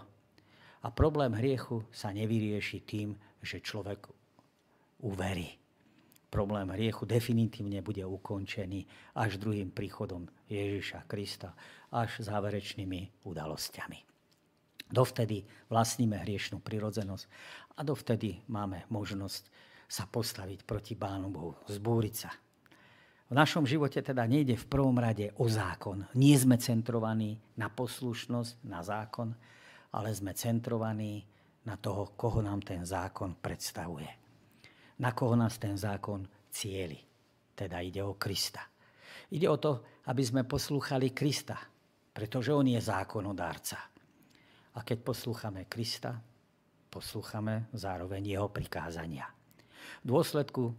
A 0.85 0.93
problém 0.93 1.33
hriechu 1.33 1.81
sa 1.89 2.13
nevyrieši 2.13 2.85
tým, 2.85 3.17
že 3.41 3.57
človek 3.57 4.05
uverí. 5.01 5.57
Problém 6.29 6.69
hriechu 6.77 7.09
definitívne 7.09 7.81
bude 7.81 8.05
ukončený 8.05 8.85
až 9.17 9.41
druhým 9.41 9.73
príchodom 9.73 10.29
Ježiša 10.45 11.09
Krista, 11.09 11.57
až 11.89 12.21
záverečnými 12.21 13.25
udalosťami. 13.25 13.99
Dovtedy 14.85 15.41
vlastníme 15.73 16.21
hriešnú 16.21 16.61
prirodzenosť 16.61 17.25
a 17.73 17.81
dovtedy 17.81 18.45
máme 18.45 18.85
možnosť 18.93 19.49
sa 19.89 20.05
postaviť 20.05 20.69
proti 20.69 20.93
Pánu 20.93 21.33
Bohu, 21.33 21.57
zbúriť 21.65 22.15
sa. 22.15 22.29
V 23.25 23.33
našom 23.33 23.65
živote 23.65 24.05
teda 24.05 24.29
nejde 24.29 24.53
v 24.53 24.69
prvom 24.69 25.01
rade 25.01 25.33
o 25.41 25.49
zákon. 25.49 26.05
Nie 26.13 26.37
sme 26.37 26.61
centrovaní 26.61 27.41
na 27.57 27.73
poslušnosť, 27.73 28.61
na 28.61 28.85
zákon, 28.85 29.33
ale 29.95 30.11
sme 30.11 30.35
centrovaní 30.35 31.23
na 31.65 31.79
toho, 31.79 32.13
koho 32.19 32.43
nám 32.43 32.61
ten 32.61 32.83
zákon 32.83 33.39
predstavuje. 33.39 34.11
Na 34.99 35.15
koho 35.15 35.33
nás 35.39 35.55
ten 35.57 35.79
zákon 35.79 36.27
cieli. 36.51 36.99
Teda 37.55 37.79
ide 37.79 38.03
o 38.03 38.19
Krista. 38.19 38.63
Ide 39.31 39.47
o 39.47 39.57
to, 39.57 40.03
aby 40.11 40.21
sme 40.21 40.43
poslúchali 40.43 41.15
Krista, 41.15 41.57
pretože 42.11 42.51
On 42.51 42.67
je 42.67 42.77
zákonodárca. 42.77 43.79
A 44.75 44.79
keď 44.83 44.97
poslúchame 45.01 45.65
Krista, 45.71 46.19
poslúchame 46.91 47.71
zároveň 47.71 48.35
Jeho 48.35 48.51
prikázania 48.51 49.35
v 50.03 50.05
dôsledku 50.05 50.73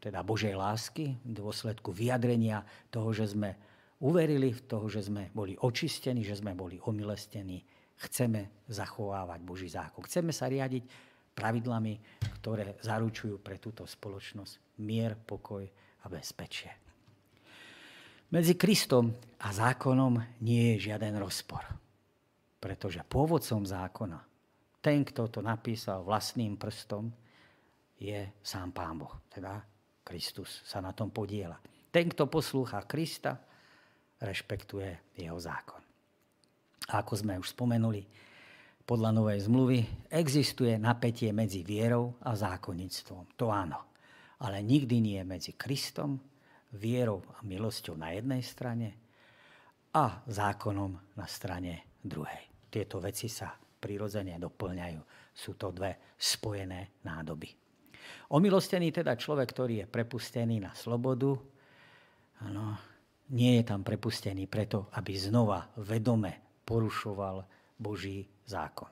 teda 0.00 0.20
Božej 0.20 0.52
lásky, 0.52 1.16
v 1.24 1.32
dôsledku 1.32 1.88
vyjadrenia 1.88 2.60
toho, 2.92 3.08
že 3.16 3.32
sme 3.32 3.56
uverili 4.04 4.52
v 4.52 4.60
toho, 4.68 4.84
že 4.92 5.08
sme 5.08 5.32
boli 5.32 5.56
očistení, 5.56 6.20
že 6.20 6.36
sme 6.36 6.52
boli 6.52 6.76
omilestení, 6.76 7.64
chceme 8.02 8.64
zachovávať 8.66 9.40
Boží 9.42 9.68
zákon. 9.70 10.02
Chceme 10.04 10.34
sa 10.34 10.50
riadiť 10.50 10.82
pravidlami, 11.34 11.94
ktoré 12.40 12.78
zaručujú 12.82 13.42
pre 13.42 13.58
túto 13.58 13.86
spoločnosť 13.86 14.78
mier, 14.82 15.18
pokoj 15.18 15.66
a 16.02 16.06
bezpečie. 16.06 16.70
Medzi 18.34 18.58
Kristom 18.58 19.14
a 19.42 19.48
zákonom 19.54 20.42
nie 20.42 20.74
je 20.74 20.90
žiaden 20.90 21.14
rozpor. 21.20 21.62
Pretože 22.58 23.04
pôvodcom 23.04 23.62
zákona, 23.62 24.18
ten, 24.80 25.04
kto 25.04 25.28
to 25.28 25.40
napísal 25.44 26.00
vlastným 26.00 26.56
prstom, 26.56 27.12
je 28.00 28.24
sám 28.40 28.72
Pán 28.72 28.96
Boh. 28.98 29.20
Teda 29.28 29.60
Kristus 30.00 30.64
sa 30.64 30.80
na 30.80 30.96
tom 30.96 31.12
podiela. 31.12 31.60
Ten, 31.92 32.08
kto 32.10 32.26
poslúcha 32.26 32.82
Krista, 32.88 33.38
rešpektuje 34.18 35.20
jeho 35.20 35.36
zákon. 35.36 35.83
A 36.92 37.00
ako 37.00 37.12
sme 37.16 37.40
už 37.40 37.56
spomenuli, 37.56 38.04
podľa 38.84 39.16
Novej 39.16 39.48
zmluvy 39.48 39.78
existuje 40.12 40.76
napätie 40.76 41.32
medzi 41.32 41.64
vierou 41.64 42.20
a 42.20 42.36
zákonníctvom. 42.36 43.40
To 43.40 43.48
áno. 43.48 43.80
Ale 44.44 44.60
nikdy 44.60 45.00
nie 45.00 45.20
medzi 45.24 45.56
Kristom, 45.56 46.20
vierou 46.76 47.24
a 47.32 47.40
milosťou 47.40 47.96
na 47.96 48.12
jednej 48.12 48.42
strane 48.44 48.88
a 49.94 50.20
zákonom 50.26 51.16
na 51.16 51.26
strane 51.30 51.96
druhej. 52.02 52.68
Tieto 52.68 52.98
veci 53.00 53.30
sa 53.30 53.54
prirodzene 53.56 54.36
doplňajú. 54.36 55.00
Sú 55.32 55.56
to 55.56 55.70
dve 55.70 56.12
spojené 56.18 57.00
nádoby. 57.06 57.48
Omilostený 58.36 58.92
teda 58.92 59.16
človek, 59.16 59.48
ktorý 59.48 59.74
je 59.80 59.86
prepustený 59.88 60.60
na 60.60 60.76
slobodu, 60.76 61.32
ano, 62.44 62.76
nie 63.32 63.56
je 63.56 63.64
tam 63.64 63.80
prepustený 63.80 64.44
preto, 64.50 64.92
aby 64.98 65.16
znova 65.16 65.72
vedome 65.80 66.43
porušoval 66.64 67.44
Boží 67.78 68.28
zákon. 68.48 68.90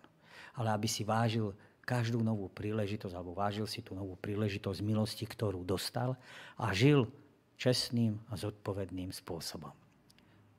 Ale 0.57 0.73
aby 0.73 0.89
si 0.89 1.03
vážil 1.03 1.53
každú 1.83 2.23
novú 2.23 2.47
príležitosť, 2.53 3.15
alebo 3.17 3.35
vážil 3.35 3.67
si 3.67 3.83
tú 3.83 3.97
novú 3.99 4.15
príležitosť 4.21 4.81
milosti, 4.85 5.27
ktorú 5.27 5.67
dostal 5.67 6.15
a 6.57 6.71
žil 6.71 7.11
čestným 7.59 8.19
a 8.31 8.39
zodpovedným 8.39 9.11
spôsobom. 9.11 9.75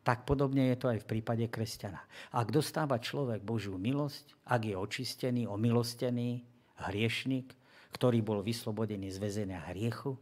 Tak 0.03 0.27
podobne 0.27 0.67
je 0.75 0.77
to 0.83 0.91
aj 0.91 0.99
v 0.99 1.09
prípade 1.15 1.47
kresťana. 1.47 2.03
Ak 2.35 2.51
dostáva 2.51 2.99
človek 2.99 3.39
Božiu 3.39 3.79
milosť, 3.79 4.35
ak 4.43 4.67
je 4.67 4.75
očistený, 4.75 5.47
omilostený, 5.47 6.43
hriešnik, 6.91 7.55
ktorý 7.95 8.19
bol 8.19 8.43
vyslobodený 8.43 9.07
z 9.15 9.17
väzenia 9.23 9.63
hriechu, 9.71 10.19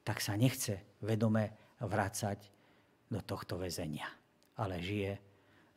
tak 0.00 0.24
sa 0.24 0.32
nechce 0.32 0.80
vedome 1.04 1.52
vrácať 1.76 2.40
do 3.12 3.20
tohto 3.20 3.60
väzenia, 3.60 4.08
ale 4.56 4.80
žije 4.80 5.29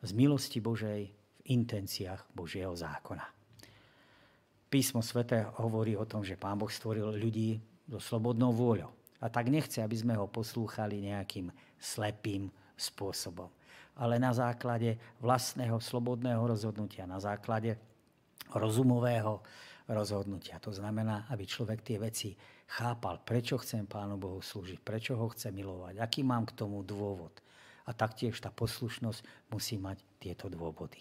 z 0.04 0.12
milosti 0.12 0.60
Božej 0.60 1.08
v 1.08 1.40
intenciách 1.48 2.28
Božieho 2.36 2.76
zákona. 2.76 3.24
Písmo 4.68 5.00
svete 5.00 5.48
hovorí 5.64 5.96
o 5.96 6.04
tom, 6.04 6.20
že 6.20 6.36
Pán 6.36 6.60
Boh 6.60 6.68
stvoril 6.68 7.16
ľudí 7.16 7.56
so 7.88 7.96
slobodnou 7.96 8.52
vôľou. 8.52 8.92
A 9.24 9.32
tak 9.32 9.48
nechce, 9.48 9.80
aby 9.80 9.96
sme 9.96 10.12
ho 10.18 10.28
poslúchali 10.28 11.00
nejakým 11.00 11.48
slepým 11.80 12.52
spôsobom. 12.76 13.48
Ale 13.96 14.18
na 14.18 14.34
základe 14.34 14.98
vlastného 15.22 15.78
slobodného 15.78 16.42
rozhodnutia, 16.42 17.06
na 17.06 17.22
základe 17.22 17.78
rozumového 18.52 19.40
rozhodnutia. 19.88 20.58
To 20.60 20.74
znamená, 20.74 21.30
aby 21.30 21.46
človek 21.46 21.80
tie 21.80 21.96
veci 22.02 22.34
chápal, 22.74 23.22
prečo 23.22 23.56
chcem 23.62 23.86
Pánu 23.86 24.18
Bohu 24.18 24.42
slúžiť, 24.42 24.82
prečo 24.82 25.14
ho 25.14 25.30
chce 25.30 25.54
milovať, 25.54 26.02
aký 26.02 26.26
mám 26.26 26.44
k 26.48 26.56
tomu 26.58 26.82
dôvod. 26.82 27.32
A 27.84 27.90
taktiež 27.92 28.40
tá 28.40 28.48
poslušnosť 28.48 29.52
musí 29.52 29.76
mať 29.76 30.00
tieto 30.16 30.48
dôvody. 30.48 31.00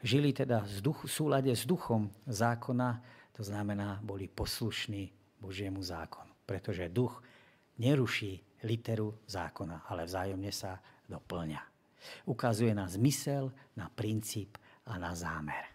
Žili 0.00 0.32
teda 0.32 0.64
v, 0.64 1.08
súlade 1.08 1.52
s 1.52 1.68
duchom 1.68 2.08
zákona, 2.24 3.00
to 3.36 3.44
znamená, 3.44 4.00
boli 4.00 4.28
poslušní 4.28 5.12
Božiemu 5.40 5.80
zákonu. 5.80 6.32
Pretože 6.44 6.92
duch 6.92 7.20
neruší 7.80 8.40
literu 8.64 9.16
zákona, 9.24 9.88
ale 9.88 10.04
vzájomne 10.04 10.52
sa 10.52 10.80
doplňa. 11.08 11.60
Ukazuje 12.28 12.72
na 12.72 12.88
zmysel, 12.88 13.52
na 13.76 13.88
princíp 13.92 14.56
a 14.88 14.96
na 14.96 15.12
zámer. 15.12 15.68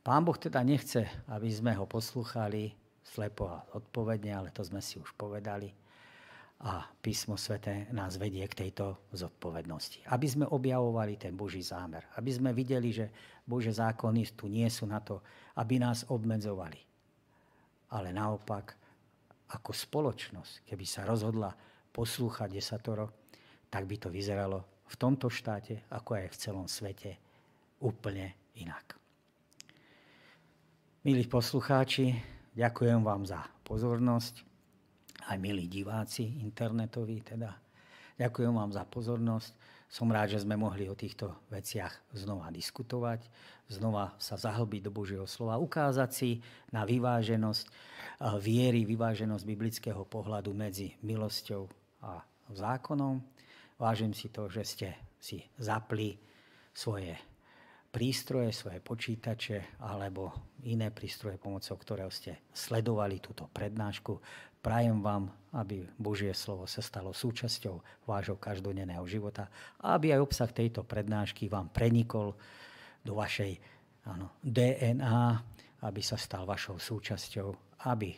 Pán 0.00 0.24
Boh 0.24 0.36
teda 0.40 0.64
nechce, 0.64 1.04
aby 1.28 1.52
sme 1.52 1.76
ho 1.76 1.84
poslúchali 1.84 2.72
slepo 3.04 3.44
a 3.44 3.60
odpovedne, 3.76 4.32
ale 4.32 4.48
to 4.48 4.64
sme 4.64 4.80
si 4.80 4.96
už 4.96 5.12
povedali. 5.16 5.68
A 6.58 6.90
písmo 6.98 7.38
svete 7.38 7.86
nás 7.94 8.18
vedie 8.18 8.42
k 8.50 8.66
tejto 8.66 9.06
zodpovednosti. 9.14 10.02
Aby 10.10 10.26
sme 10.26 10.46
objavovali 10.50 11.14
ten 11.14 11.38
Boží 11.38 11.62
zámer. 11.62 12.02
Aby 12.18 12.34
sme 12.34 12.50
videli, 12.50 12.90
že 12.90 13.06
Bože 13.46 13.70
zákony 13.70 14.34
tu 14.34 14.50
nie 14.50 14.66
sú 14.66 14.82
na 14.90 14.98
to, 14.98 15.22
aby 15.54 15.78
nás 15.78 16.02
obmedzovali. 16.10 16.82
Ale 17.94 18.10
naopak, 18.10 18.74
ako 19.54 19.70
spoločnosť, 19.70 20.66
keby 20.66 20.82
sa 20.82 21.06
rozhodla 21.06 21.54
poslúchať 21.94 22.50
desatoro, 22.50 23.06
tak 23.70 23.86
by 23.86 23.96
to 23.96 24.10
vyzeralo 24.10 24.66
v 24.88 24.94
tomto 24.98 25.30
štáte, 25.30 25.86
ako 25.94 26.18
aj 26.18 26.26
v 26.32 26.40
celom 26.40 26.66
svete, 26.66 27.10
úplne 27.78 28.34
inak. 28.58 28.98
Milí 31.06 31.22
poslucháči, 31.30 32.18
ďakujem 32.58 33.00
vám 33.06 33.22
za 33.22 33.46
pozornosť, 33.62 34.47
aj 35.28 35.36
milí 35.36 35.68
diváci 35.68 36.40
internetoví 36.40 37.20
teda. 37.20 37.52
Ďakujem 38.16 38.50
vám 38.50 38.72
za 38.72 38.82
pozornosť. 38.88 39.52
Som 39.88 40.12
rád, 40.12 40.36
že 40.36 40.44
sme 40.44 40.56
mohli 40.56 40.84
o 40.84 40.98
týchto 40.98 41.32
veciach 41.48 42.12
znova 42.12 42.52
diskutovať, 42.52 43.24
znova 43.72 44.12
sa 44.20 44.36
zahlbiť 44.36 44.84
do 44.84 44.92
Božieho 44.92 45.24
slova, 45.24 45.56
ukázať 45.56 46.10
si 46.12 46.30
na 46.68 46.84
vyváženosť 46.84 47.64
viery, 48.36 48.84
vyváženosť 48.84 49.44
biblického 49.48 50.04
pohľadu 50.04 50.52
medzi 50.52 50.92
milosťou 51.00 51.64
a 52.04 52.20
zákonom. 52.52 53.16
Vážim 53.80 54.12
si 54.12 54.28
to, 54.28 54.52
že 54.52 54.62
ste 54.66 54.88
si 55.16 55.40
zapli 55.56 56.20
svoje 56.76 57.16
prístroje, 57.88 58.52
svoje 58.52 58.84
počítače 58.84 59.80
alebo 59.80 60.52
iné 60.68 60.92
prístroje, 60.92 61.40
pomocou 61.40 61.80
ktorého 61.80 62.12
ste 62.12 62.44
sledovali 62.52 63.24
túto 63.24 63.48
prednášku. 63.48 64.20
Prajem 64.68 65.00
vám, 65.00 65.32
aby 65.56 65.88
Božie 65.96 66.28
slovo 66.36 66.68
sa 66.68 66.84
stalo 66.84 67.16
súčasťou 67.16 68.04
vášho 68.04 68.36
každodenného 68.36 69.00
života 69.08 69.48
a 69.80 69.96
aby 69.96 70.12
aj 70.12 70.20
obsah 70.20 70.52
tejto 70.52 70.84
prednášky 70.84 71.48
vám 71.48 71.72
prenikol 71.72 72.36
do 73.00 73.16
vašej 73.16 73.56
áno, 74.04 74.36
DNA, 74.44 75.40
aby 75.88 76.04
sa 76.04 76.20
stal 76.20 76.44
vašou 76.44 76.76
súčasťou, 76.76 77.80
aby 77.88 78.12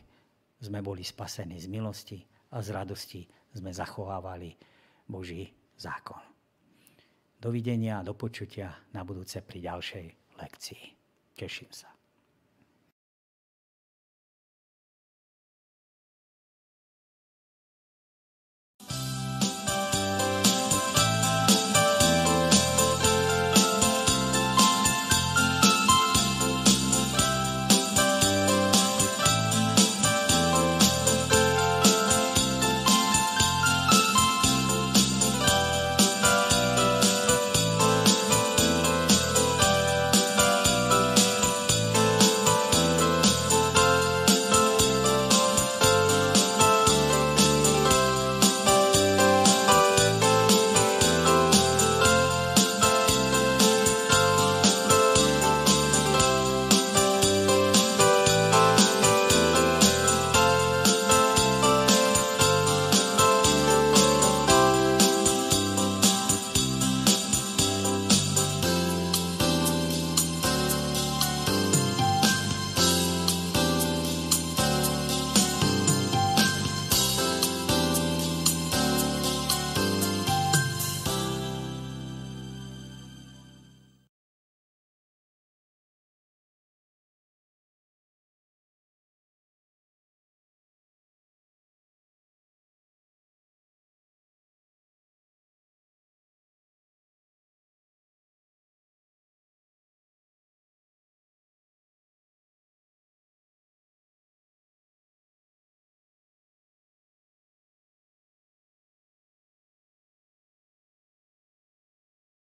sme 0.59 0.83
boli 0.83 1.07
spasení 1.07 1.55
z 1.63 1.71
milosti 1.71 2.19
a 2.51 2.59
z 2.59 2.75
radosti 2.75 3.23
sme 3.55 3.71
zachovávali 3.71 4.51
Boží 5.07 5.47
zákon. 5.79 6.19
Dovidenia 7.39 8.03
a 8.03 8.07
do 8.11 8.19
počutia 8.19 8.75
na 8.91 9.07
budúce 9.07 9.39
pri 9.39 9.71
ďalšej 9.71 10.35
lekcii. 10.35 10.83
Teším 11.39 11.71
sa. 11.71 12.00